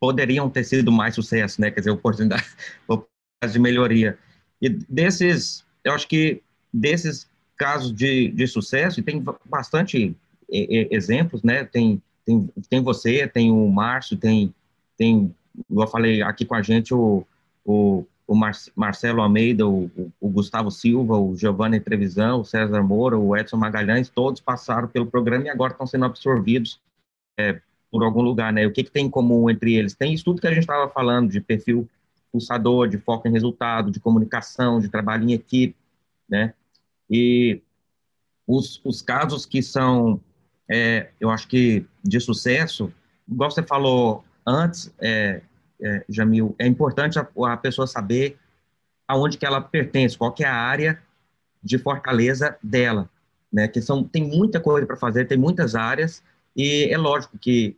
poderiam 0.00 0.50
ter 0.50 0.64
sido 0.64 0.90
mais 0.90 1.14
sucesso, 1.14 1.60
né? 1.60 1.70
Quer 1.70 1.80
dizer, 1.80 1.90
oportunidades 1.90 2.56
de 3.52 3.58
melhoria. 3.58 4.18
E 4.60 4.68
desses, 4.68 5.64
eu 5.84 5.92
acho 5.92 6.08
que 6.08 6.42
desses 6.72 7.28
casos 7.56 7.92
de, 7.92 8.28
de 8.28 8.46
sucesso, 8.46 9.00
e 9.00 9.02
tem 9.02 9.22
bastante 9.44 10.16
exemplos, 10.48 11.42
né? 11.42 11.64
Tem, 11.64 12.00
tem, 12.24 12.50
tem 12.68 12.82
você, 12.82 13.26
tem 13.26 13.50
o 13.50 13.68
Márcio, 13.68 14.16
tem, 14.16 14.54
tem, 14.96 15.34
eu 15.70 15.86
falei 15.86 16.22
aqui 16.22 16.44
com 16.44 16.54
a 16.54 16.62
gente, 16.62 16.94
o, 16.94 17.24
o, 17.64 18.04
o 18.26 18.34
Mar 18.34 18.52
Marcelo 18.74 19.22
Almeida, 19.22 19.66
o, 19.66 19.90
o, 20.20 20.28
Gustavo 20.28 20.70
Silva, 20.70 21.16
o 21.16 21.36
Giovanni 21.36 21.80
Trevisan, 21.80 22.36
o 22.36 22.44
César 22.44 22.82
Moura, 22.82 23.18
o 23.18 23.36
Edson 23.36 23.56
Magalhães, 23.56 24.08
todos 24.08 24.40
passaram 24.40 24.88
pelo 24.88 25.06
programa 25.06 25.44
e 25.44 25.48
agora 25.48 25.72
estão 25.72 25.86
sendo 25.86 26.04
absorvidos 26.04 26.80
é, 27.38 27.60
por 27.90 28.02
algum 28.02 28.22
lugar, 28.22 28.52
né? 28.52 28.66
O 28.66 28.72
que, 28.72 28.84
que 28.84 28.90
tem 28.90 29.06
em 29.06 29.10
comum 29.10 29.48
entre 29.48 29.74
eles? 29.74 29.94
Tem 29.94 30.12
isso 30.12 30.24
tudo 30.24 30.40
que 30.40 30.46
a 30.46 30.52
gente 30.52 30.60
estava 30.60 30.88
falando, 30.88 31.30
de 31.30 31.40
perfil 31.40 31.88
pulsador, 32.32 32.88
de 32.88 32.98
foco 32.98 33.26
em 33.28 33.32
resultado, 33.32 33.90
de 33.90 34.00
comunicação, 34.00 34.80
de 34.80 34.88
trabalho 34.88 35.28
em 35.28 35.32
equipe, 35.32 35.76
né? 36.28 36.52
E 37.10 37.60
os, 38.46 38.80
os 38.84 39.02
casos 39.02 39.44
que 39.44 39.62
são, 39.62 40.20
é, 40.68 41.10
eu 41.20 41.30
acho 41.30 41.48
que 41.48 41.84
de 42.02 42.20
sucesso, 42.20 42.92
igual 43.28 43.50
você 43.50 43.62
falou 43.62 44.24
antes, 44.46 44.92
é, 45.00 45.42
é, 45.82 46.04
Jamil, 46.08 46.54
é 46.58 46.66
importante 46.66 47.18
a, 47.18 47.28
a, 47.52 47.56
pessoa 47.56 47.86
saber 47.86 48.38
aonde 49.06 49.36
que 49.36 49.46
ela 49.46 49.60
pertence, 49.60 50.16
qual 50.16 50.32
que 50.32 50.44
é 50.44 50.48
a 50.48 50.54
área 50.54 51.02
de 51.62 51.78
fortaleza 51.78 52.56
dela, 52.62 53.10
né? 53.52 53.68
Que 53.68 53.80
são, 53.80 54.04
tem 54.04 54.24
muita 54.24 54.60
coisa 54.60 54.86
para 54.86 54.96
fazer, 54.96 55.26
tem 55.26 55.38
muitas 55.38 55.74
áreas, 55.74 56.22
e 56.56 56.88
é 56.90 56.96
lógico 56.96 57.36
que 57.38 57.76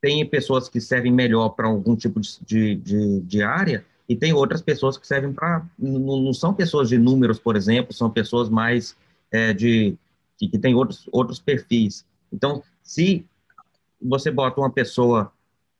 tem 0.00 0.24
pessoas 0.26 0.68
que 0.68 0.80
servem 0.80 1.12
melhor 1.12 1.50
para 1.50 1.66
algum 1.66 1.94
tipo 1.94 2.20
de, 2.20 2.76
de, 2.76 3.20
de, 3.20 3.42
área, 3.42 3.84
e 4.10 4.16
tem 4.16 4.32
outras 4.32 4.60
pessoas 4.60 4.98
que 4.98 5.06
servem 5.06 5.32
para. 5.32 5.64
Não, 5.78 6.20
não, 6.20 6.32
são 6.34 6.52
pessoas 6.52 6.88
de 6.88 6.98
números, 6.98 7.38
por 7.38 7.54
exemplo, 7.54 7.94
são 7.94 8.10
pessoas 8.10 8.48
mais 8.48 8.96
é, 9.30 9.52
de. 9.54 9.96
que, 10.36 10.48
que 10.48 10.58
tem 10.58 10.74
outros, 10.74 11.08
outros 11.12 11.38
perfis. 11.38 12.04
Então, 12.32 12.60
se 12.82 13.24
você 14.02 14.28
bota 14.28 14.60
uma 14.60 14.68
pessoa 14.68 15.30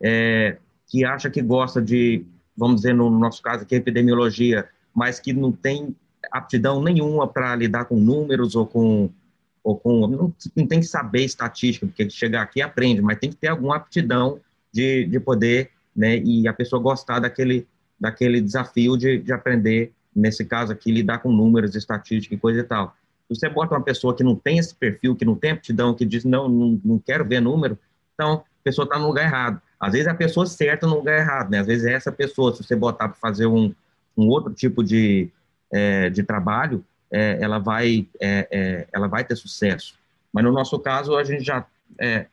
é, 0.00 0.58
que 0.86 1.04
acha 1.04 1.28
que 1.28 1.42
gosta 1.42 1.82
de, 1.82 2.24
vamos 2.56 2.82
dizer, 2.82 2.94
no 2.94 3.10
nosso 3.10 3.42
caso 3.42 3.64
aqui, 3.64 3.74
epidemiologia, 3.74 4.68
mas 4.94 5.18
que 5.18 5.32
não 5.32 5.50
tem 5.50 5.96
aptidão 6.30 6.80
nenhuma 6.80 7.26
para 7.26 7.56
lidar 7.56 7.86
com 7.86 7.96
números 7.96 8.54
ou 8.54 8.64
com. 8.64 9.10
Ou 9.64 9.76
com 9.76 10.06
não, 10.06 10.32
não 10.56 10.66
tem 10.68 10.78
que 10.78 10.86
saber 10.86 11.24
estatística, 11.24 11.84
porque 11.84 12.08
chegar 12.08 12.42
aqui 12.42 12.62
aprende, 12.62 13.02
mas 13.02 13.18
tem 13.18 13.28
que 13.28 13.36
ter 13.36 13.48
alguma 13.48 13.74
aptidão 13.74 14.40
de, 14.72 15.04
de 15.04 15.18
poder, 15.18 15.70
né, 15.94 16.16
e 16.18 16.46
a 16.46 16.52
pessoa 16.52 16.80
gostar 16.80 17.18
daquele, 17.18 17.66
daquele 18.00 18.40
desafio 18.40 18.96
de, 18.96 19.18
de 19.18 19.32
aprender, 19.32 19.92
nesse 20.14 20.44
caso 20.44 20.72
aqui, 20.72 20.90
lidar 20.90 21.18
com 21.18 21.30
números, 21.30 21.74
estatística 21.74 22.34
e 22.34 22.38
coisa 22.38 22.60
e 22.60 22.64
tal. 22.64 22.96
Você 23.28 23.48
bota 23.48 23.74
uma 23.74 23.82
pessoa 23.82 24.16
que 24.16 24.24
não 24.24 24.34
tem 24.34 24.58
esse 24.58 24.74
perfil, 24.74 25.14
que 25.14 25.24
não 25.24 25.36
tem 25.36 25.52
aptidão, 25.52 25.94
que 25.94 26.04
diz, 26.04 26.24
não, 26.24 26.48
não, 26.48 26.80
não 26.84 26.98
quero 26.98 27.24
ver 27.24 27.40
número, 27.40 27.78
então 28.14 28.44
a 28.60 28.64
pessoa 28.64 28.84
está 28.84 28.98
no 28.98 29.06
lugar 29.06 29.24
errado. 29.24 29.60
Às 29.78 29.92
vezes 29.92 30.06
é 30.06 30.10
a 30.10 30.14
pessoa 30.14 30.46
certa 30.46 30.86
no 30.86 30.96
lugar 30.96 31.18
errado, 31.18 31.50
né? 31.50 31.60
Às 31.60 31.66
vezes 31.66 31.86
é 31.86 31.92
essa 31.92 32.12
pessoa, 32.12 32.54
se 32.54 32.62
você 32.62 32.76
botar 32.76 33.08
para 33.08 33.18
fazer 33.18 33.46
um, 33.46 33.74
um 34.16 34.28
outro 34.28 34.52
tipo 34.52 34.84
de, 34.84 35.30
é, 35.72 36.10
de 36.10 36.22
trabalho, 36.22 36.84
é, 37.10 37.38
ela, 37.40 37.58
vai, 37.58 38.06
é, 38.20 38.48
é 38.50 38.88
ela 38.92 39.08
vai 39.08 39.24
ter 39.24 39.36
sucesso. 39.36 39.94
Mas 40.32 40.44
no 40.44 40.52
nosso 40.52 40.78
caso, 40.78 41.16
a 41.16 41.24
gente 41.24 41.44
já. 41.44 41.66
É, 41.98 42.26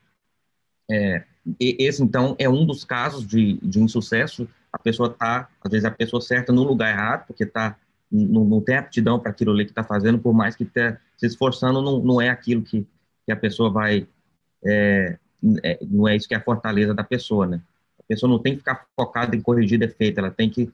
é, 0.90 1.24
esse, 1.58 2.02
então, 2.02 2.36
é 2.38 2.48
um 2.48 2.66
dos 2.66 2.84
casos 2.84 3.26
de, 3.26 3.58
de 3.62 3.80
insucesso. 3.80 4.46
A 4.72 4.78
pessoa 4.78 5.10
está, 5.10 5.48
às 5.62 5.70
vezes, 5.70 5.84
a 5.84 5.90
pessoa 5.90 6.20
certa 6.20 6.52
no 6.52 6.62
lugar 6.62 6.90
errado, 6.90 7.26
porque 7.26 7.46
tá, 7.46 7.76
não, 8.10 8.44
não 8.44 8.60
tem 8.60 8.76
aptidão 8.76 9.18
para 9.18 9.30
aquilo 9.30 9.52
ali 9.52 9.64
que 9.64 9.70
está 9.70 9.84
fazendo, 9.84 10.18
por 10.18 10.32
mais 10.32 10.54
que 10.54 10.64
esteja 10.64 10.98
se 11.16 11.26
esforçando, 11.26 11.82
não, 11.82 12.00
não 12.00 12.20
é 12.20 12.28
aquilo 12.28 12.62
que, 12.62 12.86
que 13.24 13.32
a 13.32 13.36
pessoa 13.36 13.70
vai 13.70 14.06
é, 14.64 15.18
é, 15.62 15.78
não 15.88 16.08
é 16.08 16.16
isso 16.16 16.28
que 16.28 16.34
é 16.34 16.36
a 16.36 16.42
fortaleza 16.42 16.94
da 16.94 17.04
pessoa, 17.04 17.46
né? 17.46 17.60
A 17.98 18.02
pessoa 18.02 18.30
não 18.30 18.38
tem 18.38 18.54
que 18.54 18.58
ficar 18.58 18.86
focada 18.96 19.36
em 19.36 19.40
corrigir 19.40 19.78
defeito, 19.78 20.18
ela 20.18 20.30
tem 20.30 20.48
que 20.50 20.72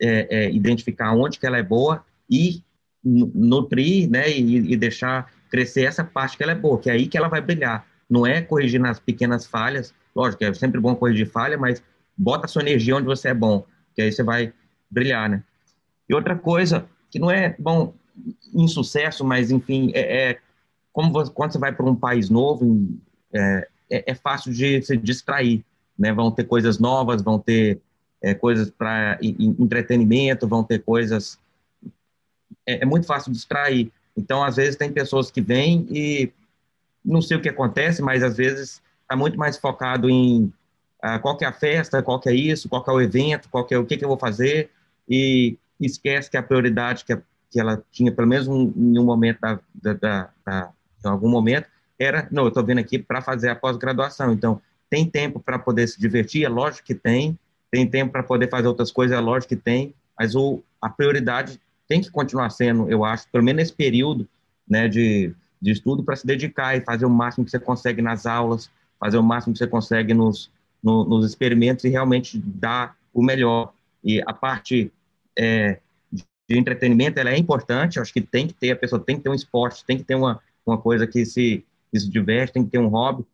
é, 0.00 0.44
é, 0.44 0.50
identificar 0.50 1.12
onde 1.12 1.38
que 1.38 1.46
ela 1.46 1.58
é 1.58 1.62
boa 1.62 2.04
e 2.30 2.62
nutrir, 3.04 4.10
né, 4.10 4.28
e, 4.30 4.72
e, 4.72 4.76
deixar 4.76 5.32
crescer 5.50 5.84
essa 5.84 6.04
parte 6.04 6.36
que 6.36 6.42
ela 6.42 6.52
é 6.52 6.54
boa, 6.54 6.78
que 6.78 6.90
é 6.90 6.92
aí 6.92 7.06
que 7.06 7.16
ela 7.16 7.28
vai 7.28 7.40
brilhar. 7.40 7.86
Não 8.10 8.26
é 8.26 8.42
corrigir 8.42 8.80
nas 8.80 8.98
pequenas 8.98 9.46
falhas, 9.46 9.94
lógico, 10.14 10.44
é 10.44 10.52
sempre 10.52 10.80
bom 10.80 10.94
corrigir 10.94 11.30
falha, 11.30 11.56
mas 11.56 11.82
bota 12.18 12.46
a 12.46 12.48
sua 12.48 12.62
energia 12.62 12.96
onde 12.96 13.06
você 13.06 13.28
é 13.28 13.34
bom, 13.34 13.64
que 13.94 14.02
aí 14.02 14.10
você 14.10 14.22
vai 14.22 14.52
brilhar, 14.90 15.30
né? 15.30 15.44
E 16.08 16.14
outra 16.14 16.36
coisa, 16.36 16.86
que 17.10 17.18
não 17.18 17.30
é, 17.30 17.54
bom, 17.58 17.94
insucesso, 18.52 19.24
mas 19.24 19.50
enfim, 19.50 19.92
é, 19.94 20.30
é 20.30 20.38
como 20.92 21.12
você, 21.12 21.30
quando 21.30 21.52
você 21.52 21.58
vai 21.58 21.72
para 21.72 21.86
um 21.86 21.94
país 21.94 22.28
novo, 22.28 22.88
é, 23.32 23.68
é, 23.90 24.10
é, 24.10 24.14
fácil 24.14 24.52
de 24.52 24.82
se 24.82 24.96
distrair, 24.96 25.64
né? 25.98 26.12
Vão 26.12 26.30
ter 26.30 26.44
coisas 26.44 26.78
novas, 26.78 27.22
vão 27.22 27.38
ter 27.38 27.80
é, 28.20 28.34
coisas 28.34 28.70
para 28.70 29.18
entretenimento, 29.22 30.48
vão 30.48 30.64
ter 30.64 30.82
coisas. 30.82 31.38
É, 32.66 32.82
é, 32.82 32.84
muito 32.84 33.06
fácil 33.06 33.32
distrair. 33.32 33.92
Então, 34.16 34.42
às 34.42 34.56
vezes, 34.56 34.76
tem 34.76 34.90
pessoas 34.92 35.30
que 35.30 35.40
vêm 35.40 35.86
e 35.90 36.32
não 37.04 37.22
sei 37.22 37.36
o 37.36 37.40
que 37.40 37.48
acontece, 37.48 38.02
mas 38.02 38.22
às 38.22 38.36
vezes 38.36 38.82
está 39.02 39.16
muito 39.16 39.38
mais 39.38 39.56
focado 39.56 40.10
em 40.10 40.52
ah, 41.02 41.18
qual 41.18 41.36
que 41.36 41.44
é 41.44 41.48
a 41.48 41.52
festa, 41.52 42.02
qual 42.02 42.18
que 42.20 42.28
é 42.28 42.34
isso, 42.34 42.68
qual 42.68 42.82
que 42.82 42.90
é 42.90 42.92
o 42.92 43.00
evento, 43.00 43.48
qual 43.48 43.64
que 43.64 43.74
é 43.74 43.78
o 43.78 43.84
que, 43.84 43.96
que 43.96 44.04
eu 44.04 44.08
vou 44.08 44.18
fazer, 44.18 44.70
e 45.08 45.56
esquece 45.80 46.30
que 46.30 46.36
a 46.36 46.42
prioridade 46.42 47.04
que, 47.04 47.12
a, 47.12 47.22
que 47.50 47.60
ela 47.60 47.82
tinha, 47.90 48.12
pelo 48.12 48.28
menos 48.28 48.48
um, 48.48 48.72
em 48.76 48.98
um 48.98 49.04
momento, 49.04 49.40
da, 49.40 49.58
da, 49.74 49.92
da, 49.94 50.30
da 50.44 50.70
em 51.04 51.08
algum 51.08 51.28
momento, 51.28 51.66
era, 51.98 52.28
não, 52.30 52.44
eu 52.44 52.48
estou 52.48 52.64
vindo 52.64 52.78
aqui 52.78 52.98
para 52.98 53.20
fazer 53.20 53.48
a 53.48 53.56
pós-graduação. 53.56 54.32
Então, 54.32 54.60
tem 54.88 55.04
tempo 55.08 55.40
para 55.40 55.58
poder 55.58 55.86
se 55.86 56.00
divertir? 56.00 56.44
É 56.44 56.48
lógico 56.48 56.86
que 56.86 56.94
tem. 56.94 57.38
Tem 57.70 57.86
tempo 57.86 58.12
para 58.12 58.22
poder 58.22 58.48
fazer 58.48 58.68
outras 58.68 58.90
coisas? 58.90 59.16
É 59.16 59.20
lógico 59.20 59.50
que 59.50 59.56
tem. 59.56 59.94
Mas 60.18 60.34
o, 60.34 60.62
a 60.80 60.88
prioridade 60.88 61.60
tem 61.88 62.00
que 62.00 62.10
continuar 62.10 62.50
sendo, 62.50 62.88
eu 62.90 63.04
acho, 63.04 63.26
pelo 63.30 63.42
menos 63.42 63.62
nesse 63.62 63.72
período 63.72 64.28
né, 64.68 64.88
de, 64.88 65.34
de 65.60 65.70
estudo, 65.70 66.02
para 66.04 66.16
se 66.16 66.26
dedicar 66.26 66.76
e 66.76 66.82
fazer 66.82 67.06
o 67.06 67.10
máximo 67.10 67.44
que 67.44 67.50
você 67.50 67.58
consegue 67.58 68.02
nas 68.02 68.26
aulas, 68.26 68.70
fazer 69.00 69.16
o 69.16 69.22
máximo 69.22 69.54
que 69.54 69.58
você 69.58 69.66
consegue 69.66 70.12
nos, 70.12 70.50
no, 70.82 71.04
nos 71.04 71.24
experimentos 71.24 71.84
e 71.84 71.88
realmente 71.88 72.38
dar 72.38 72.96
o 73.12 73.22
melhor. 73.22 73.72
E 74.02 74.22
a 74.26 74.32
parte 74.32 74.92
é, 75.36 75.80
de 76.12 76.58
entretenimento, 76.58 77.18
ela 77.18 77.30
é 77.30 77.36
importante, 77.36 78.00
acho 78.00 78.12
que 78.12 78.20
tem 78.20 78.46
que 78.46 78.54
ter, 78.54 78.72
a 78.72 78.76
pessoa 78.76 79.00
tem 79.00 79.16
que 79.16 79.22
ter 79.22 79.30
um 79.30 79.34
esporte, 79.34 79.84
tem 79.84 79.98
que 79.98 80.04
ter 80.04 80.14
uma, 80.14 80.40
uma 80.64 80.78
coisa 80.78 81.06
que 81.06 81.24
se 81.26 81.64
que 81.90 81.98
se 81.98 82.08
diverte, 82.10 82.52
tem 82.52 82.64
que 82.64 82.70
ter 82.70 82.78
um 82.78 82.88
hobby, 82.88 83.24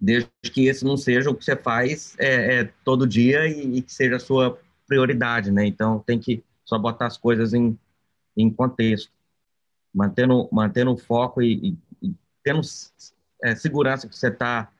desde 0.00 0.28
que 0.42 0.66
esse 0.66 0.84
não 0.84 0.96
seja 0.96 1.30
o 1.30 1.34
que 1.34 1.44
você 1.44 1.54
faz 1.54 2.16
é, 2.18 2.60
é 2.60 2.64
todo 2.84 3.06
dia 3.06 3.46
e, 3.46 3.78
e, 3.78 3.82
que 3.82 3.92
seja 3.92 4.16
a 4.16 4.20
sua 4.20 4.58
prioridade, 4.86 5.50
né? 5.50 5.66
Então, 5.66 6.00
tem 6.00 6.18
que 6.18 6.42
só 6.64 6.78
botar 6.78 7.06
as 7.06 7.16
coisas 7.16 7.54
em, 7.54 7.78
em 8.36 8.50
contexto, 8.50 9.10
mantendo, 9.94 10.48
mantendo 10.50 10.92
o 10.92 10.96
foco 10.96 11.42
e, 11.42 11.76
e, 12.02 12.08
e 12.08 12.14
tendo 12.42 12.60
é, 13.42 13.54
segurança 13.54 14.08
que 14.08 14.16
você 14.16 14.28
está 14.28 14.70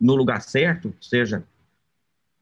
no 0.00 0.14
lugar 0.14 0.42
certo, 0.42 0.94
seja, 1.00 1.44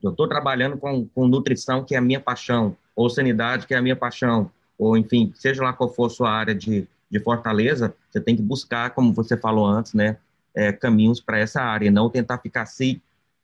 eu 0.02 0.10
estou 0.10 0.28
trabalhando 0.28 0.76
com, 0.76 1.06
com 1.06 1.28
nutrição, 1.28 1.84
que 1.84 1.94
é 1.94 1.98
a 1.98 2.02
minha 2.02 2.20
paixão, 2.20 2.76
ou 2.94 3.08
sanidade, 3.08 3.66
que 3.66 3.74
é 3.74 3.76
a 3.76 3.82
minha 3.82 3.96
paixão, 3.96 4.50
ou 4.78 4.96
enfim, 4.96 5.32
seja 5.34 5.62
lá 5.62 5.72
qual 5.72 5.92
for 5.92 6.06
a 6.06 6.10
sua 6.10 6.30
área 6.30 6.54
de, 6.54 6.86
de 7.10 7.20
fortaleza, 7.20 7.94
você 8.10 8.20
tem 8.20 8.36
que 8.36 8.42
buscar, 8.42 8.90
como 8.90 9.12
você 9.12 9.36
falou 9.36 9.66
antes, 9.66 9.94
né, 9.94 10.16
é, 10.54 10.72
caminhos 10.72 11.20
para 11.20 11.38
essa 11.38 11.60
área, 11.62 11.90
não 11.90 12.10
tentar 12.10 12.38
ficar 12.38 12.66
se 12.66 13.00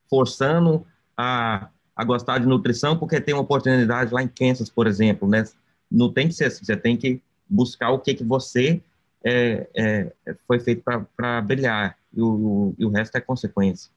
forçando 0.09 0.85
a, 1.15 1.69
a 1.95 2.03
gostar 2.03 2.39
de 2.39 2.45
nutrição 2.45 2.97
porque 2.97 3.19
tem 3.19 3.33
uma 3.33 3.41
oportunidade 3.41 4.13
lá 4.13 4.21
em 4.21 4.27
Kansas, 4.27 4.69
por 4.69 4.87
exemplo, 4.87 5.27
né? 5.27 5.43
Não 5.89 6.11
tem 6.11 6.27
que 6.27 6.33
ser 6.33 6.45
assim, 6.45 6.63
você 6.63 6.75
tem 6.75 6.97
que 6.97 7.21
buscar 7.49 7.91
o 7.91 7.99
que 7.99 8.13
que 8.13 8.23
você 8.23 8.81
é, 9.23 9.67
é, 9.75 10.11
foi 10.47 10.59
feito 10.59 10.83
para 11.15 11.41
brilhar 11.41 11.97
e 12.17 12.21
o, 12.21 12.75
e 12.77 12.85
o 12.85 12.89
resto 12.89 13.15
é 13.15 13.21
consequência. 13.21 13.91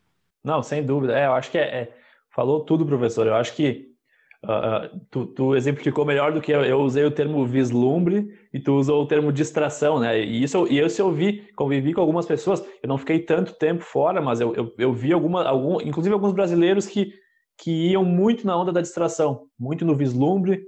Não, 0.45 0.63
sem 0.63 0.85
dúvida. 0.85 1.19
É, 1.19 1.27
eu 1.27 1.33
acho 1.33 1.51
que 1.51 1.59
é, 1.59 1.63
é, 1.63 1.97
falou 2.35 2.65
tudo, 2.65 2.87
professor. 2.87 3.27
Eu 3.27 3.35
acho 3.35 3.55
que 3.55 3.91
Uh, 4.43 4.99
tu, 5.11 5.27
tu, 5.27 5.55
exemplificou 5.55 6.03
melhor 6.07 6.33
do 6.33 6.41
que 6.41 6.51
eu. 6.51 6.65
Eu 6.65 6.81
usei 6.81 7.05
o 7.05 7.11
termo 7.11 7.45
vislumbre 7.47 8.27
e 8.55 8.59
tu 8.59 8.73
usou 8.73 9.03
o 9.03 9.07
termo 9.07 9.31
distração, 9.31 10.01
né? 10.01 10.19
E 10.19 10.43
isso, 10.43 10.67
e 10.67 10.81
isso 10.81 11.03
eu 11.03 11.13
vi, 11.13 11.47
convivi 11.55 11.93
com 11.93 12.01
algumas 12.01 12.25
pessoas. 12.25 12.65
Eu 12.83 12.89
não 12.89 12.97
fiquei 12.97 13.19
tanto 13.19 13.53
tempo 13.53 13.83
fora, 13.83 14.23
mas 14.23 14.41
eu, 14.41 14.55
eu, 14.55 14.73
eu 14.79 14.95
vi 14.95 15.13
alguma, 15.13 15.45
algum, 15.45 15.79
inclusive 15.83 16.15
alguns 16.15 16.33
brasileiros 16.33 16.87
que, 16.87 17.13
que 17.59 17.91
iam 17.91 18.03
muito 18.03 18.47
na 18.47 18.57
onda 18.57 18.73
da 18.73 18.81
distração, 18.81 19.47
muito 19.59 19.85
no 19.85 19.95
vislumbre. 19.95 20.63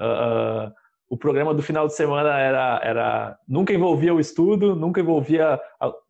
Uh, 0.00 0.72
o 1.10 1.16
programa 1.16 1.52
do 1.52 1.60
final 1.60 1.88
de 1.88 1.96
semana 1.96 2.38
era, 2.38 2.80
era 2.84 3.38
nunca 3.46 3.74
envolvia 3.74 4.14
o 4.14 4.20
estudo, 4.20 4.76
nunca 4.76 5.00
envolvia. 5.00 5.60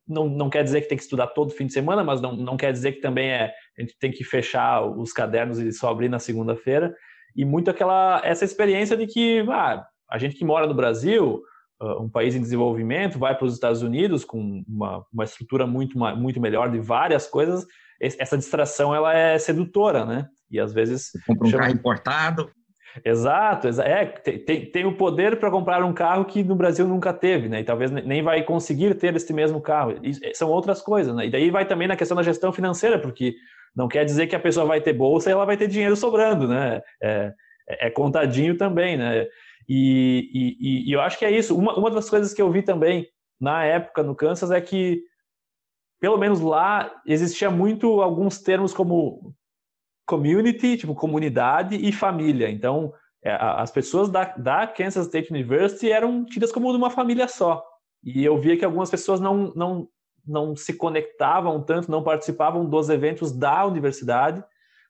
Não, 0.06 0.28
não 0.28 0.50
quer 0.50 0.62
dizer 0.62 0.82
que 0.82 0.88
tem 0.88 0.98
que 0.98 1.04
estudar 1.04 1.28
todo 1.28 1.54
fim 1.54 1.66
de 1.66 1.72
semana, 1.72 2.04
mas 2.04 2.20
não, 2.20 2.36
não 2.36 2.56
quer 2.56 2.70
dizer 2.70 2.92
que 2.92 3.00
também 3.00 3.30
é 3.30 3.50
a 3.78 3.80
gente 3.80 3.96
tem 3.98 4.10
que 4.12 4.22
fechar 4.22 4.84
os 4.84 5.10
cadernos 5.10 5.58
e 5.58 5.72
só 5.72 5.88
abrir 5.88 6.10
na 6.10 6.18
segunda-feira. 6.18 6.94
E 7.34 7.46
muito 7.46 7.70
aquela 7.70 8.20
essa 8.22 8.44
experiência 8.44 8.94
de 8.94 9.06
que 9.06 9.40
ah, 9.48 9.82
a 10.10 10.18
gente 10.18 10.36
que 10.36 10.44
mora 10.44 10.66
no 10.66 10.74
Brasil, 10.74 11.40
uh, 11.80 12.02
um 12.02 12.10
país 12.10 12.36
em 12.36 12.42
desenvolvimento, 12.42 13.18
vai 13.18 13.34
para 13.34 13.46
os 13.46 13.54
Estados 13.54 13.80
Unidos 13.80 14.22
com 14.22 14.62
uma, 14.68 15.02
uma 15.10 15.24
estrutura 15.24 15.66
muito, 15.66 15.98
muito 15.98 16.38
melhor 16.38 16.70
de 16.70 16.78
várias 16.78 17.26
coisas, 17.26 17.64
essa 17.98 18.36
distração 18.36 18.94
ela 18.94 19.14
é 19.14 19.38
sedutora, 19.38 20.04
né? 20.04 20.26
E 20.50 20.60
às 20.60 20.74
vezes. 20.74 21.10
Compra 21.26 21.46
um 21.46 21.50
chama... 21.50 21.62
carro 21.62 21.74
importado. 21.74 22.50
Exato, 23.04 23.68
é, 23.80 24.04
tem, 24.06 24.66
tem 24.66 24.84
o 24.84 24.96
poder 24.96 25.38
para 25.38 25.50
comprar 25.50 25.84
um 25.84 25.92
carro 25.92 26.24
que 26.24 26.42
no 26.42 26.56
Brasil 26.56 26.86
nunca 26.86 27.12
teve, 27.12 27.48
né? 27.48 27.60
E 27.60 27.64
talvez 27.64 27.90
nem 27.90 28.22
vai 28.22 28.42
conseguir 28.42 28.94
ter 28.94 29.14
este 29.14 29.32
mesmo 29.32 29.60
carro. 29.60 29.94
E 30.02 30.34
são 30.34 30.50
outras 30.50 30.82
coisas, 30.82 31.14
né? 31.14 31.26
E 31.26 31.30
daí 31.30 31.50
vai 31.50 31.64
também 31.64 31.86
na 31.86 31.96
questão 31.96 32.16
da 32.16 32.22
gestão 32.22 32.52
financeira, 32.52 32.98
porque 32.98 33.34
não 33.74 33.88
quer 33.88 34.04
dizer 34.04 34.26
que 34.26 34.34
a 34.34 34.40
pessoa 34.40 34.66
vai 34.66 34.80
ter 34.80 34.92
bolsa 34.92 35.30
e 35.30 35.32
ela 35.32 35.44
vai 35.44 35.56
ter 35.56 35.68
dinheiro 35.68 35.96
sobrando, 35.96 36.48
né? 36.48 36.82
É, 37.00 37.32
é, 37.68 37.86
é 37.86 37.90
contadinho 37.90 38.56
também, 38.56 38.96
né? 38.96 39.26
E, 39.68 40.56
e, 40.60 40.90
e, 40.90 40.92
eu 40.92 41.00
acho 41.00 41.18
que 41.18 41.24
é 41.24 41.30
isso. 41.30 41.56
Uma, 41.56 41.78
uma 41.78 41.90
das 41.90 42.10
coisas 42.10 42.34
que 42.34 42.42
eu 42.42 42.50
vi 42.50 42.62
também 42.62 43.06
na 43.40 43.64
época 43.64 44.02
no 44.02 44.16
Kansas 44.16 44.50
é 44.50 44.60
que, 44.60 45.02
pelo 46.00 46.18
menos 46.18 46.40
lá, 46.40 46.92
existia 47.06 47.50
muito 47.50 48.02
alguns 48.02 48.38
termos 48.38 48.74
como 48.74 49.32
community, 50.10 50.76
tipo 50.76 50.94
comunidade, 50.94 51.76
e 51.76 51.92
família. 51.92 52.50
Então, 52.50 52.92
é, 53.22 53.32
as 53.32 53.70
pessoas 53.70 54.08
da, 54.08 54.24
da 54.36 54.66
Kansas 54.66 55.06
State 55.06 55.30
University 55.30 55.92
eram 55.92 56.24
tidas 56.24 56.50
como 56.50 56.68
uma 56.70 56.90
família 56.90 57.28
só. 57.28 57.64
E 58.02 58.24
eu 58.24 58.36
via 58.38 58.56
que 58.56 58.64
algumas 58.64 58.90
pessoas 58.90 59.20
não, 59.20 59.52
não 59.54 59.88
não 60.26 60.54
se 60.54 60.74
conectavam 60.74 61.62
tanto, 61.62 61.90
não 61.90 62.02
participavam 62.02 62.68
dos 62.68 62.88
eventos 62.90 63.32
da 63.32 63.64
universidade, 63.64 64.44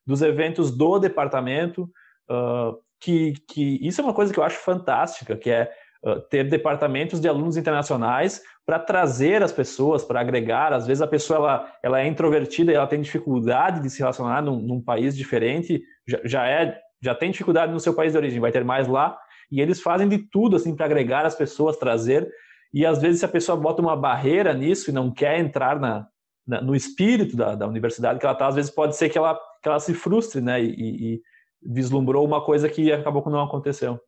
dos 0.05 0.23
eventos 0.23 0.71
do 0.77 0.99
departamento, 0.99 1.85
uh, 2.29 2.77
que, 3.01 3.35
que 3.49 3.79
isso 3.81 4.01
é 4.01 4.05
uma 4.05 4.12
coisa 4.12 4.33
que 4.33 4.39
eu 4.39 4.45
acho 4.45 4.59
fantástica, 4.59 5.37
que 5.37 5.51
é 5.51 5.73
uh, 6.05 6.21
ter 6.23 6.49
departamentos 6.49 7.21
de 7.21 7.29
alunos 7.29 7.57
internacionais 7.57 8.43
para 8.67 8.79
trazer 8.79 9.43
as 9.43 9.53
pessoas, 9.53 10.05
para 10.05 10.21
agregar. 10.21 10.73
Às 10.73 10.87
vezes 10.87 11.03
a 11.03 11.07
pessoa 11.07 11.39
ela, 11.39 11.73
ela 11.83 12.01
é 12.01 12.07
introvertida 12.07 12.73
e 12.73 12.75
ela 12.75 12.87
tem 12.87 13.01
dificuldade 13.01 13.81
de 13.81 13.91
se 13.91 13.99
relacionar 13.99 14.43
num, 14.43 14.61
num 14.61 14.81
país 14.81 15.17
diferente, 15.17 15.83
já, 16.07 16.21
já, 16.25 16.47
é 16.47 16.79
já 17.03 17.15
tem 17.15 17.31
dificuldade 17.31 17.73
no 17.73 17.81
seu 17.81 17.95
país 17.95 18.13
de 18.13 18.19
origem, 18.19 18.41
vai 18.41 18.53
ter 18.53 18.65
mais 18.65 18.87
lá, 18.87 19.19
e 19.51 19.61
eles 19.61 19.81
fazem 19.81 20.09
de 20.09 20.19
tudo 20.19 20.57
assim 20.57 20.77
para 20.77 20.87
agregar 20.87 21.27
as 21.27 21.35
pessoas, 21.35 21.77
trazer 21.77 22.31
e 22.73 22.87
às 22.87 23.01
vezes, 23.01 23.21
se 23.21 23.25
a 23.25 23.29
pessoa 23.29 23.59
bota 23.59 23.83
uma 23.83 23.97
barreira 23.97 24.55
nisso 24.55 24.91
e 24.91 24.93
não 24.93 25.11
quer 25.11 25.39
entrar 25.41 25.79
na, 25.81 26.07
na 26.47 26.61
no 26.61 26.75
espírito 26.75 27.37
da, 27.37 27.55
da 27.55 27.67
universidade 27.67 28.19
que 28.19 28.25
ela 28.25 28.33
está, 28.33 28.47
às 28.47 28.55
vezes 28.55 28.71
pode 28.71 28.97
ser 28.97 29.09
que 29.09 29.19
ela, 29.19 29.39
que 29.63 29.69
ela 29.69 29.81
se 29.81 29.93
frustre, 29.93 30.41
né? 30.41 30.63
E, 30.63 31.15
e 31.15 31.23
vislumbrou 31.63 32.25
uma 32.25 32.45
coisa 32.45 32.69
que 32.69 32.93
acabou 32.93 33.23
que 33.23 33.31
não 33.31 33.43
aconteceu. 33.43 34.01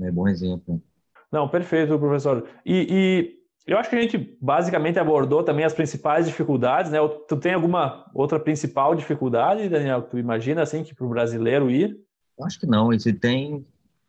É 0.00 0.10
bom 0.10 0.28
exemplo. 0.28 0.82
Não, 1.30 1.48
perfeito, 1.48 1.98
professor. 1.98 2.46
E, 2.64 2.86
e 2.90 3.37
Eu 3.68 3.76
acho 3.76 3.90
que 3.90 3.96
a 3.96 4.00
gente 4.00 4.16
basicamente 4.40 4.98
abordou 4.98 5.44
também 5.44 5.62
as 5.62 5.74
principais 5.74 6.26
dificuldades, 6.26 6.90
né? 6.90 6.98
Tu 7.28 7.36
tem 7.36 7.52
alguma 7.52 8.10
outra 8.14 8.40
principal 8.40 8.94
dificuldade, 8.94 9.68
Daniel, 9.68 10.02
que 10.02 10.12
tu 10.12 10.18
imagina 10.18 10.62
assim 10.62 10.82
que 10.82 10.94
para 10.94 11.04
o 11.04 11.10
brasileiro 11.10 11.70
ir? 11.70 12.00
Eu 12.38 12.46
acho 12.46 12.58
que 12.58 12.66
não. 12.66 12.90
E 12.94 12.98
se 12.98 13.12
tem, 13.12 13.66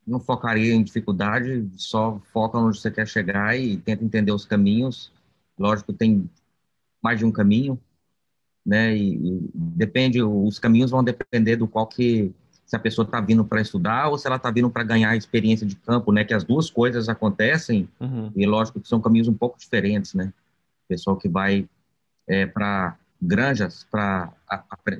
não 0.07 0.18
focaria 0.18 0.74
em 0.74 0.82
dificuldade, 0.82 1.68
só 1.76 2.22
foca 2.32 2.57
onde 2.57 2.80
você 2.80 2.89
quer 2.89 3.05
chegar 3.05 3.60
e 3.60 3.76
tenta 3.76 4.01
entender 4.01 4.32
os 4.32 4.45
caminhos. 4.45 5.12
Lógico, 5.57 5.91
tem 5.91 6.30
mais 7.03 7.20
de 7.20 7.26
um 7.26 7.32
caminho, 7.32 7.78
né? 8.66 8.95
E, 8.95 9.16
e 9.16 9.49
depende, 9.53 10.24
os 10.24 10.57
caminhos 10.57 10.89
vão 10.89 11.03
depender 11.03 11.57
do 11.57 11.68
qual 11.68 11.86
que 11.86 12.32
se 12.70 12.76
a 12.76 12.80
pessoa 12.80 13.03
está 13.03 13.20
vindo 13.20 13.43
para 13.43 13.59
estudar 13.59 14.09
ou 14.09 14.17
se 14.17 14.28
ela 14.28 14.36
está 14.36 14.51
vindo 14.51 14.70
para 14.70 14.84
ganhar 14.84 15.15
experiência 15.15 15.65
de 15.65 15.76
campo, 15.76 16.11
né? 16.11 16.24
Que 16.24 16.36
as 16.36 16.43
duas 16.43 16.70
coisas 16.70 17.09
acontecem 17.09 17.89
uhum. 17.99 18.32
e 18.36 18.45
lógico 18.45 18.80
que 18.80 18.88
são 18.88 19.01
caminhos 19.01 19.28
um 19.28 19.34
pouco 19.34 19.57
diferentes, 19.57 20.13
né? 20.13 20.32
Pessoal 20.88 21.17
que 21.17 21.28
vai 21.28 21.67
é, 22.28 22.45
para 22.45 22.95
granjas 23.20 23.88
para 23.89 24.32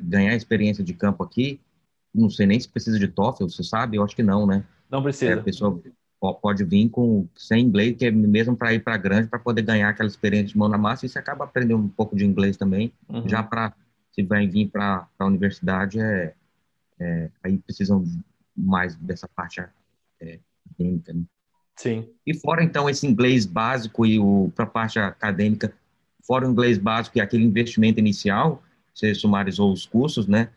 ganhar 0.02 0.36
experiência 0.36 0.84
de 0.84 0.96
campo 0.96 1.24
aqui, 1.24 1.60
não 2.14 2.28
sei 2.28 2.48
nem 2.48 2.60
se 2.60 2.68
precisa 2.68 2.98
de 2.98 3.08
TOEFL, 3.08 3.44
você 3.44 3.64
sabe? 3.64 3.98
Eu 3.98 4.04
acho 4.04 4.16
que 4.16 4.24
não, 4.24 4.48
né? 4.48 4.64
Não 4.90 5.04
precisa. 5.04 5.34
É, 5.34 5.36
a 5.36 5.44
pessoa 5.44 5.80
pode 6.42 6.64
vir 6.64 6.90
com 6.90 7.28
sem 7.36 7.64
inglês, 7.64 7.96
que 7.96 8.08
é 8.08 8.10
mesmo 8.10 8.58
para 8.58 8.74
ir 8.74 8.80
para 8.80 8.98
granja 8.98 9.28
para 9.28 9.38
poder 9.38 9.62
ganhar 9.62 9.90
aquela 9.90 10.10
experiência 10.10 10.48
de 10.48 10.58
mão 10.58 10.68
na 10.68 10.78
massa, 10.78 11.06
e 11.06 11.10
você 11.10 11.20
acaba 11.20 11.46
aprendendo 11.46 11.84
um 11.84 11.88
pouco 11.88 12.16
de 12.16 12.26
inglês 12.26 12.58
também. 12.58 12.92
Uhum. 13.08 13.30
Já 13.30 13.44
para 13.44 13.72
se 14.12 14.24
vai 14.24 14.48
vir 14.48 14.70
para 14.70 15.08
a 15.20 15.26
universidade 15.28 16.00
é 16.00 16.34
é, 17.00 17.30
aí 17.44 17.58
precisam 17.58 18.04
mais 18.56 18.96
dessa 18.96 19.28
parte 19.28 19.62
é, 20.22 20.40
acadêmica. 20.66 21.14
Né? 21.14 21.24
Sim. 21.76 22.10
E 22.26 22.34
fora, 22.38 22.64
então, 22.64 22.90
esse 22.90 23.08
inglês 23.08 23.46
básico 23.46 24.06
e 24.06 24.20
para 24.54 24.66
a 24.66 24.68
parte 24.68 25.00
acadêmica, 25.00 25.74
fora 26.26 26.48
o 26.48 26.52
inglês 26.52 26.78
básico 26.78 27.18
e 27.18 27.22
aquele 27.22 27.44
investimento 27.44 28.00
inicial, 28.00 28.62
você 28.94 29.16
sumarizou 29.16 29.72
os 29.72 29.86
cursos, 29.86 30.28
né? 30.28 30.50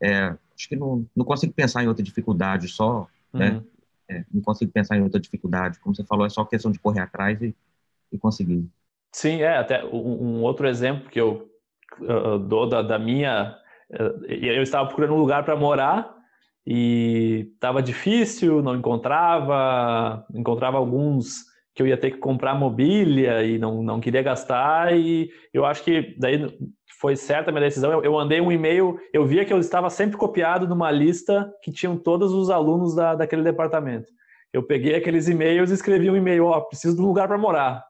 É, 0.00 0.36
acho 0.54 0.68
que 0.68 0.76
não, 0.76 1.04
não 1.16 1.24
consigo 1.24 1.52
pensar 1.52 1.82
em 1.82 1.88
outra 1.88 2.02
dificuldade 2.02 2.68
só, 2.68 3.08
né? 3.32 3.50
uhum. 3.50 3.54
né? 3.56 3.62
É, 4.10 4.24
não 4.32 4.40
consigo 4.40 4.72
pensar 4.72 4.96
em 4.96 5.02
outra 5.02 5.20
dificuldade. 5.20 5.78
Como 5.80 5.94
você 5.94 6.02
falou, 6.04 6.24
é 6.24 6.30
só 6.30 6.42
questão 6.44 6.70
de 6.70 6.78
correr 6.78 7.00
atrás 7.00 7.42
e, 7.42 7.54
e 8.10 8.16
conseguir. 8.16 8.66
Sim, 9.12 9.42
é. 9.42 9.58
Até 9.58 9.84
um, 9.84 10.38
um 10.38 10.42
outro 10.42 10.66
exemplo 10.66 11.10
que 11.10 11.20
eu 11.20 11.50
dou 12.46 12.68
da, 12.68 12.80
da 12.80 12.98
minha 12.98 13.58
eu 13.90 14.62
estava 14.62 14.86
procurando 14.86 15.14
um 15.14 15.18
lugar 15.18 15.44
para 15.44 15.56
morar 15.56 16.14
e 16.66 17.50
estava 17.54 17.82
difícil, 17.82 18.62
não 18.62 18.76
encontrava, 18.76 20.26
encontrava 20.34 20.76
alguns 20.76 21.46
que 21.74 21.82
eu 21.82 21.86
ia 21.86 21.96
ter 21.96 22.10
que 22.10 22.18
comprar 22.18 22.54
mobília 22.54 23.42
e 23.44 23.58
não, 23.58 23.82
não 23.82 24.00
queria 24.00 24.22
gastar 24.22 24.94
e 24.96 25.30
eu 25.54 25.64
acho 25.64 25.82
que 25.82 26.14
daí 26.18 26.46
foi 27.00 27.14
certa 27.16 27.50
a 27.50 27.52
minha 27.52 27.64
decisão. 27.64 27.92
Eu, 27.92 28.02
eu 28.02 28.12
mandei 28.12 28.40
um 28.40 28.50
e-mail, 28.50 28.98
eu 29.12 29.24
via 29.24 29.44
que 29.44 29.52
eu 29.52 29.58
estava 29.58 29.88
sempre 29.88 30.16
copiado 30.16 30.66
numa 30.66 30.90
lista 30.90 31.50
que 31.62 31.70
tinham 31.70 31.96
todos 31.96 32.32
os 32.32 32.50
alunos 32.50 32.94
da, 32.94 33.14
daquele 33.14 33.42
departamento. 33.42 34.08
Eu 34.52 34.62
peguei 34.62 34.94
aqueles 34.94 35.28
e-mails 35.28 35.70
e 35.70 35.74
escrevi 35.74 36.10
um 36.10 36.16
e-mail, 36.16 36.46
ó, 36.46 36.58
oh, 36.58 36.62
preciso 36.62 36.96
de 36.96 37.02
um 37.02 37.06
lugar 37.06 37.28
para 37.28 37.38
morar. 37.38 37.84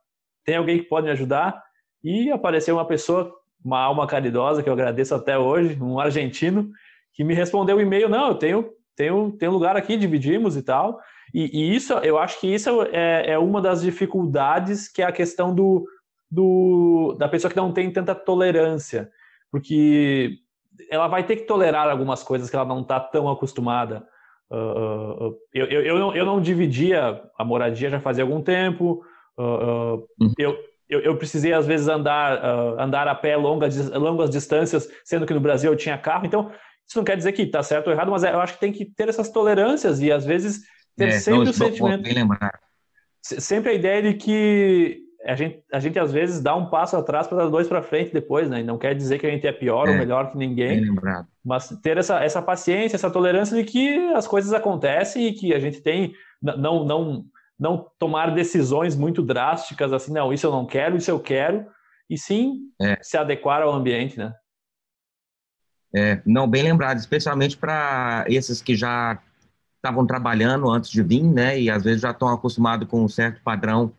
Tem 0.45 0.57
alguém 0.57 0.79
que 0.79 0.89
pode 0.89 1.07
me 1.07 1.13
ajudar? 1.13 1.61
E 2.05 2.31
apareceu 2.31 2.77
uma 2.77 2.87
pessoa 2.87 3.33
uma 3.65 3.81
alma 3.81 4.07
caridosa, 4.07 4.63
que 4.63 4.69
eu 4.69 4.73
agradeço 4.73 5.15
até 5.15 5.39
hoje, 5.39 5.79
um 5.81 5.99
argentino, 5.99 6.71
que 7.13 7.25
me 7.25 7.35
respondeu 7.35 7.77
o 7.77 7.79
um 7.79 7.83
e-mail, 7.83 8.09
não, 8.09 8.29
eu 8.29 8.35
tenho, 8.35 8.71
tenho, 8.97 9.33
tenho 9.33 9.53
lugar 9.53 9.77
aqui, 9.77 9.97
dividimos 9.97 10.57
e 10.57 10.63
tal. 10.63 11.01
E, 11.35 11.51
e 11.53 11.75
isso, 11.75 11.93
eu 11.95 12.19
acho 12.19 12.41
que 12.41 12.47
isso 12.47 12.83
é, 12.93 13.33
é, 13.33 13.39
uma 13.39 13.61
das 13.61 13.83
dificuldades, 13.83 14.89
que 14.89 15.03
é 15.03 15.05
a 15.05 15.13
questão 15.13 15.55
do, 15.55 15.87
do, 16.31 17.15
da 17.19 17.29
pessoa 17.29 17.51
que 17.51 17.57
não 17.57 17.73
tem 17.73 17.91
tanta 17.93 18.15
tolerância, 18.15 19.11
porque 19.51 20.39
ela 20.91 21.09
vai 21.09 21.25
ter 21.25 21.37
que 21.37 21.43
tolerar 21.43 21.89
algumas 21.89 22.23
coisas 22.23 22.49
que 22.49 22.57
ela 22.57 22.65
não 22.65 22.81
está 22.81 23.01
tão 23.01 23.29
acostumada. 23.29 24.07
Uh, 24.51 25.37
eu, 25.53 25.67
eu, 25.67 25.83
eu, 25.83 25.99
não, 25.99 26.17
eu 26.17 26.25
não 26.25 26.41
dividia 26.41 27.23
a 27.37 27.45
moradia 27.45 27.91
já 27.91 28.01
fazia 28.01 28.25
algum 28.25 28.41
tempo, 28.41 29.03
uh, 29.39 30.07
eu, 30.39 30.57
eu, 30.89 31.01
eu, 31.01 31.17
precisei 31.17 31.53
às 31.53 31.67
vezes 31.67 31.89
andar 31.89 32.39
uh, 32.39 32.81
andar 32.81 33.07
a 33.07 33.15
pé 33.15 33.37
longas 33.37 33.91
longas 33.91 34.31
distâncias, 34.31 34.89
sendo 35.05 35.27
que 35.27 35.35
no 35.35 35.41
Brasil 35.41 35.71
eu 35.71 35.77
tinha 35.77 35.99
carro. 35.99 36.27
Então 36.27 36.51
isso 36.87 36.97
não 36.97 37.05
quer 37.05 37.17
dizer 37.17 37.33
que 37.33 37.43
está 37.43 37.63
certo 37.63 37.89
ou 37.89 37.93
errado, 37.93 38.11
mas 38.11 38.25
é, 38.25 38.33
eu 38.33 38.41
acho 38.41 38.55
que 38.55 38.61
tem 38.61 38.73
que 38.73 38.87
ter 38.87 39.09
essas 39.09 39.31
tolerâncias 39.31 40.01
e 40.01 40.11
às 40.11 40.25
vezes 40.25 40.63
ter 40.97 41.09
é, 41.09 41.11
sempre 41.19 41.45
não, 41.45 41.51
o 41.51 41.55
sentimento. 41.55 42.03
Sempre 43.23 43.71
a 43.71 43.75
ideia 43.75 44.03
de 44.03 44.15
que 44.15 45.03
a 45.27 45.35
gente, 45.35 45.63
a 45.71 45.79
gente 45.79 45.99
às 45.99 46.11
vezes 46.11 46.41
dá 46.41 46.57
um 46.57 46.71
passo 46.71 46.97
atrás 46.97 47.27
para 47.27 47.39
dar 47.39 47.51
dois 47.51 47.69
para 47.69 47.83
frente 47.83 48.13
depois, 48.13 48.49
né? 48.49 48.61
E 48.61 48.65
não 48.65 48.79
quer 48.79 48.95
dizer 48.95 49.19
que 49.19 49.27
a 49.27 49.31
gente 49.31 49.47
é 49.47 49.53
pior 49.53 49.87
é, 49.87 49.91
ou 49.91 49.99
melhor 49.99 50.31
que 50.31 50.39
ninguém. 50.39 50.83
Mas 51.45 51.69
ter 51.83 51.99
essa, 51.99 52.23
essa 52.25 52.41
paciência, 52.41 52.97
essa 52.97 53.11
tolerância 53.11 53.55
de 53.55 53.65
que 53.65 53.99
as 54.15 54.27
coisas 54.27 54.55
acontecem 54.55 55.27
e 55.27 55.33
que 55.35 55.53
a 55.53 55.59
gente 55.59 55.83
tem 55.83 56.15
não 56.41 56.85
não 56.85 57.25
não 57.59 57.91
tomar 57.99 58.35
decisões 58.35 58.95
muito 58.95 59.23
drásticas, 59.23 59.93
assim, 59.93 60.13
não, 60.13 60.33
isso 60.33 60.47
eu 60.47 60.53
não 60.53 60.65
quero, 60.65 60.97
isso 60.97 61.11
eu 61.11 61.19
quero, 61.19 61.67
e 62.09 62.17
sim 62.17 62.71
é. 62.81 62.99
se 63.03 63.17
adequar 63.17 63.63
ao 63.63 63.73
ambiente, 63.73 64.19
né? 64.19 64.35
É, 65.95 66.21
não, 66.25 66.47
bem 66.47 66.63
lembrado, 66.63 66.99
especialmente 66.99 67.57
para 67.57 68.25
esses 68.29 68.61
que 68.61 68.77
já 68.77 69.19
estavam 69.77 70.07
trabalhando 70.07 70.71
antes 70.71 70.91
de 70.91 71.03
vir, 71.03 71.23
né, 71.23 71.59
e 71.59 71.71
às 71.71 71.83
vezes 71.83 72.03
já 72.03 72.11
estão 72.11 72.29
acostumados 72.29 72.87
com 72.89 73.03
um 73.03 73.09
certo 73.09 73.41
padrão 73.43 73.93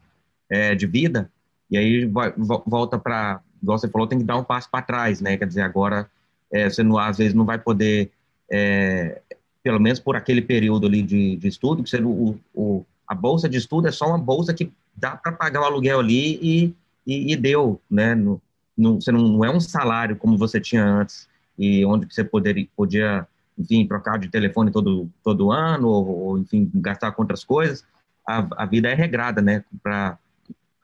é, 0.50 0.76
de 0.76 0.86
vida, 0.86 1.32
e 1.70 1.78
aí 1.78 2.06
vai, 2.06 2.34
volta 2.38 2.98
para, 2.98 3.42
igual 3.62 3.78
você 3.78 3.88
falou, 3.88 4.08
tem 4.08 4.20
que 4.20 4.26
dar 4.26 4.38
um 4.38 4.44
passo 4.44 4.70
para 4.70 4.84
trás, 4.84 5.20
né, 5.20 5.38
quer 5.38 5.48
dizer, 5.48 5.62
agora 5.62 6.10
é, 6.52 6.70
você 6.70 6.84
não, 6.84 6.98
às 6.98 7.18
vezes 7.18 7.34
não 7.34 7.46
vai 7.46 7.58
poder, 7.58 8.12
é, 8.52 9.22
pelo 9.64 9.80
menos 9.80 10.00
por 10.00 10.16
aquele 10.16 10.42
período 10.42 10.86
ali 10.86 11.02
de, 11.02 11.38
de 11.38 11.48
estudo, 11.48 11.82
que 11.82 11.90
você, 11.90 11.98
o, 11.98 12.38
o 12.54 12.86
a 13.10 13.16
bolsa 13.16 13.50
de 13.50 13.58
estudo 13.58 13.88
é 13.88 13.92
só 13.92 14.08
uma 14.08 14.20
bolsa 14.20 14.54
que 14.54 14.72
dá 14.96 15.18
para 15.18 15.32
pagar 15.32 15.62
o 15.62 15.66
aluguel 15.66 16.00
ali 16.00 16.40
e, 16.42 16.76
e, 17.08 17.34
e 17.34 17.36
deu, 17.36 17.82
né? 17.90 18.14
No, 18.14 18.40
no, 18.78 19.02
você 19.02 19.12
não, 19.12 19.28
não, 19.28 19.44
é 19.44 19.50
um 19.50 19.60
salário 19.60 20.16
como 20.16 20.38
você 20.38 20.62
tinha 20.62 20.86
antes 20.86 21.28
e 21.58 21.84
onde 21.84 22.06
você 22.14 22.24
poderia, 22.24 22.68
podia, 22.76 23.28
enfim, 23.58 23.88
trocar 23.88 24.20
de 24.20 24.30
telefone 24.30 24.72
todo, 24.72 25.10
todo 25.24 25.52
ano 25.52 25.88
ou, 25.88 26.08
ou 26.08 26.38
enfim, 26.38 26.70
gastar 26.76 27.12
com 27.14 27.24
outras 27.24 27.44
coisas. 27.44 27.84
A, 28.28 28.64
a 28.64 28.66
vida 28.68 28.88
é 28.88 28.94
regrada, 28.94 29.42
né? 29.42 29.64
Para 29.82 30.20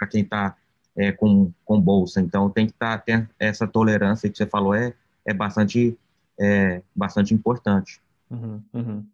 quem 0.09 0.23
está 0.23 0.57
é, 0.97 1.11
com, 1.11 1.51
com 1.63 1.79
bolsa. 1.79 2.19
Então, 2.19 2.49
tem 2.49 2.65
que 2.65 2.73
tá, 2.73 2.97
ter 2.97 3.29
essa 3.39 3.67
tolerância 3.67 4.29
que 4.29 4.35
você 4.35 4.47
falou 4.47 4.73
é, 4.73 4.95
é 5.23 5.33
bastante, 5.33 5.95
é, 6.39 6.81
bastante 6.95 7.35
importante. 7.35 8.01
Uhum, 8.31 8.63
uhum. 8.73 9.05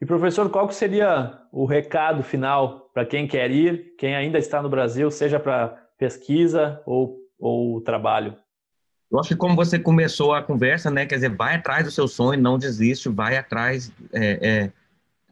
E 0.00 0.06
professor, 0.06 0.48
qual 0.48 0.66
que 0.66 0.74
seria 0.74 1.38
o 1.52 1.66
recado 1.66 2.22
final 2.22 2.90
para 2.94 3.04
quem 3.04 3.26
quer 3.26 3.50
ir, 3.50 3.94
quem 3.98 4.16
ainda 4.16 4.38
está 4.38 4.62
no 4.62 4.70
Brasil, 4.70 5.10
seja 5.10 5.38
para 5.38 5.68
pesquisa 5.98 6.80
ou, 6.86 7.18
ou 7.38 7.80
trabalho? 7.82 8.34
Eu 9.12 9.18
acho 9.18 9.30
que 9.30 9.36
como 9.36 9.54
você 9.54 9.78
começou 9.78 10.32
a 10.32 10.42
conversa, 10.42 10.90
né, 10.90 11.04
quer 11.04 11.16
dizer, 11.16 11.36
vai 11.36 11.56
atrás 11.56 11.84
do 11.84 11.90
seu 11.90 12.08
sonho, 12.08 12.40
não 12.40 12.58
desiste, 12.58 13.08
vai 13.08 13.36
atrás. 13.36 13.92
É, 14.12 14.48
é, 14.48 14.72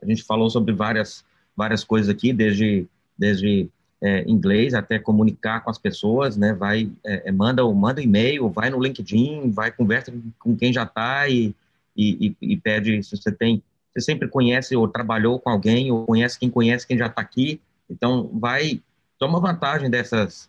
a 0.02 0.06
gente 0.06 0.22
falou 0.24 0.50
sobre 0.50 0.74
várias 0.74 1.24
várias 1.56 1.82
coisas 1.82 2.08
aqui, 2.08 2.32
desde 2.32 2.86
desde 3.16 3.68
é, 4.02 4.22
inglês 4.28 4.74
até 4.74 4.98
comunicar 4.98 5.60
com 5.60 5.70
as 5.70 5.78
pessoas, 5.78 6.36
né, 6.36 6.52
vai 6.52 6.90
é, 7.06 7.28
é, 7.28 7.32
manda 7.32 7.64
manda 7.72 8.02
e-mail, 8.02 8.50
vai 8.50 8.68
no 8.68 8.82
LinkedIn, 8.82 9.50
vai 9.50 9.70
conversa 9.70 10.12
com 10.38 10.56
quem 10.56 10.72
já 10.72 10.82
está 10.82 11.28
e, 11.28 11.54
e, 11.96 12.36
e, 12.40 12.56
pede 12.56 13.02
se 13.02 13.16
você 13.16 13.32
tem 13.32 13.62
você 13.92 14.00
sempre 14.00 14.28
conhece 14.28 14.76
ou 14.76 14.88
trabalhou 14.88 15.38
com 15.38 15.50
alguém, 15.50 15.90
ou 15.90 16.06
conhece 16.06 16.38
quem 16.38 16.50
conhece 16.50 16.86
quem 16.86 16.98
já 16.98 17.06
está 17.06 17.20
aqui. 17.20 17.60
Então, 17.88 18.30
vai, 18.34 18.82
toma 19.18 19.40
vantagem 19.40 19.90
dessas, 19.90 20.48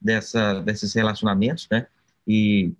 dessa, 0.00 0.60
desses 0.60 0.94
relacionamentos, 0.94 1.68
né? 1.70 1.86
E, 2.26 2.72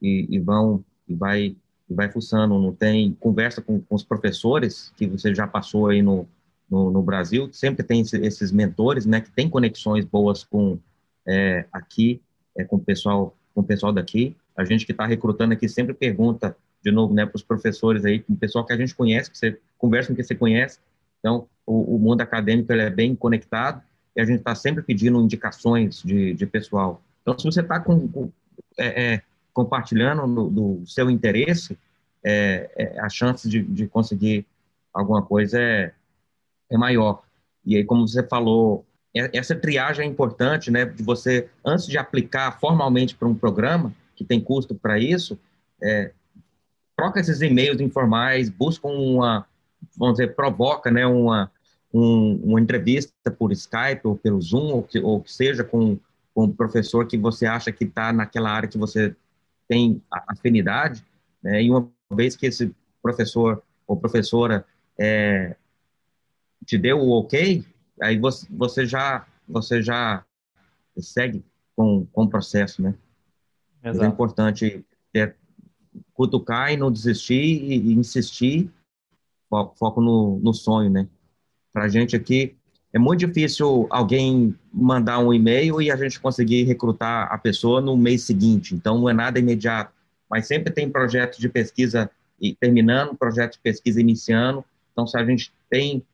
e, 0.00 0.26
e 0.30 0.38
vão, 0.38 0.84
e 1.08 1.14
vai, 1.14 1.56
e 1.88 1.94
vai 1.94 2.10
fuçando. 2.10 2.58
Não 2.58 2.74
tem 2.74 3.16
conversa 3.20 3.62
com, 3.62 3.80
com 3.80 3.94
os 3.94 4.02
professores 4.02 4.92
que 4.96 5.06
você 5.06 5.34
já 5.34 5.46
passou 5.46 5.88
aí 5.88 6.02
no, 6.02 6.28
no, 6.68 6.90
no 6.90 7.02
Brasil. 7.02 7.48
Sempre 7.52 7.84
tem 7.84 8.00
esses 8.00 8.52
mentores, 8.52 9.06
né? 9.06 9.20
Que 9.20 9.30
tem 9.30 9.48
conexões 9.48 10.04
boas 10.04 10.44
com 10.44 10.78
é, 11.26 11.66
aqui, 11.72 12.20
é, 12.56 12.64
com 12.64 12.76
o 12.76 12.80
pessoal, 12.80 13.36
com 13.54 13.60
o 13.60 13.64
pessoal 13.64 13.92
daqui. 13.92 14.36
A 14.56 14.64
gente 14.64 14.84
que 14.84 14.92
está 14.92 15.06
recrutando 15.06 15.54
aqui 15.54 15.68
sempre 15.68 15.94
pergunta 15.94 16.56
de 16.82 16.90
novo, 16.90 17.14
né, 17.14 17.24
para 17.24 17.36
os 17.36 17.42
professores 17.42 18.04
aí, 18.04 18.24
o 18.28 18.36
pessoal 18.36 18.64
que 18.66 18.72
a 18.72 18.76
gente 18.76 18.94
conhece, 18.94 19.30
que 19.30 19.38
você 19.38 19.58
conversa 19.78 20.08
com 20.08 20.14
quem 20.14 20.24
você 20.24 20.34
conhece. 20.34 20.78
Então, 21.20 21.46
o, 21.64 21.96
o 21.96 21.98
mundo 21.98 22.20
acadêmico 22.20 22.72
ele 22.72 22.82
é 22.82 22.90
bem 22.90 23.14
conectado 23.14 23.80
e 24.16 24.20
a 24.20 24.24
gente 24.24 24.38
está 24.38 24.54
sempre 24.54 24.82
pedindo 24.82 25.20
indicações 25.20 26.02
de, 26.02 26.34
de 26.34 26.46
pessoal. 26.46 27.00
Então, 27.22 27.38
se 27.38 27.44
você 27.44 27.60
está 27.60 27.78
com, 27.78 28.08
com 28.08 28.32
é, 28.76 29.14
é, 29.14 29.22
compartilhando 29.52 30.26
no, 30.26 30.50
do 30.50 30.86
seu 30.86 31.08
interesse, 31.08 31.78
é, 32.24 32.70
é, 32.76 33.00
a 33.00 33.08
chance 33.08 33.48
de, 33.48 33.62
de, 33.62 33.86
conseguir 33.86 34.46
alguma 34.92 35.22
coisa 35.22 35.60
é, 35.60 35.92
é 36.70 36.76
maior. 36.76 37.22
E 37.64 37.76
aí, 37.76 37.84
como 37.84 38.06
você 38.06 38.22
falou, 38.22 38.84
essa 39.14 39.54
triagem 39.54 40.06
é 40.06 40.08
importante, 40.08 40.70
né? 40.70 40.84
De 40.84 41.02
você, 41.02 41.48
antes 41.64 41.86
de 41.86 41.98
aplicar 41.98 42.58
formalmente 42.58 43.14
para 43.14 43.28
um 43.28 43.34
programa, 43.34 43.92
que 44.16 44.24
tem 44.24 44.40
custo 44.40 44.74
para 44.74 44.98
isso, 44.98 45.38
é, 45.82 46.12
troca 47.02 47.18
esses 47.18 47.42
e-mails 47.42 47.80
informais, 47.80 48.48
busca 48.48 48.86
uma, 48.86 49.44
vamos 49.96 50.14
dizer, 50.18 50.36
provoca, 50.36 50.88
né? 50.88 51.04
Uma, 51.04 51.50
um, 51.92 52.36
uma 52.44 52.60
entrevista 52.60 53.12
por 53.36 53.50
Skype 53.50 54.02
ou 54.04 54.16
pelo 54.16 54.40
Zoom, 54.40 54.72
ou 54.72 54.82
que, 54.84 55.00
ou 55.00 55.20
que 55.20 55.32
seja 55.32 55.64
com, 55.64 55.98
com 56.32 56.44
um 56.44 56.52
professor 56.52 57.04
que 57.04 57.18
você 57.18 57.44
acha 57.44 57.72
que 57.72 57.84
está 57.84 58.12
naquela 58.12 58.50
área 58.50 58.68
que 58.68 58.78
você 58.78 59.16
tem 59.66 60.00
afinidade, 60.28 61.04
né? 61.42 61.60
E 61.60 61.70
uma 61.70 61.90
vez 62.12 62.36
que 62.36 62.46
esse 62.46 62.72
professor 63.02 63.60
ou 63.84 63.96
professora 63.96 64.64
é, 64.96 65.56
te 66.64 66.78
deu 66.78 67.00
o 67.00 67.10
ok, 67.18 67.64
aí 68.00 68.16
você, 68.16 68.46
você 68.48 68.86
já 68.86 69.26
você 69.48 69.82
já 69.82 70.24
segue 70.98 71.44
com, 71.74 72.06
com 72.12 72.22
o 72.22 72.28
processo, 72.28 72.80
né? 72.80 72.94
É 73.82 74.06
importante 74.06 74.84
é, 75.12 75.34
cutucar 76.14 76.72
e 76.72 76.76
não 76.76 76.90
desistir 76.90 77.34
e, 77.34 77.92
insistir, 77.92 78.70
foco, 79.48 79.76
foco 79.76 80.00
no, 80.00 80.38
no 80.38 80.54
sonho, 80.54 80.90
né? 80.90 81.08
Para 81.72 81.84
a 81.84 81.88
gente 81.88 82.14
aqui, 82.14 82.54
é 82.92 82.98
muito 82.98 83.26
difícil 83.26 83.86
alguém 83.90 84.54
mandar 84.72 85.18
um 85.18 85.32
e-mail 85.32 85.80
e 85.80 85.90
a 85.90 85.96
gente 85.96 86.20
conseguir 86.20 86.64
recrutar 86.64 87.32
a 87.32 87.38
pessoa 87.38 87.80
no 87.80 87.96
mês 87.96 88.22
seguinte, 88.22 88.74
então 88.74 88.98
não 88.98 89.08
é 89.08 89.14
nada 89.14 89.38
imediato, 89.38 89.92
mas 90.28 90.46
sempre 90.46 90.72
tem 90.72 90.90
projetos 90.90 91.38
de 91.38 91.48
pesquisa 91.48 92.10
terminando, 92.60 93.16
projetos 93.16 93.56
de 93.56 93.62
pesquisa 93.62 94.00
iniciando, 94.00 94.64
então 94.92 95.06
se 95.06 95.16
a 95.16 95.24
gente 95.24 95.52
tem 95.70 96.04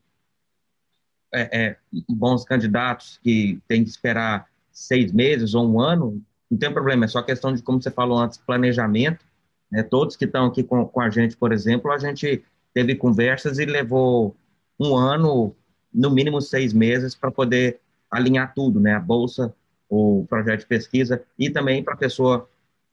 é, 1.34 1.60
é, 1.60 1.76
bons 2.08 2.44
candidatos 2.44 3.18
que 3.22 3.60
tem 3.66 3.82
que 3.82 3.90
esperar 3.90 4.46
seis 4.70 5.12
meses 5.12 5.54
ou 5.54 5.68
um 5.68 5.80
ano, 5.80 6.22
não 6.50 6.58
tem 6.58 6.72
problema, 6.72 7.04
é 7.04 7.08
só 7.08 7.22
questão 7.22 7.52
de, 7.52 7.62
como 7.62 7.82
você 7.82 7.90
falou 7.90 8.18
antes, 8.18 8.38
planejamento, 8.38 9.24
né? 9.70 9.82
todos 9.82 10.16
que 10.16 10.24
estão 10.24 10.46
aqui 10.46 10.62
com, 10.62 10.84
com 10.86 11.00
a 11.00 11.10
gente, 11.10 11.36
por 11.36 11.52
exemplo, 11.52 11.90
a 11.90 11.98
gente 11.98 12.42
teve 12.72 12.94
conversas 12.94 13.58
e 13.58 13.64
levou 13.64 14.36
um 14.78 14.96
ano, 14.96 15.54
no 15.92 16.10
mínimo 16.10 16.40
seis 16.40 16.72
meses, 16.72 17.14
para 17.14 17.30
poder 17.30 17.80
alinhar 18.10 18.54
tudo, 18.54 18.80
né? 18.80 18.94
A 18.94 19.00
bolsa, 19.00 19.54
o 19.88 20.26
projeto 20.28 20.60
de 20.60 20.66
pesquisa 20.66 21.22
e 21.38 21.50
também 21.50 21.82
para 21.82 21.94
a 21.94 21.96
pessoa 21.96 22.48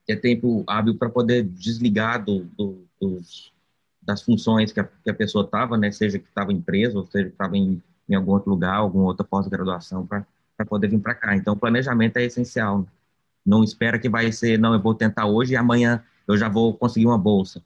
ter 0.05 0.17
tempo 0.17 0.63
hábil 0.67 0.95
para 0.95 1.09
poder 1.09 1.43
desligar 1.43 2.23
do, 2.23 2.45
do, 2.57 2.85
dos, 2.99 3.53
das 4.01 4.21
funções 4.21 4.71
que 4.71 4.79
a, 4.79 4.83
que 4.83 5.09
a 5.09 5.13
pessoa 5.13 5.45
estava, 5.45 5.77
né? 5.77 5.91
Seja 5.91 6.19
que 6.19 6.27
estava 6.27 6.51
em 6.51 6.57
empresa, 6.57 6.97
ou 6.97 7.05
seja 7.05 7.25
que 7.25 7.31
estava 7.31 7.57
em, 7.57 7.81
em 8.07 8.15
algum 8.15 8.31
outro 8.31 8.49
lugar, 8.49 8.75
alguma 8.75 9.05
outra 9.05 9.25
pós-graduação, 9.25 10.05
para 10.05 10.25
poder 10.67 10.87
vir 10.87 10.99
para 10.99 11.15
cá. 11.15 11.35
Então, 11.35 11.57
planejamento 11.57 12.17
é 12.17 12.23
essencial. 12.23 12.79
Né? 12.79 12.85
Não 13.45 13.63
espera 13.63 13.99
que 13.99 14.09
vai 14.09 14.31
ser, 14.31 14.57
não, 14.57 14.73
eu 14.73 14.81
vou 14.81 14.95
tentar 14.95 15.25
hoje 15.25 15.53
e 15.53 15.57
amanhã 15.57 16.03
eu 16.27 16.37
já 16.37 16.49
vou 16.49 16.73
conseguir 16.73 17.05
uma 17.05 17.17
bolsa. 17.17 17.63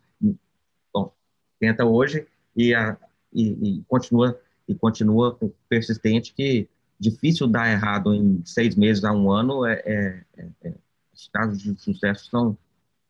Bom, 0.93 1.13
tenta 1.59 1.85
hoje 1.85 2.27
e, 2.55 2.73
a, 2.73 2.97
e, 3.33 3.79
e 3.79 3.83
continua 3.87 4.39
e 4.67 4.75
continua 4.75 5.37
persistente 5.67 6.33
que 6.33 6.67
difícil 6.99 7.47
dar 7.47 7.71
errado 7.71 8.13
em 8.13 8.43
seis 8.45 8.75
meses 8.75 9.03
a 9.03 9.11
um 9.11 9.31
ano 9.31 9.65
é, 9.65 9.81
é, 9.85 10.23
é, 10.37 10.47
é 10.65 10.73
os 11.11 11.27
casos 11.27 11.59
de 11.59 11.75
sucesso 11.81 12.29
são 12.29 12.57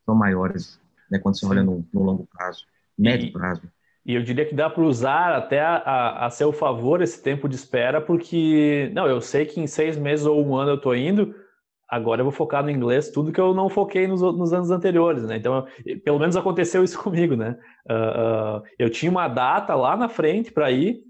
são 0.05 0.15
maiores 0.15 0.79
né, 1.09 1.19
quando 1.19 1.37
você 1.37 1.45
Sim. 1.45 1.51
olha 1.51 1.63
no, 1.63 1.85
no, 1.93 2.03
longo 2.03 2.27
prazo, 2.27 2.65
médio 2.97 3.27
e, 3.27 3.31
prazo. 3.31 3.61
E 4.05 4.15
eu 4.15 4.23
diria 4.23 4.45
que 4.45 4.55
dá 4.55 4.69
para 4.69 4.83
usar 4.83 5.35
até 5.35 5.59
a, 5.59 5.75
a, 5.77 6.25
a, 6.25 6.29
seu 6.29 6.51
favor 6.51 7.01
esse 7.01 7.21
tempo 7.21 7.47
de 7.49 7.55
espera, 7.55 7.99
porque 7.99 8.91
não, 8.93 9.07
eu 9.07 9.21
sei 9.21 9.45
que 9.45 9.59
em 9.59 9.67
seis 9.67 9.97
meses 9.97 10.25
ou 10.25 10.45
um 10.45 10.55
ano 10.55 10.71
eu 10.71 10.75
estou 10.75 10.95
indo, 10.95 11.35
agora 11.89 12.21
eu 12.21 12.25
vou 12.25 12.31
focar 12.31 12.63
no 12.63 12.69
inglês 12.69 13.09
tudo 13.09 13.31
que 13.31 13.41
eu 13.41 13.53
não 13.53 13.67
foquei 13.67 14.07
nos, 14.07 14.21
nos 14.21 14.53
anos 14.53 14.69
anteriores, 14.69 15.23
né? 15.23 15.37
Então, 15.37 15.65
pelo 16.03 16.19
menos 16.19 16.35
aconteceu 16.35 16.83
isso 16.83 16.99
comigo, 17.01 17.35
né? 17.35 17.57
Uh, 17.89 18.59
uh, 18.59 18.63
eu 18.77 18.89
tinha 18.89 19.11
uma 19.11 19.27
data 19.27 19.73
lá 19.73 19.97
na 19.97 20.07
frente 20.07 20.51
para 20.51 20.69
ir, 20.71 21.01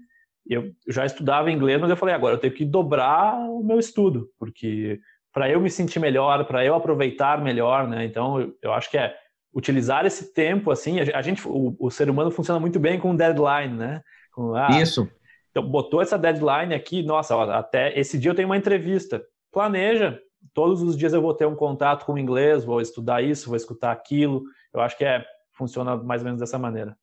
eu 0.48 0.72
já 0.88 1.04
estudava 1.04 1.50
inglês, 1.50 1.80
mas 1.80 1.90
eu 1.90 1.96
falei, 1.96 2.14
agora 2.14 2.34
eu 2.34 2.38
tenho 2.38 2.54
que 2.54 2.64
dobrar 2.64 3.34
o 3.50 3.62
meu 3.62 3.78
estudo, 3.78 4.28
porque 4.38 4.98
para 5.32 5.48
eu 5.48 5.60
me 5.60 5.70
sentir 5.70 6.00
melhor, 6.00 6.44
para 6.44 6.64
eu 6.64 6.74
aproveitar 6.74 7.42
melhor, 7.42 7.86
né? 7.86 8.04
Então, 8.04 8.40
eu, 8.40 8.54
eu, 8.62 8.72
acho 8.72 8.90
que 8.90 8.98
é 8.98 9.14
utilizar 9.54 10.04
esse 10.06 10.32
tempo, 10.32 10.70
assim, 10.70 10.98
a, 11.00 11.18
a 11.18 11.22
gente, 11.22 11.46
o, 11.46 11.76
o, 11.78 11.90
ser 11.90 12.10
humano 12.10 12.30
funciona 12.30 12.58
muito 12.58 12.80
bem 12.80 12.98
com 12.98 13.14
deadline, 13.14 13.76
né? 13.76 14.02
Com, 14.32 14.54
ah, 14.54 14.80
Isso. 14.80 15.08
Então, 15.50 15.62
botou 15.62 16.00
essa 16.00 16.18
deadline 16.18 16.74
aqui, 16.74 17.02
nossa, 17.02 17.36
ó, 17.36 17.48
até 17.50 17.98
esse 17.98 18.18
dia 18.18 18.30
eu 18.30 18.34
tenho 18.34 18.48
uma 18.48 18.56
entrevista. 18.56 19.22
Planeja, 19.52 20.20
todos 20.52 20.82
os 20.82 20.96
dias 20.96 21.12
eu 21.12 21.22
vou 21.22 21.34
ter 21.34 21.46
um 21.46 21.54
contato 21.54 22.04
com 22.04 22.14
o 22.14 22.18
inglês, 22.18 22.64
vou 22.64 22.80
estudar 22.80 23.22
isso, 23.22 23.48
vou 23.48 23.56
escutar 23.56 23.92
aquilo. 23.92 24.44
Eu 24.72 24.80
acho 24.80 24.96
que 24.96 25.04
é 25.04 25.24
funciona 25.52 25.96
mais 25.96 26.22
ou 26.22 26.24
menos 26.24 26.40
dessa 26.40 26.58
maneira. 26.58 26.96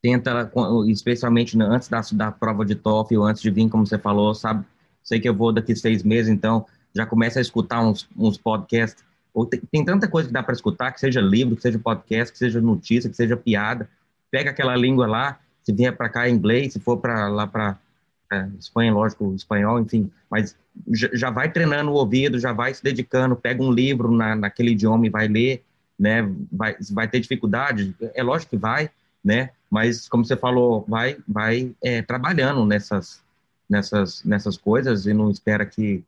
Tenta, 0.00 0.50
especialmente 0.88 1.60
antes 1.60 1.88
da, 1.88 2.00
da 2.12 2.32
prova 2.32 2.64
de 2.64 2.74
TOEFL, 2.74 3.22
antes 3.22 3.42
de 3.42 3.50
vir, 3.50 3.68
como 3.68 3.86
você 3.86 3.98
falou, 3.98 4.34
sabe? 4.34 4.64
Sei 5.02 5.20
que 5.20 5.28
eu 5.28 5.34
vou 5.34 5.52
daqui 5.52 5.76
seis 5.76 6.02
meses, 6.02 6.30
então 6.30 6.66
já 6.94 7.06
começa 7.06 7.38
a 7.38 7.42
escutar 7.42 7.80
uns, 7.82 8.08
uns 8.16 8.36
podcasts. 8.36 9.04
Ou 9.32 9.46
tem, 9.46 9.60
tem 9.70 9.84
tanta 9.84 10.08
coisa 10.08 10.28
que 10.28 10.32
dá 10.32 10.42
para 10.42 10.54
escutar, 10.54 10.90
que 10.92 11.00
seja 11.00 11.20
livro, 11.20 11.54
que 11.54 11.62
seja 11.62 11.78
podcast, 11.78 12.32
que 12.32 12.38
seja 12.38 12.60
notícia, 12.60 13.08
que 13.08 13.16
seja 13.16 13.36
piada. 13.36 13.88
Pega 14.30 14.50
aquela 14.50 14.74
língua 14.74 15.06
lá, 15.06 15.38
se 15.62 15.72
vier 15.72 15.96
para 15.96 16.08
cá 16.08 16.28
em 16.28 16.34
inglês, 16.34 16.72
se 16.72 16.80
for 16.80 16.96
para 16.96 17.28
lá 17.28 17.46
para 17.46 17.78
é, 18.32 18.48
Espanha, 18.58 18.92
lógico, 18.92 19.34
espanhol, 19.34 19.78
enfim, 19.78 20.10
mas 20.30 20.56
já 20.90 21.30
vai 21.30 21.52
treinando 21.52 21.90
o 21.90 21.94
ouvido, 21.94 22.38
já 22.38 22.52
vai 22.52 22.72
se 22.72 22.82
dedicando, 22.82 23.36
pega 23.36 23.62
um 23.62 23.70
livro 23.70 24.10
na, 24.10 24.34
naquele 24.34 24.70
idioma 24.70 25.06
e 25.06 25.10
vai 25.10 25.28
ler, 25.28 25.62
né? 25.98 26.22
Vai, 26.50 26.76
vai 26.90 27.06
ter 27.06 27.20
dificuldade, 27.20 27.94
é 28.14 28.22
lógico 28.22 28.50
que 28.50 28.56
vai, 28.56 28.90
né? 29.22 29.50
Mas 29.70 30.08
como 30.08 30.24
você 30.24 30.36
falou, 30.36 30.84
vai, 30.88 31.18
vai 31.28 31.74
é, 31.82 32.00
trabalhando 32.00 32.64
nessas, 32.64 33.22
nessas, 33.68 34.24
nessas 34.24 34.56
coisas 34.56 35.06
e 35.06 35.12
não 35.12 35.30
espera 35.30 35.66
que 35.66 36.02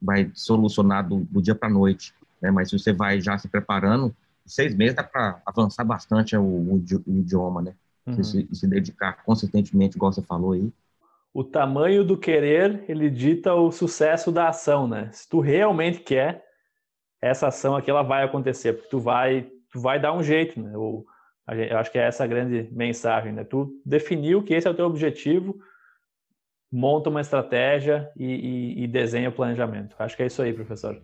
vai 0.00 0.30
solucionar 0.34 1.08
do, 1.08 1.20
do 1.24 1.40
dia 1.40 1.54
para 1.54 1.68
a 1.68 1.72
noite, 1.72 2.14
né? 2.42 2.50
Mas 2.50 2.68
se 2.68 2.78
você 2.78 2.92
vai 2.92 3.20
já 3.20 3.38
se 3.38 3.48
preparando, 3.48 4.14
seis 4.44 4.74
meses 4.74 4.96
dá 4.96 5.02
para 5.02 5.40
avançar 5.46 5.84
bastante 5.84 6.36
o, 6.36 6.42
o, 6.42 6.84
o 7.06 7.16
idioma, 7.18 7.62
né? 7.62 7.74
Uhum. 8.06 8.22
Se, 8.22 8.48
se 8.52 8.66
dedicar 8.66 9.24
consistentemente, 9.24 9.96
igual 9.96 10.12
você 10.12 10.22
falou 10.22 10.52
aí, 10.52 10.70
o 11.32 11.44
tamanho 11.44 12.04
do 12.04 12.16
querer, 12.16 12.84
ele 12.88 13.08
dita 13.08 13.54
o 13.54 13.70
sucesso 13.70 14.32
da 14.32 14.48
ação, 14.48 14.88
né? 14.88 15.10
Se 15.12 15.28
tu 15.28 15.40
realmente 15.40 16.00
quer, 16.00 16.44
essa 17.22 17.48
ação 17.48 17.76
aqui 17.76 17.90
ela 17.90 18.02
vai 18.02 18.24
acontecer, 18.24 18.72
porque 18.72 18.88
tu 18.88 18.98
vai, 18.98 19.48
tu 19.72 19.80
vai 19.80 20.00
dar 20.00 20.12
um 20.12 20.22
jeito, 20.22 20.60
né? 20.60 20.72
Eu, 20.74 21.04
eu 21.48 21.78
acho 21.78 21.90
que 21.90 21.98
é 21.98 22.06
essa 22.06 22.24
a 22.24 22.26
grande 22.26 22.68
mensagem, 22.72 23.32
né? 23.32 23.44
Tu 23.44 23.70
definiu 23.84 24.42
que 24.42 24.54
esse 24.54 24.66
é 24.66 24.70
o 24.70 24.74
teu 24.74 24.86
objetivo, 24.86 25.56
monta 26.72 27.10
uma 27.10 27.20
estratégia 27.20 28.10
e, 28.16 28.24
e, 28.24 28.84
e 28.84 28.86
desenha 28.86 29.28
o 29.28 29.32
planejamento. 29.32 29.94
Acho 29.98 30.16
que 30.16 30.22
é 30.22 30.26
isso 30.26 30.42
aí, 30.42 30.52
professor. 30.52 31.00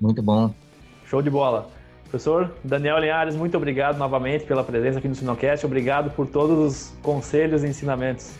Muito 0.00 0.22
bom. 0.22 0.52
Show 1.06 1.22
de 1.22 1.30
bola. 1.30 1.70
Professor 2.04 2.54
Daniel 2.62 2.98
Linhares, 2.98 3.34
muito 3.34 3.56
obrigado 3.56 3.96
novamente 3.96 4.44
pela 4.44 4.62
presença 4.62 4.98
aqui 4.98 5.08
no 5.08 5.14
Sinocast. 5.14 5.64
Obrigado 5.64 6.10
por 6.10 6.26
todos 6.26 6.58
os 6.58 6.98
conselhos 7.00 7.64
e 7.64 7.68
ensinamentos. 7.68 8.34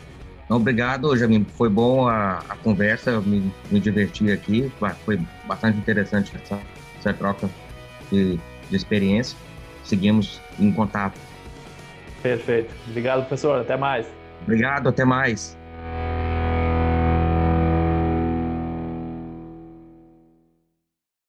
Obrigado, 0.56 1.16
Jamim. 1.16 1.44
Foi 1.56 1.68
bom 1.68 2.08
a, 2.08 2.38
a 2.48 2.56
conversa, 2.56 3.10
eu 3.10 3.22
me, 3.22 3.52
me, 3.70 3.80
diverti 3.80 4.30
aqui. 4.30 4.70
Foi 5.04 5.20
bastante 5.46 5.78
interessante 5.78 6.32
essa, 6.36 6.60
essa 6.98 7.12
troca 7.12 7.48
de, 8.10 8.38
de 8.68 8.76
experiência. 8.76 9.36
Seguimos 9.84 10.40
em 10.58 10.72
contato. 10.72 11.18
Perfeito. 12.22 12.74
Obrigado, 12.88 13.20
professor. 13.20 13.60
Até 13.60 13.76
mais. 13.76 14.06
Obrigado, 14.42 14.88
até 14.88 15.04
mais. 15.04 15.56